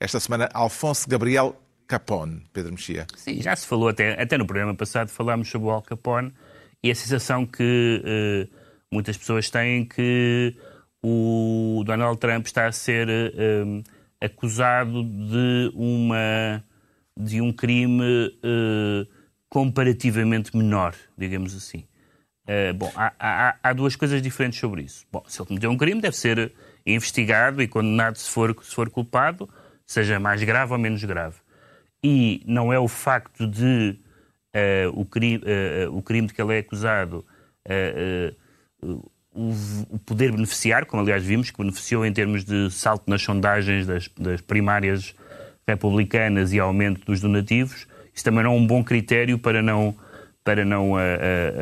esta 0.00 0.18
semana 0.20 0.48
Alfonso 0.54 1.08
Gabriel 1.08 1.54
Capone, 1.86 2.42
Pedro 2.52 2.72
Mexia? 2.72 3.06
Sim, 3.16 3.42
já 3.42 3.54
se 3.54 3.66
falou, 3.66 3.88
até, 3.88 4.20
até 4.20 4.38
no 4.38 4.46
programa 4.46 4.74
passado 4.74 5.08
falámos 5.08 5.48
sobre 5.50 5.68
o 5.68 5.70
Al 5.70 5.82
Capone 5.82 6.32
e 6.82 6.90
a 6.90 6.94
sensação 6.94 7.44
que... 7.46 8.02
Uh, 8.50 8.63
muitas 8.94 9.16
pessoas 9.16 9.50
têm 9.50 9.84
que 9.84 10.54
o 11.02 11.82
Donald 11.84 12.18
Trump 12.18 12.46
está 12.46 12.66
a 12.66 12.72
ser 12.72 13.08
um, 13.08 13.82
acusado 14.20 15.02
de 15.02 15.70
uma 15.74 16.64
de 17.16 17.40
um 17.40 17.52
crime 17.52 18.02
uh, 18.02 19.06
comparativamente 19.48 20.56
menor, 20.56 20.94
digamos 21.16 21.54
assim. 21.54 21.84
Uh, 22.44 22.74
bom, 22.74 22.90
há, 22.96 23.12
há, 23.18 23.56
há, 23.62 23.72
duas 23.72 23.94
coisas 23.94 24.20
diferentes 24.20 24.58
sobre 24.58 24.82
isso. 24.82 25.06
Bom, 25.12 25.22
se 25.28 25.40
ele 25.40 25.46
cometeu 25.46 25.70
um 25.70 25.76
crime, 25.76 26.00
deve 26.00 26.16
ser 26.16 26.52
investigado 26.84 27.62
e 27.62 27.68
condenado 27.68 28.16
se 28.16 28.28
for, 28.30 28.56
se 28.62 28.74
for 28.74 28.88
culpado, 28.90 29.48
seja 29.86 30.18
mais 30.18 30.42
grave 30.42 30.72
ou 30.72 30.78
menos 30.78 31.04
grave. 31.04 31.36
E 32.02 32.42
não 32.46 32.72
é 32.72 32.78
o 32.78 32.88
facto 32.88 33.46
de 33.46 33.96
o, 34.92 35.04
crime, 35.04 35.42
o 35.90 36.02
crime 36.02 36.28
de 36.28 36.34
que 36.34 36.40
ele 36.40 36.54
é 36.54 36.58
acusado, 36.58 37.24
o, 39.34 39.98
poder 40.06 40.30
beneficiar, 40.30 40.86
como 40.86 41.02
aliás 41.02 41.24
vimos, 41.24 41.50
que 41.50 41.58
beneficiou 41.58 42.06
em 42.06 42.12
termos 42.12 42.44
de 42.44 42.70
salto 42.70 43.04
nas 43.08 43.22
sondagens 43.22 43.86
das, 43.86 44.08
das 44.16 44.40
primárias 44.40 45.14
republicanas 45.66 46.52
e 46.52 46.60
aumento 46.60 47.04
dos 47.04 47.20
donativos, 47.20 47.86
isso 48.14 48.24
também 48.24 48.44
não 48.44 48.52
é 48.52 48.54
um 48.54 48.66
bom 48.66 48.84
critério 48.84 49.38
para 49.38 49.60
não, 49.60 49.94
para 50.44 50.64
não 50.64 50.92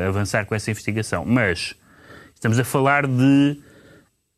avançar 0.07 0.45
com 0.45 0.53
essa 0.53 0.69
investigação. 0.69 1.25
Mas 1.25 1.75
estamos 2.35 2.59
a 2.59 2.63
falar 2.63 3.07
de 3.07 3.57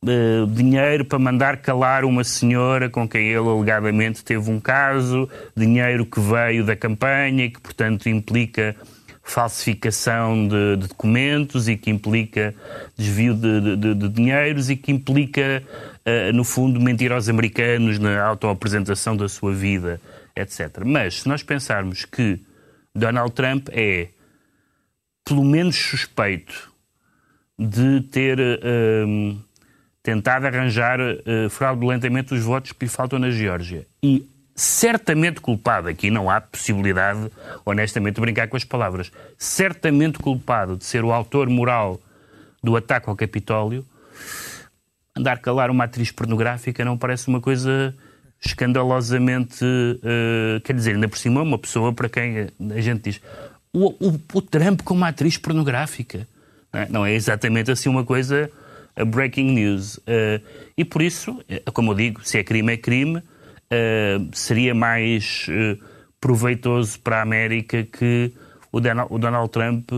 uh, 0.06 0.48
dinheiro 0.48 1.04
para 1.04 1.20
mandar 1.20 1.58
calar 1.58 2.06
uma 2.06 2.24
senhora 2.24 2.90
com 2.90 3.08
quem 3.08 3.30
ele 3.30 3.50
alegadamente 3.50 4.24
teve 4.24 4.50
um 4.50 4.60
caso, 4.60 5.30
dinheiro 5.56 6.06
que 6.06 6.20
veio 6.20 6.64
da 6.64 6.76
campanha 6.76 7.46
e 7.46 7.50
que, 7.50 7.60
portanto, 7.60 8.08
implica 8.08 8.76
falsificação 9.26 10.48
de, 10.48 10.78
de 10.78 10.88
documentos 10.88 11.68
e 11.68 11.76
que 11.76 11.90
implica 11.90 12.54
desvio 12.96 13.34
de, 13.34 13.76
de, 13.76 13.96
de 13.96 14.10
dinheiros 14.10 14.70
e 14.70 14.76
que 14.76 14.92
implica, 14.92 15.64
uh, 16.06 16.32
no 16.32 16.44
fundo, 16.44 16.80
mentir 16.80 17.12
aos 17.12 17.28
americanos 17.28 17.98
na 17.98 18.24
autoapresentação 18.24 19.18
da 19.18 19.28
sua 19.28 19.52
vida, 19.52 20.00
etc. 20.36 20.84
Mas 20.86 21.22
se 21.22 21.28
nós 21.28 21.42
pensarmos 21.42 22.06
que 22.06 22.40
Donald 22.94 23.32
Trump 23.34 23.68
é 23.72 24.10
pelo 25.26 25.44
menos 25.44 25.76
suspeito 25.76 26.72
de 27.58 28.02
ter 28.02 28.40
uh, 28.40 29.44
tentado 30.04 30.46
arranjar 30.46 31.00
uh, 31.02 31.50
fraudulentamente 31.50 32.32
os 32.32 32.44
votos 32.44 32.74
que 32.74 32.86
lhe 32.86 32.92
faltam 32.92 33.18
na 33.18 33.32
Geórgia. 33.32 33.88
E 34.04 34.30
certamente 34.56 35.42
culpado, 35.42 35.90
aqui 35.90 36.10
não 36.10 36.30
há 36.30 36.40
possibilidade, 36.40 37.30
honestamente, 37.66 38.16
de 38.16 38.22
brincar 38.22 38.48
com 38.48 38.56
as 38.56 38.64
palavras, 38.64 39.12
certamente 39.38 40.18
culpado 40.18 40.78
de 40.78 40.86
ser 40.86 41.04
o 41.04 41.12
autor 41.12 41.50
moral 41.50 42.00
do 42.64 42.76
ataque 42.76 43.10
ao 43.10 43.16
Capitólio, 43.16 43.86
andar 45.16 45.40
calar 45.40 45.70
uma 45.70 45.84
atriz 45.84 46.12
pornográfica 46.12 46.84
não 46.86 46.98
parece 46.98 47.28
uma 47.28 47.42
coisa 47.42 47.96
escandalosamente. 48.44 49.64
Uh, 49.64 50.60
quer 50.62 50.74
dizer, 50.74 50.96
ainda 50.96 51.08
por 51.08 51.18
cima, 51.18 51.42
uma 51.42 51.58
pessoa 51.58 51.94
para 51.94 52.10
quem 52.10 52.48
a 52.76 52.82
gente 52.82 53.12
diz 53.12 53.22
o, 53.76 53.90
o, 54.00 54.20
o 54.34 54.42
Trump 54.42 54.82
como 54.84 55.04
atriz 55.04 55.38
pornográfica. 55.38 56.26
Não 56.72 56.80
é, 56.80 56.90
não 56.90 57.06
é 57.06 57.14
exatamente 57.14 57.70
assim 57.70 57.90
uma 57.90 58.06
coisa 58.06 58.50
breaking 59.08 59.52
news. 59.52 59.98
Uh, 59.98 60.42
e 60.78 60.86
por 60.86 61.02
isso, 61.02 61.44
eh, 61.50 61.62
como 61.74 61.92
eu 61.92 61.96
digo, 61.96 62.22
se 62.24 62.38
é 62.38 62.44
crime, 62.44 62.74
é 62.74 62.78
crime. 62.78 63.22
Uh, 63.72 64.30
seria 64.34 64.76
mais 64.76 65.48
uh, 65.50 65.84
proveitoso 66.20 67.00
para 67.00 67.20
a 67.20 67.22
América 67.22 67.84
que 67.84 68.32
o 68.72 68.80
Donald, 68.80 69.14
o 69.14 69.18
Donald 69.18 69.50
Trump 69.50 69.90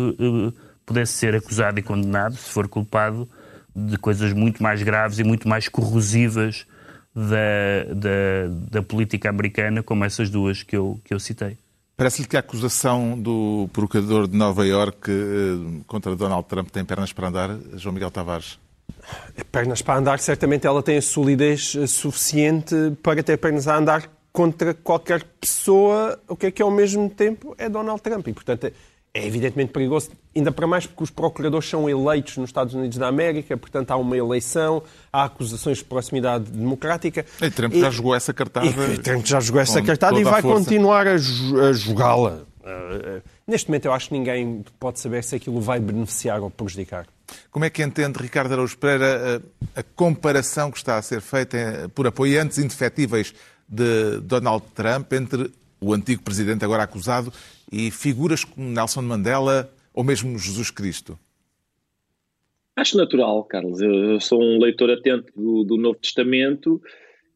pudesse 0.86 1.14
ser 1.14 1.36
acusado 1.36 1.80
e 1.80 1.84
condenado, 1.84 2.36
se 2.36 2.50
for 2.50 2.68
culpado, 2.68 3.30
de 3.76 3.98
coisas 3.98 4.34
muito 4.34 4.64
mais 4.64 4.82
graves 4.82 5.20
e 5.20 5.24
muito 5.24 5.48
mais 5.48 5.68
corrosivas 5.68 6.66
da, 7.14 7.94
da, 7.94 8.48
da 8.72 8.82
política 8.82 9.30
americana, 9.30 9.84
como 9.84 10.06
essas 10.06 10.30
duas 10.30 10.64
que 10.64 10.78
eu, 10.78 11.00
que 11.04 11.14
eu 11.14 11.20
citei. 11.20 11.58
Parece-lhe 11.98 12.28
que 12.28 12.38
a 12.38 12.42
acusação 12.42 13.20
do 13.20 13.68
procurador 13.74 14.28
de 14.28 14.38
Nova 14.38 14.66
Iorque 14.68 15.12
contra 15.88 16.16
Donald 16.16 16.48
Trump 16.48 16.70
tem 16.70 16.86
pernas 16.86 17.12
para 17.12 17.28
andar, 17.28 17.58
João 17.76 17.94
Miguel 17.94 18.12
Tavares? 18.12 18.60
Pernas 19.52 19.82
para 19.82 20.00
andar, 20.00 20.20
certamente 20.20 20.68
ela 20.68 20.84
tem 20.84 20.98
a 20.98 21.02
solidez 21.02 21.76
suficiente 21.88 22.76
para 23.02 23.24
ter 23.24 23.38
pernas 23.38 23.68
a 23.68 23.78
andar 23.78 24.10
contra 24.32 24.74
qualquer 24.74 25.24
pessoa, 25.40 26.20
o 26.28 26.36
que 26.36 26.48
é 26.48 26.52
que 26.52 26.62
ao 26.62 26.70
mesmo 26.70 27.10
tempo 27.10 27.56
é 27.58 27.68
Donald 27.68 28.02
Trump. 28.02 28.28
E, 28.28 28.34
portanto, 28.34 28.72
é 29.18 29.26
evidentemente 29.26 29.72
perigoso, 29.72 30.12
ainda 30.36 30.52
para 30.52 30.68
mais 30.68 30.86
porque 30.86 31.04
os 31.04 31.10
procuradores 31.10 31.68
são 31.68 31.90
eleitos 31.90 32.38
nos 32.38 32.50
Estados 32.50 32.76
Unidos 32.76 33.00
da 33.00 33.08
América, 33.08 33.58
portanto 33.58 33.90
há 33.90 33.96
uma 33.96 34.16
eleição, 34.16 34.84
há 35.12 35.24
acusações 35.24 35.80
de 35.80 35.86
proximidade 35.86 36.52
democrática. 36.52 37.26
E 37.42 37.50
Trump 37.50 37.74
e, 37.74 37.80
já 37.80 37.90
jogou 37.90 38.14
essa 38.14 38.32
cartada. 38.32 38.68
E, 38.68 38.98
Trump 39.00 39.26
já 39.26 39.40
jogou 39.40 39.60
essa 39.60 39.82
cartada 39.82 40.20
e 40.20 40.24
vai 40.24 40.44
continuar 40.44 41.08
a, 41.08 41.14
a 41.14 41.74
jogá-la. 41.74 42.44
Uh, 42.62 43.18
uh, 43.18 43.22
neste 43.48 43.70
momento 43.70 43.86
eu 43.86 43.94
acho 43.94 44.10
que 44.10 44.14
ninguém 44.14 44.64
pode 44.80 45.00
saber 45.00 45.24
se 45.24 45.36
aquilo 45.36 45.60
vai 45.62 45.80
beneficiar 45.80 46.42
ou 46.42 46.52
prejudicar. 46.52 47.08
Como 47.52 47.66
é 47.66 47.70
que 47.70 47.84
entende 47.84 48.20
Ricardo 48.20 48.54
Araújo 48.54 48.78
Pereira 48.78 49.42
a, 49.76 49.80
a 49.80 49.84
comparação 49.84 50.72
que 50.72 50.78
está 50.78 50.98
a 50.98 51.02
ser 51.02 51.22
feita 51.22 51.58
eh, 51.58 51.88
por 51.88 52.08
apoiantes 52.08 52.58
indefetíveis 52.58 53.34
de 53.68 54.20
Donald 54.22 54.64
Trump 54.74 55.12
entre 55.14 55.52
o 55.80 55.94
antigo 55.94 56.24
presidente 56.24 56.64
agora 56.64 56.84
acusado 56.84 57.32
e 57.72 57.92
figuras 57.92 58.44
como 58.44 58.70
Nelson 58.70 59.02
Mandela 59.02 59.70
ou 59.94 60.04
mesmo 60.04 60.38
Jesus 60.38 60.72
Cristo? 60.72 61.18
Acho 62.76 62.96
natural, 62.96 63.44
Carlos. 63.44 63.82
Eu 63.82 64.20
sou 64.20 64.40
um 64.40 64.60
leitor 64.60 64.92
atento 64.92 65.34
do, 65.36 65.64
do 65.64 65.78
Novo 65.78 65.98
Testamento 66.00 66.82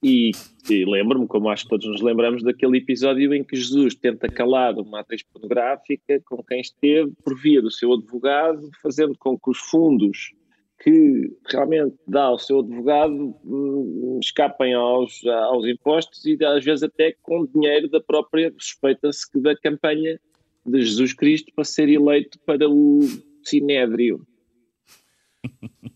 e, 0.03 0.31
e 0.69 0.85
lembro-me, 0.85 1.27
como 1.27 1.49
acho 1.49 1.63
que 1.63 1.69
todos 1.69 1.87
nos 1.87 2.01
lembramos, 2.01 2.43
daquele 2.43 2.79
episódio 2.79 3.33
em 3.33 3.43
que 3.43 3.55
Jesus 3.55 3.93
tenta 3.93 4.27
calar 4.27 4.73
uma 4.79 5.01
atriz 5.01 5.21
pornográfica 5.23 6.19
com 6.25 6.43
quem 6.43 6.59
esteve 6.61 7.11
por 7.23 7.39
via 7.39 7.61
do 7.61 7.69
seu 7.69 7.93
advogado, 7.93 8.69
fazendo 8.81 9.15
com 9.17 9.37
que 9.37 9.49
os 9.49 9.59
fundos 9.59 10.33
que 10.83 11.31
realmente 11.47 11.95
dá 12.07 12.23
ao 12.23 12.39
seu 12.39 12.59
advogado 12.59 13.35
hum, 13.45 14.19
escapem 14.19 14.73
aos, 14.73 15.23
aos 15.27 15.67
impostos 15.67 16.25
e 16.25 16.43
às 16.43 16.65
vezes 16.65 16.81
até 16.81 17.15
com 17.21 17.45
dinheiro 17.45 17.87
da 17.87 18.01
própria, 18.01 18.51
suspeita-se 18.57 19.31
que 19.31 19.39
da 19.39 19.55
campanha 19.55 20.19
de 20.65 20.81
Jesus 20.81 21.13
Cristo 21.13 21.51
para 21.53 21.63
ser 21.63 21.87
eleito 21.87 22.39
para 22.39 22.67
o 22.67 23.01
Sinédrio. 23.43 24.25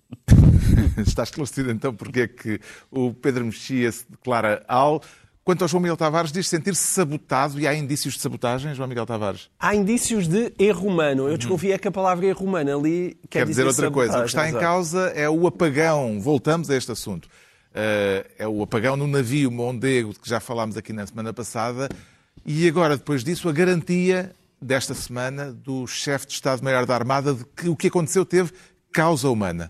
Está 1.06 1.24
esclarecido 1.24 1.72
então 1.72 1.94
porque 1.94 2.22
é 2.22 2.28
que 2.28 2.60
o 2.92 3.14
Pedro 3.14 3.46
Mexia 3.46 3.92
se 3.92 4.06
declara 4.10 4.64
al. 4.68 5.02
Quanto 5.44 5.62
ao 5.62 5.68
João 5.68 5.80
Miguel 5.80 5.96
Tavares, 5.96 6.32
diz 6.32 6.50
sentir-se 6.50 6.82
sabotado 6.82 7.60
e 7.60 7.68
há 7.68 7.76
indícios 7.76 8.16
de 8.16 8.20
sabotagem, 8.20 8.74
João 8.74 8.90
Miguel 8.90 9.06
Tavares? 9.06 9.48
Há 9.60 9.76
indícios 9.76 10.28
de 10.28 10.52
erro 10.58 10.88
humano. 10.88 11.30
Eu 11.30 11.38
desconfio 11.38 11.78
que 11.78 11.88
a 11.88 11.92
palavra 11.92 12.26
erro 12.26 12.44
humano 12.44 12.80
ali 12.80 13.16
quer, 13.30 13.40
quer 13.40 13.46
dizer, 13.46 13.62
dizer 13.62 13.68
outra 13.68 13.92
coisa. 13.92 14.18
O 14.18 14.22
que 14.22 14.30
está 14.30 14.50
em 14.50 14.54
causa 14.54 15.12
é 15.16 15.30
o 15.30 15.46
apagão. 15.46 16.20
Voltamos 16.20 16.68
a 16.72 16.76
este 16.76 16.92
assunto. 16.92 17.26
Uh, 17.26 18.26
é 18.40 18.48
o 18.48 18.64
apagão 18.64 18.98
no 18.98 19.06
navio 19.06 19.52
Mondego, 19.52 20.14
de 20.14 20.20
que 20.20 20.28
já 20.28 20.40
falámos 20.40 20.78
aqui 20.78 20.92
na 20.92 21.06
semana 21.06 21.32
passada. 21.32 21.90
E 22.44 22.68
agora, 22.68 22.98
depois 22.98 23.24
disso, 23.24 23.48
a 23.48 23.52
garantia 23.52 24.32
desta 24.60 24.96
semana 24.96 25.54
do 25.54 25.86
chefe 25.86 26.26
de 26.26 26.34
Estado-Maior 26.34 26.88
da 26.88 26.96
Armada 26.96 27.36
de 27.36 27.46
que 27.56 27.70
o 27.70 27.76
que 27.76 27.88
aconteceu 27.88 28.26
teve 28.26 28.52
causa 28.92 29.30
humana. 29.30 29.70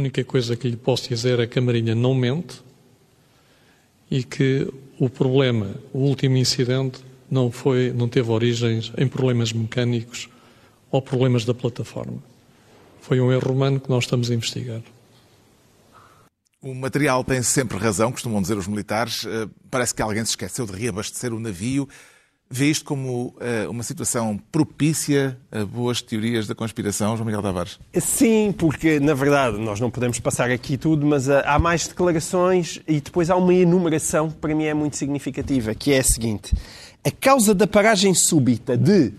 A 0.00 0.02
única 0.02 0.24
coisa 0.24 0.56
que 0.56 0.66
lhe 0.66 0.78
posso 0.78 1.10
dizer 1.10 1.38
é 1.40 1.46
que 1.46 1.58
a 1.58 1.62
Marinha 1.62 1.94
não 1.94 2.14
mente 2.14 2.62
e 4.10 4.24
que 4.24 4.66
o 4.98 5.10
problema, 5.10 5.74
o 5.92 5.98
último 5.98 6.38
incidente, 6.38 7.00
não, 7.30 7.50
foi, 7.50 7.92
não 7.92 8.08
teve 8.08 8.30
origens 8.30 8.90
em 8.96 9.06
problemas 9.06 9.52
mecânicos 9.52 10.30
ou 10.90 11.02
problemas 11.02 11.44
da 11.44 11.52
plataforma. 11.52 12.16
Foi 13.02 13.20
um 13.20 13.30
erro 13.30 13.52
humano 13.52 13.78
que 13.78 13.90
nós 13.90 14.04
estamos 14.04 14.30
a 14.30 14.34
investigar. 14.34 14.80
O 16.62 16.74
material 16.74 17.22
tem 17.22 17.42
sempre 17.42 17.76
razão, 17.76 18.10
costumam 18.10 18.40
dizer 18.40 18.56
os 18.56 18.66
militares. 18.66 19.26
Eh, 19.26 19.48
parece 19.70 19.94
que 19.94 20.00
alguém 20.00 20.24
se 20.24 20.30
esqueceu 20.30 20.64
de 20.64 20.72
reabastecer 20.72 21.30
o 21.30 21.38
navio. 21.38 21.86
Vê 22.52 22.66
isto 22.66 22.84
como 22.84 23.28
uh, 23.28 23.70
uma 23.70 23.84
situação 23.84 24.36
propícia 24.50 25.38
a 25.52 25.64
boas 25.64 26.02
teorias 26.02 26.48
da 26.48 26.54
conspiração, 26.54 27.16
João 27.16 27.24
Miguel 27.24 27.42
Tavares? 27.42 27.78
Sim, 28.00 28.52
porque, 28.58 28.98
na 28.98 29.14
verdade, 29.14 29.56
nós 29.56 29.78
não 29.78 29.88
podemos 29.88 30.18
passar 30.18 30.50
aqui 30.50 30.76
tudo, 30.76 31.06
mas 31.06 31.28
uh, 31.28 31.42
há 31.44 31.60
mais 31.60 31.86
declarações 31.86 32.80
e 32.88 33.00
depois 33.00 33.30
há 33.30 33.36
uma 33.36 33.54
enumeração 33.54 34.28
que 34.28 34.36
para 34.38 34.52
mim 34.52 34.64
é 34.64 34.74
muito 34.74 34.96
significativa, 34.96 35.76
que 35.76 35.92
é 35.92 36.00
a 36.00 36.02
seguinte. 36.02 36.52
A 37.04 37.10
causa 37.12 37.54
da 37.54 37.68
paragem 37.68 38.12
súbita 38.14 38.76
de 38.76 39.12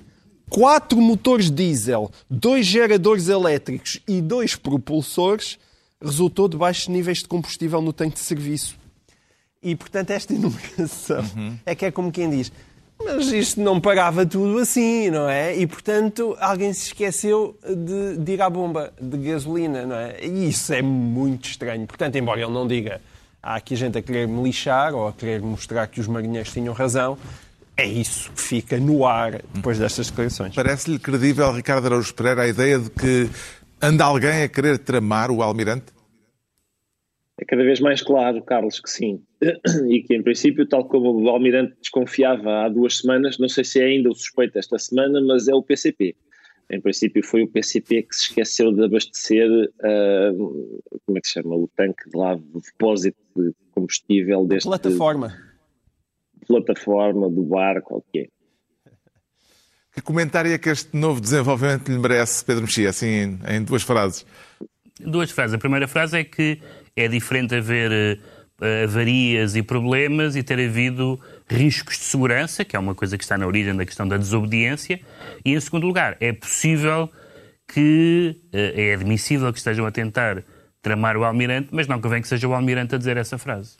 quatro 0.50 1.00
motores 1.00 1.50
diesel, 1.50 2.12
dois 2.30 2.66
geradores 2.66 3.30
elétricos 3.30 4.02
e 4.06 4.22
dois 4.22 4.58
propulsores 4.58 5.58
resultou 6.04 6.50
de 6.50 6.58
baixos 6.58 6.90
níveis 6.90 7.20
de 7.20 7.30
combustível 7.30 7.82
no 7.82 7.94
tanque 7.94 8.16
de 8.16 8.20
serviço. 8.20 8.76
E, 9.64 9.74
portanto, 9.74 10.10
esta 10.12 10.34
enumeração 10.36 11.24
uhum. 11.34 11.58
é 11.66 11.74
que 11.74 11.86
é 11.86 11.92
como 11.92 12.12
quem 12.12 12.30
diz 12.30 12.52
mas 13.06 13.32
isto 13.32 13.62
não 13.62 13.80
parava 13.80 14.26
tudo 14.26 14.60
assim, 14.60 15.10
não 15.10 15.30
é? 15.30 15.56
E, 15.56 15.66
portanto, 15.68 16.36
alguém 16.40 16.74
se 16.74 16.88
esqueceu 16.88 17.58
de, 17.66 18.18
de 18.18 18.32
ir 18.34 18.42
à 18.42 18.50
bomba 18.50 18.94
de 19.00 19.18
gasolina, 19.18 19.86
não 19.86 19.96
é? 19.96 20.18
E 20.24 20.50
isso 20.50 20.74
é 20.74 20.82
muito 20.82 21.50
estranho. 21.50 21.86
Portanto, 21.88 22.16
embora 22.16 22.42
ele 22.42 22.52
não 22.52 22.68
diga 22.68 23.02
há 23.42 23.56
aqui 23.56 23.76
gente 23.76 23.98
a 23.98 24.02
querer 24.02 24.28
me 24.28 24.44
lixar 24.44 24.94
ou 24.94 25.08
a 25.08 25.14
querer 25.14 25.42
mostrar 25.42 25.88
que 25.88 26.00
os 26.00 26.08
marinheiros 26.08 26.52
tinham 26.52 26.74
razão, 26.74 27.18
é 27.76 27.86
isso 27.86 28.32
que 28.32 28.42
fica 28.42 28.78
no 28.78 29.06
ar 29.06 29.42
depois 29.54 29.80
destas 29.80 30.08
declarações. 30.08 30.54
Parece-lhe 30.54 31.00
credível, 31.00 31.52
Ricardo 31.52 31.88
Araújo 31.88 32.14
Pereira, 32.14 32.44
a 32.44 32.48
ideia 32.48 32.78
de 32.78 32.90
que 32.90 33.30
anda 33.82 34.06
alguém 34.06 34.44
a 34.44 34.48
querer 34.48 34.78
tramar 34.78 35.32
o 35.32 35.42
almirante? 35.42 35.86
É 37.42 37.46
cada 37.46 37.64
vez 37.64 37.80
mais 37.80 38.04
claro, 38.04 38.42
Carlos, 38.44 38.80
que 38.80 38.90
sim. 38.90 39.20
E 39.90 40.04
que, 40.04 40.16
em 40.16 40.22
princípio, 40.22 40.68
tal 40.68 40.86
como 40.86 41.12
o 41.12 41.28
Almirante 41.28 41.76
desconfiava 41.82 42.66
há 42.66 42.70
duas 42.70 43.00
semanas, 43.00 43.40
não 43.40 43.50
sei 43.50 43.64
se 43.64 43.82
é 43.82 43.86
ainda 43.86 44.10
o 44.10 44.16
suspeito 44.16 44.60
esta 44.60 44.78
semana, 44.78 45.20
mas 45.20 45.48
é 45.48 45.56
o 45.56 45.64
PCP. 45.64 46.16
Em 46.70 46.80
princípio, 46.80 47.26
foi 47.26 47.42
o 47.42 47.48
PCP 47.48 48.04
que 48.04 48.16
se 48.16 48.26
esqueceu 48.26 48.72
de 48.72 48.86
abastecer, 48.86 49.50
uh, 49.50 50.82
como 51.04 51.18
é 51.18 51.22
que 51.22 51.28
se 51.28 51.34
chama, 51.34 51.56
o 51.56 51.68
tanque 51.76 52.10
de 52.10 52.18
lá, 52.18 52.36
do 52.36 52.62
depósito 52.62 53.18
de 53.36 53.54
combustível 53.72 54.46
deste... 54.46 54.68
Plataforma. 54.68 55.36
Plataforma, 56.48 57.28
do 57.28 57.42
barco, 57.44 57.98
o 57.98 58.02
que 58.14 58.20
é. 58.20 58.28
Que 59.96 60.02
comentário 60.02 60.54
é 60.54 60.58
que 60.60 60.70
este 60.70 60.96
novo 60.96 61.20
desenvolvimento 61.20 61.92
lhe 61.92 61.98
merece, 61.98 62.46
Pedro 62.46 62.62
Mexia, 62.62 62.90
assim, 62.90 63.40
em 63.50 63.64
duas 63.64 63.82
frases? 63.82 64.26
Duas 65.00 65.32
frases. 65.32 65.56
A 65.56 65.58
primeira 65.58 65.88
frase 65.88 66.20
é 66.20 66.24
que 66.24 66.62
é 66.96 67.08
diferente 67.08 67.56
haver 67.56 68.20
uh, 68.62 68.84
avarias 68.84 69.56
e 69.56 69.64
problemas 69.64 70.36
e 70.36 70.44
ter 70.44 70.60
havido 70.60 71.20
riscos 71.50 71.98
de 71.98 72.04
segurança, 72.04 72.64
que 72.64 72.76
é 72.76 72.80
uma 72.80 72.96
coisa 72.96 73.18
que 73.18 73.24
está 73.24 73.38
na 73.38 73.48
origem 73.48 73.76
da 73.76 73.86
questão 73.86 74.08
da 74.08 74.18
desobediência. 74.18 75.00
E, 75.44 75.54
em 75.54 75.60
segundo 75.60 75.86
lugar, 75.88 76.18
é 76.20 76.32
possível 76.32 77.10
que, 77.68 78.38
uh, 78.54 78.80
é 78.80 78.94
admissível 78.94 79.52
que 79.52 79.60
estejam 79.60 79.86
a 79.86 79.92
tentar 79.92 80.44
tramar 80.82 81.16
o 81.16 81.24
almirante, 81.24 81.70
mas 81.72 81.88
não 81.88 82.02
convém 82.02 82.22
que 82.22 82.28
seja 82.28 82.48
o 82.48 82.54
almirante 82.54 82.96
a 82.96 82.98
dizer 82.98 83.18
essa 83.18 83.38
frase. 83.38 83.78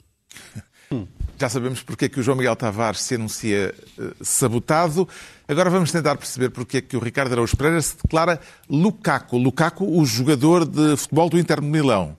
Já 1.38 1.48
sabemos 1.48 1.82
porque 1.82 2.04
é 2.04 2.08
que 2.08 2.20
o 2.20 2.22
João 2.22 2.36
Miguel 2.36 2.54
Tavares 2.54 3.00
se 3.00 3.16
anuncia 3.16 3.74
uh, 3.98 4.24
sabotado. 4.24 5.08
Agora 5.48 5.68
vamos 5.70 5.90
tentar 5.90 6.16
perceber 6.16 6.50
porque 6.50 6.76
é 6.78 6.80
que 6.80 6.96
o 6.96 7.00
Ricardo 7.00 7.32
Araújo 7.32 7.56
Pereira 7.56 7.82
se 7.82 7.96
declara 7.96 8.40
Lukaku. 8.68 9.38
Lukaku, 9.38 10.00
o 10.00 10.04
jogador 10.06 10.64
de 10.64 10.96
futebol 10.96 11.28
do 11.28 11.38
Inter 11.38 11.60
de 11.60 11.66
Milão. 11.66 12.16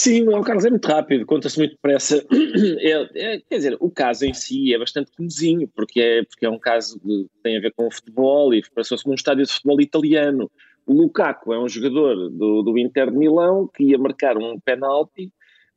Sim, 0.00 0.26
o 0.28 0.40
Carlos 0.40 0.64
é 0.64 0.70
muito 0.70 0.86
rápido, 0.86 1.26
conta-se 1.26 1.58
muito 1.58 1.72
depressa. 1.72 2.24
É, 2.80 3.34
é, 3.34 3.40
quer 3.40 3.56
dizer, 3.56 3.76
o 3.78 3.90
caso 3.90 4.24
em 4.24 4.32
si 4.32 4.72
é 4.72 4.78
bastante 4.78 5.12
comezinho, 5.14 5.68
porque 5.68 6.00
é, 6.00 6.24
porque 6.24 6.46
é 6.46 6.48
um 6.48 6.58
caso 6.58 6.98
que 6.98 7.26
tem 7.42 7.58
a 7.58 7.60
ver 7.60 7.74
com 7.74 7.86
o 7.86 7.90
futebol 7.90 8.54
e 8.54 8.62
passou-se 8.74 9.06
num 9.06 9.12
estádio 9.12 9.44
de 9.44 9.52
futebol 9.52 9.78
italiano. 9.78 10.50
O 10.86 10.94
Lukaku 10.94 11.52
é 11.52 11.60
um 11.60 11.68
jogador 11.68 12.30
do, 12.30 12.62
do 12.62 12.78
Inter 12.78 13.10
de 13.10 13.18
Milão 13.18 13.68
que 13.74 13.84
ia 13.84 13.98
marcar 13.98 14.38
um 14.38 14.58
penalti 14.58 15.30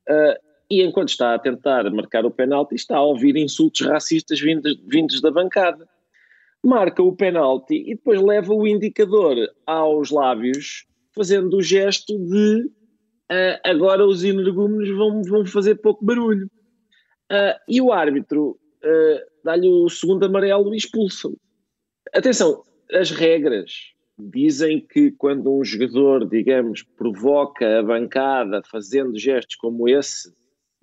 uh, 0.09 0.39
e 0.69 0.81
enquanto 0.81 1.09
está 1.09 1.35
a 1.35 1.39
tentar 1.39 1.91
marcar 1.91 2.25
o 2.25 2.31
penalti 2.31 2.75
está 2.75 2.95
a 2.95 3.03
ouvir 3.03 3.35
insultos 3.35 3.85
racistas 3.85 4.39
vindos, 4.39 4.79
vindos 4.87 5.19
da 5.19 5.31
bancada. 5.31 5.85
Marca 6.63 7.03
o 7.03 7.13
penalti 7.13 7.75
e 7.75 7.95
depois 7.95 8.21
leva 8.21 8.53
o 8.53 8.65
indicador 8.65 9.35
aos 9.67 10.11
lábios 10.11 10.85
fazendo 11.13 11.57
o 11.57 11.61
gesto 11.61 12.17
de 12.17 12.71
uh, 13.33 13.59
agora 13.63 14.05
os 14.05 14.23
energúmenos 14.23 14.89
vão, 14.89 15.21
vão 15.23 15.45
fazer 15.45 15.75
pouco 15.75 16.05
barulho. 16.05 16.49
Uh, 17.31 17.57
e 17.67 17.81
o 17.81 17.91
árbitro 17.91 18.51
uh, 18.51 19.19
dá-lhe 19.43 19.67
o 19.67 19.89
segundo 19.89 20.25
amarelo 20.25 20.73
e 20.73 20.77
expulsa-o. 20.77 21.37
Atenção, 22.13 22.63
as 22.91 23.09
regras 23.09 23.93
dizem 24.17 24.79
que 24.79 25.11
quando 25.11 25.51
um 25.51 25.63
jogador, 25.63 26.27
digamos, 26.27 26.83
provoca 26.83 27.79
a 27.79 27.83
bancada 27.83 28.61
fazendo 28.69 29.17
gestos 29.17 29.55
como 29.55 29.89
esse, 29.89 30.31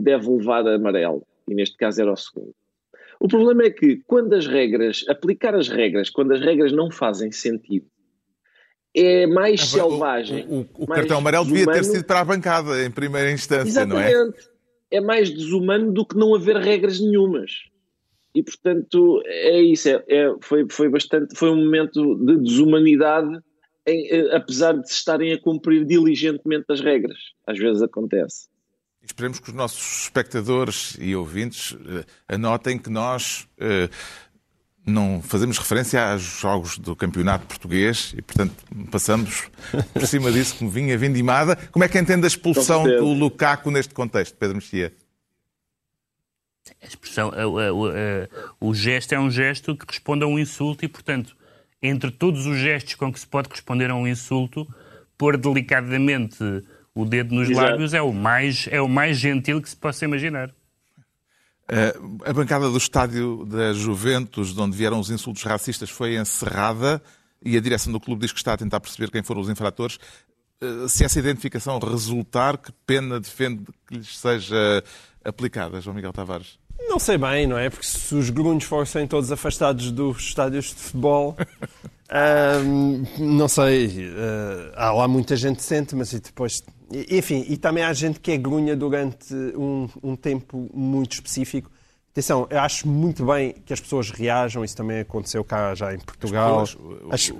deve 0.01 0.29
levar 0.29 0.67
amarelo. 0.67 1.25
E 1.49 1.55
neste 1.55 1.77
caso 1.77 2.03
era 2.03 2.13
o 2.13 2.17
segundo. 2.17 2.55
O 3.21 3.29
problema 3.29 3.65
é 3.65 3.71
que 3.71 4.03
quando 4.07 4.33
as 4.33 4.47
regras, 4.47 5.05
aplicar 5.09 5.55
as 5.55 5.69
regras, 5.69 6.09
quando 6.09 6.33
as 6.33 6.41
regras 6.41 6.73
não 6.73 6.91
fazem 6.91 7.31
sentido, 7.31 7.87
é 8.95 9.27
mais 9.27 9.61
selvagem. 9.69 10.47
O, 10.49 10.61
o, 10.61 10.85
o 10.85 10.89
mais 10.89 11.01
cartão 11.01 11.19
amarelo 11.19 11.47
devia 11.47 11.67
ter 11.67 11.85
sido 11.85 12.05
para 12.05 12.21
a 12.21 12.25
bancada 12.25 12.85
em 12.85 12.91
primeira 12.91 13.31
instância, 13.31 13.69
Exatamente. 13.69 14.13
não 14.13 14.29
é? 14.29 14.33
É 14.93 15.01
mais 15.01 15.31
desumano 15.31 15.93
do 15.93 16.05
que 16.05 16.17
não 16.17 16.35
haver 16.35 16.57
regras 16.57 16.99
nenhumas. 16.99 17.71
E 18.35 18.43
portanto 18.43 19.23
é 19.27 19.61
isso, 19.61 19.89
é, 19.89 20.05
é 20.09 20.35
foi, 20.41 20.67
foi 20.69 20.89
bastante, 20.89 21.37
foi 21.37 21.51
um 21.51 21.57
momento 21.57 22.17
de 22.17 22.39
desumanidade, 22.39 23.39
em, 23.87 24.09
eh, 24.09 24.37
apesar 24.37 24.73
de 24.73 24.87
se 24.89 24.95
estarem 24.95 25.33
a 25.33 25.41
cumprir 25.41 25.85
diligentemente 25.85 26.67
as 26.69 26.81
regras. 26.81 27.19
Às 27.47 27.59
vezes 27.59 27.83
acontece. 27.83 28.49
Esperemos 29.03 29.41
que 29.41 29.49
os 29.49 29.55
nossos 29.55 30.03
espectadores 30.05 30.97
e 31.01 31.17
ouvintes 31.17 31.73
uh, 31.73 32.05
anotem 32.29 32.79
que 32.79 32.91
nós 32.91 33.49
uh, 33.59 33.91
não 34.87 35.23
fazemos 35.23 35.59
referência 35.59 36.13
aos 36.13 36.23
jogos 36.23 36.79
do 36.79 36.97
campeonato 36.97 37.47
português 37.47 38.15
e, 38.17 38.23
portanto, 38.23 38.55
passamos 38.91 39.49
por 39.93 40.07
cima 40.07 40.33
disso 40.33 40.57
como 40.57 40.71
vinha 40.71 40.97
vindimada. 40.97 41.57
Como 41.71 41.85
é 41.85 41.89
que 41.89 41.99
entende 41.99 42.25
a 42.25 42.29
expulsão 42.29 42.85
do 42.85 43.13
Lukaku 43.13 43.71
neste 43.71 43.95
contexto, 43.95 44.37
Pedro 44.37 44.57
Mexia? 44.57 44.93
A 46.83 46.87
expressão, 46.87 47.31
o 48.61 48.75
gesto 48.75 49.15
é 49.15 49.21
um 49.21 49.31
gesto 49.31 49.77
que 49.77 49.85
responde 49.87 50.25
a 50.25 50.27
um 50.27 50.39
insulto 50.39 50.85
e, 50.85 50.89
portanto, 50.89 51.37
entre 51.83 52.11
todos 52.11 52.47
os 52.47 52.59
gestos 52.59 52.95
com 52.95 53.13
que 53.13 53.21
se 53.21 53.27
pode 53.27 53.49
responder 53.51 53.91
a 53.91 53.95
um 53.95 54.07
insulto, 54.07 54.67
pôr 55.17 55.37
delicadamente 55.37 56.43
o 56.95 57.05
dedo 57.05 57.35
nos 57.35 57.51
Exato. 57.51 57.71
lábios 57.71 57.95
é 57.95 58.03
o, 58.03 58.13
mais, 58.13 58.67
é 58.71 58.81
o 58.81 58.89
mais 58.89 59.19
gentil 59.19 59.61
que 59.61 59.69
se 59.69 59.77
possa 59.77 60.05
imaginar. 60.05 60.51
Eh, 61.73 61.95
a 62.25 62.33
bancada 62.33 62.69
do 62.69 62.77
estádio 62.77 63.45
da 63.47 63.73
Juventus, 63.73 64.53
de 64.53 64.61
onde 64.61 64.77
vieram 64.77 64.99
os 64.99 65.09
insultos 65.09 65.45
racistas, 65.45 65.89
foi 65.89 66.17
encerrada 66.17 67.01
e 67.45 67.57
a 67.57 67.61
direção 67.61 67.93
do 67.93 68.01
clube 68.01 68.23
diz 68.23 68.33
que 68.33 68.39
está 68.39 68.55
a 68.55 68.57
tentar 68.57 68.81
perceber 68.81 69.09
quem 69.09 69.23
foram 69.23 69.41
os 69.41 69.49
infratores. 69.49 69.97
Eh, 70.61 70.89
se 70.89 71.05
essa 71.05 71.21
identificação 71.21 71.79
resultar, 71.79 72.59
que 72.59 72.73
pena 72.85 73.21
defende 73.21 73.63
que 73.87 73.95
lhes 73.95 74.19
seja 74.19 74.83
aplicada, 75.25 75.81
João 75.81 75.95
Miguel 75.95 76.13
Tavares? 76.13 76.59
Não 76.89 76.99
sei 76.99 77.17
bem, 77.17 77.47
não 77.47 77.57
é? 77.57 77.71
Porque 77.71 77.87
se 77.87 78.17
os 78.17 78.31
grunhos 78.31 78.65
fossem 78.65 79.07
todos 79.07 79.31
afastados 79.31 79.93
dos 79.93 80.19
estádios 80.19 80.67
de 80.67 80.75
futebol, 80.75 81.37
não 83.19 83.47
sei, 83.47 84.09
uh, 84.09 84.73
há 84.75 84.91
lá 84.91 85.07
muita 85.07 85.37
gente 85.37 85.59
decente, 85.59 85.95
mas 85.95 86.11
depois. 86.13 86.63
Enfim, 87.11 87.45
e 87.49 87.57
também 87.57 87.85
há 87.85 87.93
gente 87.93 88.19
que 88.19 88.33
é 88.33 88.37
grunha 88.37 88.77
durante 88.77 89.35
um, 89.35 89.89
um 90.03 90.17
tempo 90.17 90.69
muito 90.75 91.13
específico. 91.13 91.71
Atenção, 92.11 92.47
eu 92.51 92.59
acho 92.59 92.89
muito 92.89 93.25
bem 93.25 93.55
que 93.65 93.73
as 93.73 93.81
pessoas 93.81 94.11
reajam, 94.11 94.65
isso 94.65 94.77
também 94.77 95.01
aconteceu 95.01 95.45
cá 95.45 95.75
já 95.75 95.95
em 95.95 95.99
Portugal. 96.01 96.61
As, 96.61 96.75
os, 96.75 97.29
uh, 97.29 97.35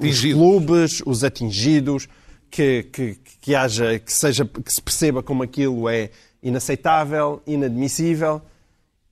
os, 0.00 0.24
os 0.24 0.32
clubes, 0.32 1.02
os 1.04 1.22
atingidos, 1.22 2.08
que, 2.50 2.84
que, 2.84 3.18
que, 3.40 3.54
haja, 3.54 3.98
que, 3.98 4.12
seja, 4.12 4.44
que 4.46 4.72
se 4.72 4.80
perceba 4.80 5.22
como 5.22 5.42
aquilo 5.42 5.88
é 5.88 6.10
inaceitável, 6.42 7.42
inadmissível, 7.46 8.40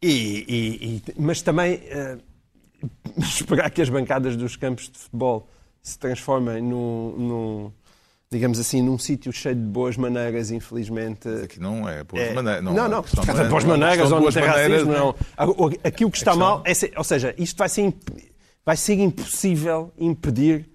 e, 0.00 0.44
e, 0.48 0.86
e 0.86 1.02
mas 1.18 1.42
também. 1.42 1.76
Uh, 1.76 2.32
esperar 3.18 3.70
que 3.70 3.82
as 3.82 3.88
bancadas 3.88 4.36
dos 4.36 4.56
campos 4.56 4.88
de 4.90 4.98
futebol 4.98 5.48
se 5.82 5.98
transformem 5.98 6.62
num, 6.62 7.16
num 7.16 7.72
digamos 8.32 8.58
assim, 8.58 8.80
num 8.80 8.98
sítio 8.98 9.30
cheio 9.30 9.54
de 9.54 9.60
boas 9.60 9.96
maneiras, 9.96 10.50
infelizmente. 10.50 11.28
Mas 11.28 11.42
aqui 11.42 11.60
não 11.60 11.86
é 11.86 12.02
boas 12.02 12.22
é, 12.22 12.32
maneiras. 12.32 12.64
Não, 12.64 12.72
não, 12.72 12.88
não, 12.88 13.04
não 13.26 13.40
é, 13.40 13.48
boas 13.48 13.64
maneiras 13.64 14.10
ou 14.10 14.20
não 14.20 14.32
tem 14.32 14.42
racismo, 14.42 14.92
não. 14.92 15.14
Aquilo 15.84 16.10
que 16.10 16.16
está 16.16 16.34
mal, 16.34 16.62
é, 16.64 16.72
ou 16.96 17.04
seja, 17.04 17.34
isto 17.36 17.58
vai 17.58 17.68
ser, 17.68 17.94
vai 18.64 18.76
ser 18.76 18.94
impossível 18.94 19.92
impedir 19.98 20.66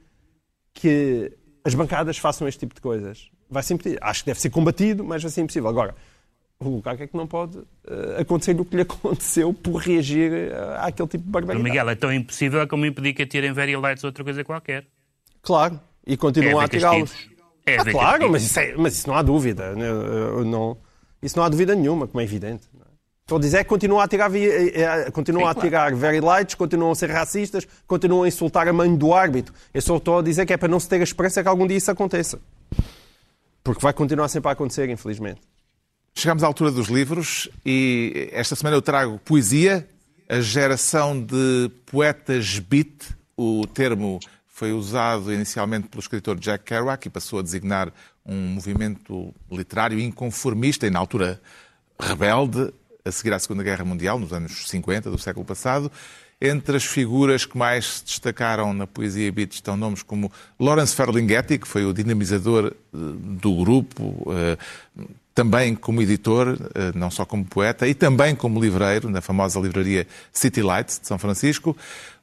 que 0.72 1.34
as 1.66 1.74
bancadas 1.74 2.18
façam 2.20 2.48
este 2.48 2.60
tipo 2.60 2.76
de 2.76 2.82
coisas. 2.82 3.30
Vai 3.50 3.64
ser 3.64 3.74
impedir. 3.74 3.98
Acho 4.02 4.22
que 4.22 4.28
deve 4.28 4.40
ser 4.40 4.52
combatido, 4.52 5.04
mas 5.04 5.24
vai 5.24 5.32
ser 5.32 5.42
impossível. 5.42 5.68
Agora, 5.68 5.96
o 6.60 6.70
Lukaku 6.70 7.04
é 7.04 7.08
que 7.08 7.18
não 7.18 7.26
pode 7.26 7.58
uh, 7.58 7.66
acontecer 8.20 8.60
o 8.60 8.66
que 8.66 8.76
lhe 8.76 8.84
aconteceu 8.88 9.52
por 9.52 9.78
reagir 9.78 10.32
uh, 10.32 10.86
àquele 10.86 11.08
tipo 11.08 11.24
de 11.24 11.32
barbaridade. 11.32 11.64
Miguel, 11.64 11.90
é 11.90 11.96
tão 11.96 12.14
impossível 12.14 12.68
como 12.68 12.86
impedir 12.86 13.14
que 13.14 13.24
atirem 13.24 13.52
very 13.52 13.76
lights 13.76 14.04
ou 14.04 14.10
outra 14.10 14.24
coisa 14.24 14.44
qualquer. 14.44 14.86
Claro, 15.42 15.80
e 16.06 16.16
continuam 16.16 16.60
é 16.60 16.64
a 16.64 16.66
atirá-los. 16.66 17.37
É 17.68 17.80
ah, 17.80 17.86
claro, 17.86 18.32
mas 18.32 18.44
isso, 18.44 18.60
é, 18.62 18.74
mas 18.78 18.94
isso, 18.94 19.10
não 19.10 19.16
há 19.16 19.22
dúvida. 19.22 19.76
Né? 19.76 19.86
Não, 20.46 20.78
isso 21.22 21.38
não 21.38 21.44
há 21.44 21.50
dúvida 21.50 21.76
nenhuma, 21.76 22.08
como 22.08 22.22
é 22.22 22.24
evidente. 22.24 22.64
Estou 23.24 23.38
a 23.38 23.42
dizer 23.42 23.66
que 23.66 23.70
continuam 23.70 24.00
a 24.00 24.06
atirar, 24.06 24.32
continuam 25.12 25.44
Sim, 25.44 25.48
a 25.50 25.52
atirar 25.52 25.92
claro. 25.92 25.98
very 25.98 26.22
lights, 26.22 26.56
continuam 26.56 26.94
a 26.94 26.96
ser 26.96 27.12
racistas, 27.12 27.68
continuam 27.86 28.24
a 28.24 28.28
insultar 28.30 28.70
a 28.70 28.72
mãe 28.72 28.96
do 28.96 29.14
árbitro. 29.14 29.54
Eu 29.74 29.82
só 29.82 29.98
estou 29.98 30.20
a 30.20 30.22
dizer 30.22 30.46
que 30.46 30.54
é 30.54 30.58
para 30.58 30.70
não 30.70 30.80
se 30.80 30.88
ter 30.88 31.02
a 31.02 31.04
esperança 31.04 31.44
que 31.44 31.50
algum 31.50 31.68
dia 31.68 31.76
isso 31.76 31.92
aconteça. 31.92 32.40
Porque 33.62 33.82
vai 33.82 33.92
continuar 33.92 34.30
sempre 34.30 34.48
a 34.48 34.54
acontecer, 34.54 34.90
infelizmente. 34.90 35.42
Chegamos 36.16 36.42
à 36.42 36.48
altura 36.48 36.72
dos 36.72 36.88
livros 36.88 37.50
e 37.66 38.30
esta 38.32 38.56
semana 38.56 38.78
eu 38.78 38.82
trago 38.82 39.20
poesia, 39.26 39.86
a 40.30 40.40
geração 40.40 41.22
de 41.22 41.70
poetas 41.86 42.60
beat. 42.60 43.12
O 43.36 43.68
termo 43.68 44.20
foi 44.58 44.74
usado 44.74 45.32
inicialmente 45.32 45.88
pelo 45.88 46.02
escritor 46.02 46.36
Jack 46.40 46.64
Kerouac 46.64 47.06
e 47.06 47.12
passou 47.12 47.38
a 47.38 47.44
designar 47.44 47.94
um 48.26 48.36
movimento 48.36 49.32
literário 49.52 50.00
inconformista 50.00 50.88
e, 50.88 50.90
na 50.90 50.98
altura, 50.98 51.40
rebelde, 52.00 52.74
a 53.06 53.12
seguir 53.12 53.36
à 53.36 53.38
Segunda 53.40 53.62
Guerra 53.62 53.86
Mundial, 53.86 54.18
nos 54.18 54.34
anos 54.34 54.68
50 54.68 55.12
do 55.12 55.18
século 55.20 55.46
passado. 55.46 55.92
Entre 56.42 56.76
as 56.76 56.84
figuras 56.84 57.46
que 57.46 57.56
mais 57.56 57.86
se 57.86 58.06
destacaram 58.06 58.74
na 58.74 58.88
poesia 58.88 59.32
beat 59.32 59.54
estão 59.54 59.78
nomes 59.78 60.02
como 60.02 60.32
Lawrence 60.60 60.96
Ferlinghetti, 60.96 61.60
que 61.60 61.68
foi 61.68 61.86
o 61.86 61.94
dinamizador 61.94 62.74
eh, 62.74 62.74
do 62.92 63.64
grupo, 63.64 64.26
eh, 64.34 64.58
também 65.36 65.76
como 65.76 66.02
editor, 66.02 66.58
eh, 66.74 66.92
não 66.96 67.12
só 67.12 67.28
como 67.28 67.46
poeta, 67.46 67.88
e 67.88 67.94
também 67.94 68.36
como 68.36 68.60
livreiro, 68.60 69.08
na 69.08 69.22
famosa 69.22 69.60
livraria 69.60 70.08
City 70.34 70.64
Lights 70.64 71.00
de 71.00 71.06
São 71.06 71.20
Francisco. 71.20 71.78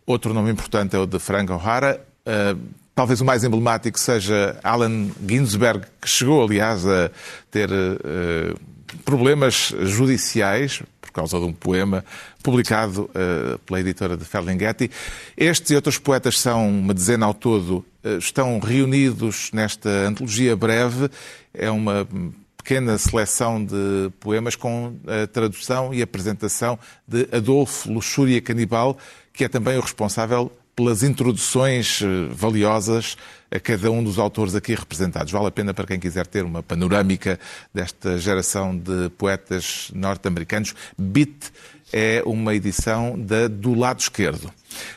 Outro 0.04 0.34
nome 0.34 0.50
importante 0.50 0.96
é 0.96 0.98
o 0.98 1.06
de 1.06 1.20
Frank 1.20 1.52
O'Hara. 1.52 2.04
Eh, 2.26 2.56
talvez 2.94 3.20
o 3.20 3.24
mais 3.24 3.44
emblemático 3.44 3.98
seja 3.98 4.58
Allen 4.62 5.12
Ginsberg, 5.26 5.84
que 6.00 6.08
chegou, 6.08 6.44
aliás, 6.44 6.86
a 6.86 7.10
ter 7.50 7.68
uh, 7.70 8.58
problemas 9.04 9.74
judiciais 9.82 10.82
por 11.00 11.10
causa 11.10 11.38
de 11.38 11.44
um 11.44 11.52
poema 11.52 12.04
publicado 12.42 13.10
uh, 13.10 13.58
pela 13.60 13.80
editora 13.80 14.16
de 14.16 14.24
Ferlinghetti. 14.24 14.90
Estes 15.36 15.72
e 15.72 15.74
outros 15.74 15.98
poetas 15.98 16.38
são 16.38 16.68
uma 16.68 16.94
dezena 16.94 17.26
ao 17.26 17.34
todo, 17.34 17.84
estão 18.18 18.58
reunidos 18.58 19.50
nesta 19.52 19.88
antologia 19.88 20.54
breve. 20.54 21.10
É 21.52 21.70
uma 21.70 22.06
pequena 22.56 22.96
seleção 22.96 23.64
de 23.64 24.10
poemas 24.20 24.56
com 24.56 24.94
a 25.06 25.26
tradução 25.26 25.92
e 25.92 26.00
apresentação 26.00 26.78
de 27.06 27.28
Adolfo 27.32 27.92
Luxúria 27.92 28.40
Canibal, 28.40 28.96
que 29.32 29.44
é 29.44 29.48
também 29.48 29.76
o 29.76 29.80
responsável 29.80 30.50
pelas 30.74 31.02
introduções 31.02 32.00
eh, 32.02 32.28
valiosas 32.30 33.16
a 33.50 33.60
cada 33.60 33.90
um 33.90 34.02
dos 34.02 34.18
autores 34.18 34.54
aqui 34.54 34.74
representados. 34.74 35.32
Vale 35.32 35.46
a 35.46 35.50
pena 35.50 35.72
para 35.72 35.86
quem 35.86 36.00
quiser 36.00 36.26
ter 36.26 36.44
uma 36.44 36.62
panorâmica 36.62 37.38
desta 37.72 38.18
geração 38.18 38.76
de 38.76 39.10
poetas 39.10 39.90
norte-americanos. 39.94 40.74
Beat 40.98 41.52
é 41.92 42.22
uma 42.26 42.54
edição 42.54 43.18
da 43.18 43.46
do 43.46 43.74
lado 43.74 44.00
esquerdo. 44.00 44.50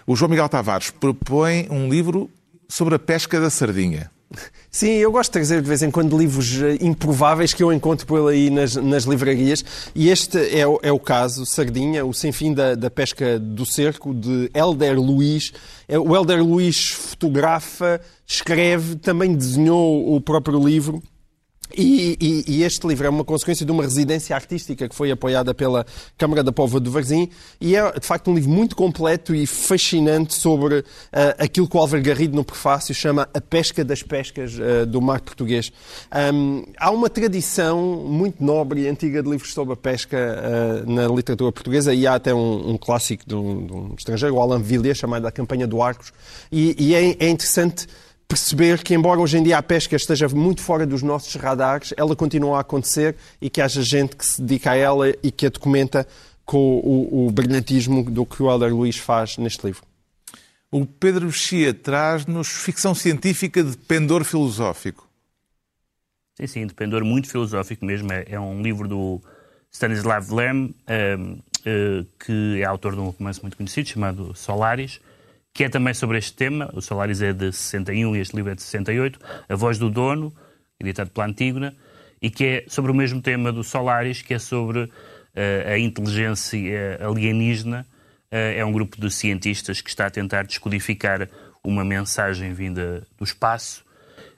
O 0.06 0.16
João 0.16 0.30
Miguel 0.30 0.50
Tavares 0.50 0.90
propõe 0.90 1.68
um 1.70 1.88
livro 1.88 2.30
sobre 2.68 2.96
a 2.96 3.00
pesca 3.00 3.40
da 3.40 3.50
sardinha. 3.50 4.10
Sim, 4.70 4.90
eu 4.90 5.12
gosto 5.12 5.30
de 5.30 5.34
trazer 5.34 5.62
de 5.62 5.68
vez 5.68 5.82
em 5.82 5.90
quando 5.90 6.18
livros 6.18 6.62
eh, 6.62 6.78
improváveis 6.82 7.54
que 7.54 7.64
eu 7.64 7.72
encontro 7.72 8.06
por 8.06 8.30
aí 8.30 8.50
nas, 8.50 8.76
nas 8.76 9.06
livrarias 9.06 9.64
e 9.96 10.10
este 10.10 10.38
é, 10.56 10.68
o, 10.68 10.80
é 10.84 10.92
o 10.92 11.00
caso, 11.00 11.46
Sardinha, 11.46 12.06
o 12.06 12.14
Sem 12.14 12.32
Fim 12.32 12.54
da, 12.54 12.76
da 12.76 12.90
Pesca 12.90 13.40
do 13.40 13.66
Cerco, 13.66 14.14
de 14.14 14.52
Helder 14.54 15.00
Luiz. 15.00 15.54
É, 15.88 15.98
o 15.98 16.16
Helder 16.16 16.44
Luiz 16.44 16.90
fotografa, 16.92 18.02
escreve, 18.26 18.98
também 18.98 19.34
desenhou 19.34 20.14
o 20.14 20.20
próprio 20.20 20.60
livro. 20.60 21.02
E, 21.76 22.18
e, 22.20 22.43
e, 22.47 22.63
este 22.63 22.88
livro 22.88 23.05
é 23.05 23.09
uma 23.09 23.26
consequência 23.26 23.65
de 23.65 23.72
uma 23.72 23.84
residência 23.84 24.36
artística 24.36 24.88
que 24.88 24.95
foi 24.95 25.11
apoiada 25.11 25.53
pela 25.53 25.86
Câmara 26.18 26.41
da 26.41 26.51
Póvoa 26.51 26.80
do 26.80 26.89
Varzim 26.89 27.30
e 27.59 27.76
é, 27.76 27.91
de 27.91 28.05
facto, 28.05 28.32
um 28.32 28.36
livro 28.36 28.49
muito 28.49 28.76
completo 28.76 29.36
e 29.36 29.45
fascinante 29.45 30.34
sobre 30.34 30.80
uh, 30.80 30.84
aquilo 31.38 31.68
que 31.68 31.76
o 31.76 31.80
Álvaro 31.80 32.01
Garrido, 32.01 32.36
no 32.36 32.43
prefácio, 32.43 32.95
chama 32.95 33.28
a 33.34 33.41
pesca 33.41 33.84
das 33.84 34.01
pescas 34.01 34.57
uh, 34.57 34.86
do 34.86 35.01
mar 35.01 35.20
português. 35.20 35.72
Um, 36.34 36.63
há 36.78 36.89
uma 36.89 37.09
tradição 37.09 37.82
muito 38.05 38.43
nobre 38.43 38.82
e 38.82 38.88
antiga 38.88 39.22
de 39.22 39.30
livros 39.30 39.53
sobre 39.53 39.74
a 39.74 39.78
pesca 39.78 40.18
uh, 40.18 40.89
na 40.89 41.07
literatura 41.07 41.51
portuguesa 41.51 41.93
e 41.93 42.07
há 42.07 42.15
até 42.15 42.34
um, 42.34 42.72
um 42.72 42.78
clássico 42.78 43.24
de 43.28 43.36
um, 43.36 43.65
de 43.65 43.74
um, 43.74 43.93
estrangeiro, 43.97 44.36
o 44.36 44.41
Alain 44.41 44.61
Villiers, 44.61 44.97
chamado 44.97 45.28
A 45.28 45.32
Campanha 45.32 45.68
do 45.68 45.82
Arcos, 45.82 46.13
e, 46.51 46.76
e 46.80 46.95
é, 46.95 47.26
é 47.26 47.30
interessante 47.30 47.88
perceber 48.28 48.84
que, 48.84 48.94
embora 48.94 49.20
hoje 49.20 49.38
em 49.38 49.44
dia 49.44 49.58
a 49.58 49.64
pesca 49.64 49.96
esteja 49.96 50.28
muito 50.28 50.62
fora 50.62 50.86
dos 50.86 51.02
nossos 51.02 51.34
radares, 51.36 51.94
ela 51.96 52.16
continua 52.16 52.58
a 52.58 52.62
acontecer 52.62 53.16
e 53.42 53.50
que 53.50 53.62
haja 53.62 53.82
gente 53.82 54.16
que 54.16 54.26
se 54.26 54.42
dedica 54.42 54.72
a 54.72 54.76
ela 54.76 55.10
e 55.24 55.32
que 55.32 55.46
a 55.46 55.50
documenta 55.50 56.06
com 56.46 56.80
o, 56.80 57.28
o 57.28 57.32
brilhantismo 57.32 58.04
do 58.04 58.26
que 58.26 58.42
o 58.42 58.50
Helder 58.50 58.74
Luís 58.74 58.98
faz 58.98 59.38
neste 59.38 59.66
livro. 59.66 59.84
O 60.70 60.86
Pedro 60.86 61.28
Mexia 61.28 61.74
traz-nos 61.74 62.48
ficção 62.50 62.94
científica 62.94 63.64
de 63.64 63.78
pendor 63.78 64.24
filosófico. 64.24 65.08
Sim, 66.36 66.48
sim, 66.48 66.68
de 66.68 66.74
pendor 66.74 67.04
muito 67.04 67.30
filosófico 67.30 67.86
mesmo. 67.86 68.12
É, 68.12 68.26
é 68.30 68.40
um 68.40 68.62
livro 68.62 68.88
do 68.88 69.22
Stanislav 69.72 70.30
Lem, 70.32 70.66
uh, 70.66 71.34
uh, 71.34 72.06
que 72.20 72.62
é 72.62 72.66
autor 72.66 72.94
de 72.94 73.00
um 73.00 73.10
romance 73.10 73.42
muito 73.42 73.58
conhecido 73.58 73.90
chamado 73.90 74.36
Solaris, 74.36 75.00
que 75.58 75.64
é 75.64 75.70
também 75.70 75.91
sobre 75.91 76.20
este 76.20 76.34
tema. 76.34 76.70
O 76.72 76.82
Solaris 76.84 77.20
é 77.20 77.34
de 77.34 77.51
61 77.51 78.16
e 78.16 78.20
este 78.20 78.36
livro 78.36 78.51
é 78.51 78.55
de 78.55 78.62
68. 78.62 79.20
A 79.49 79.55
Voz 79.55 79.80
do 79.80 79.89
Dono, 79.89 80.32
editado 80.80 81.10
pela 81.10 81.26
Antígona, 81.26 81.76
e 82.22 82.30
que 82.30 82.45
é 82.45 82.66
sobre 82.68 82.91
o 82.91 82.93
mesmo 82.93 83.24
tema 83.24 83.51
do 83.51 83.64
Solaris, 83.64 84.22
que 84.22 84.36
é 84.36 84.39
sobre 84.39 84.82
uh, 84.82 84.91
a 85.66 85.80
inteligência 85.80 86.99
alienígena. 87.03 87.88
Uh, 88.32 88.53
é 88.55 88.64
um 88.64 88.72
grupo 88.72 89.01
de 89.01 89.10
cientistas 89.10 89.82
que 89.82 89.89
está 89.89 90.05
a 90.05 90.12
tentar 90.12 90.43
descodificar 90.45 91.28
uma 91.64 91.84
mensagem 91.84 92.53
vinda 92.53 93.01
do 93.18 93.24
espaço. 93.24 93.84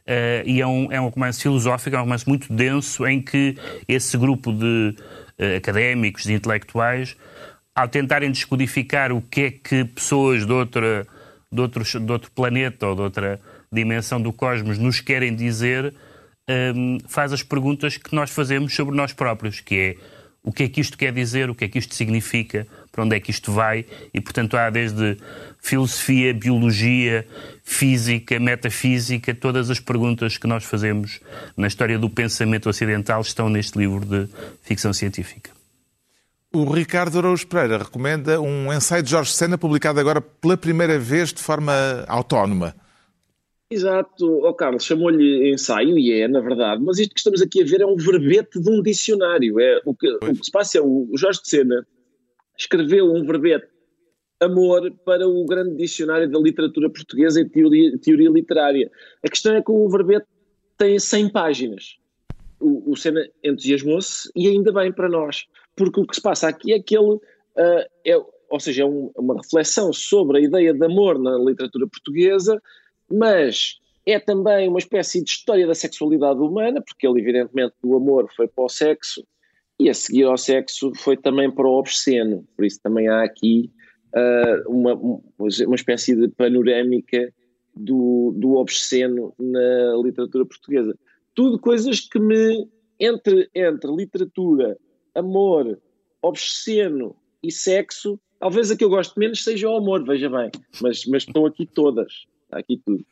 Uh, 0.07 0.47
e 0.47 0.61
é 0.61 0.67
um, 0.67 0.89
é 0.89 1.01
um 1.01 1.09
romance 1.09 1.41
filosófico, 1.41 1.97
é 1.97 1.99
um 1.99 2.03
romance 2.03 2.25
muito 2.25 2.53
denso, 2.53 3.05
em 3.05 3.21
que 3.21 3.57
esse 3.89 4.17
grupo 4.17 4.53
de 4.53 4.95
académicos, 5.57 6.23
de 6.23 6.33
intelectuais, 6.33 7.17
ao 7.79 7.87
tentarem 7.87 8.29
descodificar 8.29 9.11
o 9.11 9.21
que 9.21 9.41
é 9.41 9.51
que 9.51 9.85
pessoas 9.85 10.45
de, 10.45 10.51
outra, 10.51 11.07
de, 11.49 11.61
outros, 11.61 11.91
de 11.93 12.11
outro 12.11 12.29
planeta 12.31 12.87
ou 12.87 12.95
de 12.95 13.01
outra 13.01 13.39
dimensão 13.71 14.21
do 14.21 14.33
cosmos 14.33 14.77
nos 14.77 14.99
querem 14.99 15.33
dizer, 15.33 15.93
um, 16.75 16.97
faz 17.07 17.31
as 17.31 17.41
perguntas 17.41 17.95
que 17.95 18.13
nós 18.13 18.31
fazemos 18.31 18.75
sobre 18.75 18.95
nós 18.95 19.13
próprios, 19.13 19.61
que 19.61 19.75
é 19.75 19.95
o 20.43 20.51
que 20.51 20.63
é 20.63 20.69
que 20.69 20.81
isto 20.81 20.97
quer 20.97 21.13
dizer, 21.13 21.49
o 21.49 21.55
que 21.55 21.65
é 21.65 21.67
que 21.69 21.77
isto 21.77 21.95
significa, 21.95 22.67
para 22.91 23.03
onde 23.03 23.15
é 23.15 23.19
que 23.19 23.31
isto 23.31 23.51
vai, 23.51 23.85
e 24.13 24.19
portanto 24.19 24.57
há 24.57 24.69
desde 24.69 25.17
filosofia, 25.61 26.33
biologia, 26.33 27.25
física, 27.63 28.39
metafísica, 28.39 29.33
todas 29.33 29.69
as 29.69 29.79
perguntas 29.79 30.37
que 30.37 30.47
nós 30.47 30.65
fazemos 30.65 31.21
na 31.55 31.67
história 31.67 31.97
do 31.97 32.09
pensamento 32.09 32.67
ocidental 32.67 33.21
estão 33.21 33.49
neste 33.49 33.77
livro 33.77 34.05
de 34.05 34.27
ficção 34.63 34.91
científica. 34.91 35.58
O 36.51 36.63
Ricardo 36.63 37.19
Araújo 37.19 37.47
Pereira 37.47 37.77
recomenda 37.77 38.41
um 38.41 38.73
ensaio 38.73 39.03
de 39.03 39.11
Jorge 39.11 39.31
Sena 39.31 39.55
publicado 39.55 39.99
agora 39.99 40.19
pela 40.19 40.57
primeira 40.57 40.97
vez 40.97 41.31
de 41.31 41.43
forma 41.43 41.71
autónoma. 42.07 42.75
Exato, 43.69 44.25
oh, 44.25 44.51
Carlos, 44.55 44.83
chamou-lhe 44.83 45.53
ensaio 45.53 45.95
e 45.99 46.11
é, 46.11 46.27
na 46.27 46.39
verdade, 46.39 46.81
mas 46.83 46.97
isto 46.97 47.13
que 47.13 47.19
estamos 47.19 47.39
aqui 47.39 47.61
a 47.61 47.65
ver 47.65 47.81
é 47.81 47.85
um 47.85 47.95
verbete 47.95 48.59
de 48.59 48.67
um 48.67 48.81
dicionário. 48.81 49.59
É, 49.59 49.79
o, 49.85 49.93
que, 49.93 50.09
o 50.11 50.19
que 50.19 50.43
se 50.43 50.51
passa 50.51 50.79
é 50.79 50.81
o 50.81 51.11
Jorge 51.15 51.39
de 51.43 51.49
Sena 51.49 51.85
escreveu 52.57 53.13
um 53.13 53.23
verbete 53.23 53.67
amor 54.39 54.91
para 55.05 55.27
o 55.27 55.45
grande 55.45 55.75
dicionário 55.75 56.31
da 56.31 56.39
literatura 56.39 56.89
portuguesa 56.89 57.41
e 57.41 57.47
teoria, 57.47 57.95
teoria 57.99 58.29
literária. 58.31 58.89
A 59.23 59.29
questão 59.29 59.53
é 59.53 59.61
que 59.61 59.71
o 59.71 59.87
verbete 59.87 60.25
tem 60.79 60.97
100 60.97 61.29
páginas. 61.29 61.99
O, 62.59 62.93
o 62.93 62.97
Sena 62.97 63.21
entusiasmou-se 63.43 64.31
e 64.35 64.47
ainda 64.47 64.71
bem 64.73 64.91
para 64.91 65.07
nós 65.07 65.45
porque 65.79 66.01
o 66.01 66.05
que 66.05 66.15
se 66.15 66.21
passa 66.21 66.49
aqui 66.49 66.73
é 66.73 66.79
que 66.79 66.97
ele, 66.97 67.13
uh, 67.13 67.21
é, 68.05 68.17
ou 68.49 68.59
seja, 68.59 68.83
é 68.83 68.85
um, 68.85 69.09
uma 69.15 69.37
reflexão 69.37 69.93
sobre 69.93 70.39
a 70.39 70.41
ideia 70.41 70.73
de 70.73 70.85
amor 70.85 71.17
na 71.17 71.37
literatura 71.37 71.87
portuguesa, 71.87 72.61
mas 73.09 73.79
é 74.05 74.19
também 74.19 74.67
uma 74.67 74.79
espécie 74.79 75.23
de 75.23 75.29
história 75.29 75.65
da 75.65 75.73
sexualidade 75.73 76.37
humana, 76.41 76.81
porque 76.85 77.07
ele, 77.07 77.21
evidentemente, 77.21 77.75
do 77.81 77.95
amor 77.95 78.29
foi 78.35 78.45
para 78.49 78.65
o 78.65 78.67
sexo 78.67 79.25
e 79.79 79.89
a 79.89 79.93
seguir 79.93 80.25
ao 80.25 80.37
sexo 80.37 80.91
foi 80.97 81.15
também 81.15 81.49
para 81.49 81.65
o 81.65 81.79
obsceno. 81.79 82.45
Por 82.57 82.65
isso 82.65 82.81
também 82.83 83.07
há 83.07 83.23
aqui 83.23 83.71
uh, 84.13 84.69
uma, 84.69 84.95
uma 84.95 85.75
espécie 85.75 86.13
de 86.13 86.27
panorâmica 86.27 87.33
do, 87.73 88.33
do 88.35 88.55
obsceno 88.55 89.33
na 89.39 89.95
literatura 90.03 90.45
portuguesa. 90.45 90.93
Tudo 91.33 91.57
coisas 91.57 92.01
que 92.01 92.19
me, 92.19 92.67
entre, 92.99 93.49
entre 93.55 93.89
literatura 93.95 94.77
amor, 95.19 95.79
obsceno 96.21 97.15
e 97.43 97.51
sexo, 97.51 98.19
talvez 98.39 98.71
a 98.71 98.75
que 98.75 98.83
eu 98.83 98.89
gosto 98.89 99.19
menos 99.19 99.43
seja 99.43 99.69
o 99.69 99.75
amor, 99.75 100.03
veja 100.03 100.29
bem, 100.29 100.49
mas, 100.81 101.05
mas 101.05 101.23
estão 101.23 101.45
aqui 101.45 101.65
todas, 101.65 102.25
está 102.45 102.59
aqui 102.59 102.81
tudo. 102.85 103.05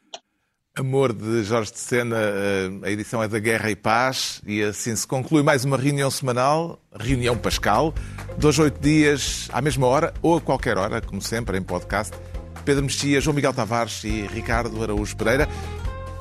Amor 0.78 1.12
de 1.12 1.44
Jorge 1.44 1.72
de 1.72 1.80
Sena, 1.80 2.18
eh, 2.20 2.70
a 2.84 2.92
edição 2.92 3.24
é 3.24 3.28
da 3.28 3.40
Guerra 3.40 3.72
e 3.72 3.76
Paz 3.76 4.44
e 4.46 4.62
assim 4.62 4.96
se 4.96 5.08
conclui 5.08 5.42
mais 5.42 5.66
uma 5.66 5.76
reunião 5.76 6.12
semanal, 6.12 6.80
reunião 6.94 7.36
Pascal, 7.36 7.96
dois, 8.38 8.60
oito 8.60 8.80
dias 8.80 9.50
à 9.52 9.60
mesma 9.60 9.88
hora 9.88 10.14
ou 10.22 10.38
a 10.38 10.42
qualquer 10.42 10.78
hora, 10.78 11.02
como 11.02 11.20
sempre, 11.20 11.58
em 11.58 11.64
podcast. 11.64 12.16
Pedro 12.64 12.84
Mexia, 12.84 13.20
João 13.20 13.34
Miguel 13.34 13.54
Tavares 13.54 14.04
e 14.04 14.28
Ricardo 14.28 14.84
Araújo 14.84 15.18
Pereira. 15.18 15.48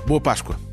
Boa 0.07 0.23
Páscoa. 0.23 0.66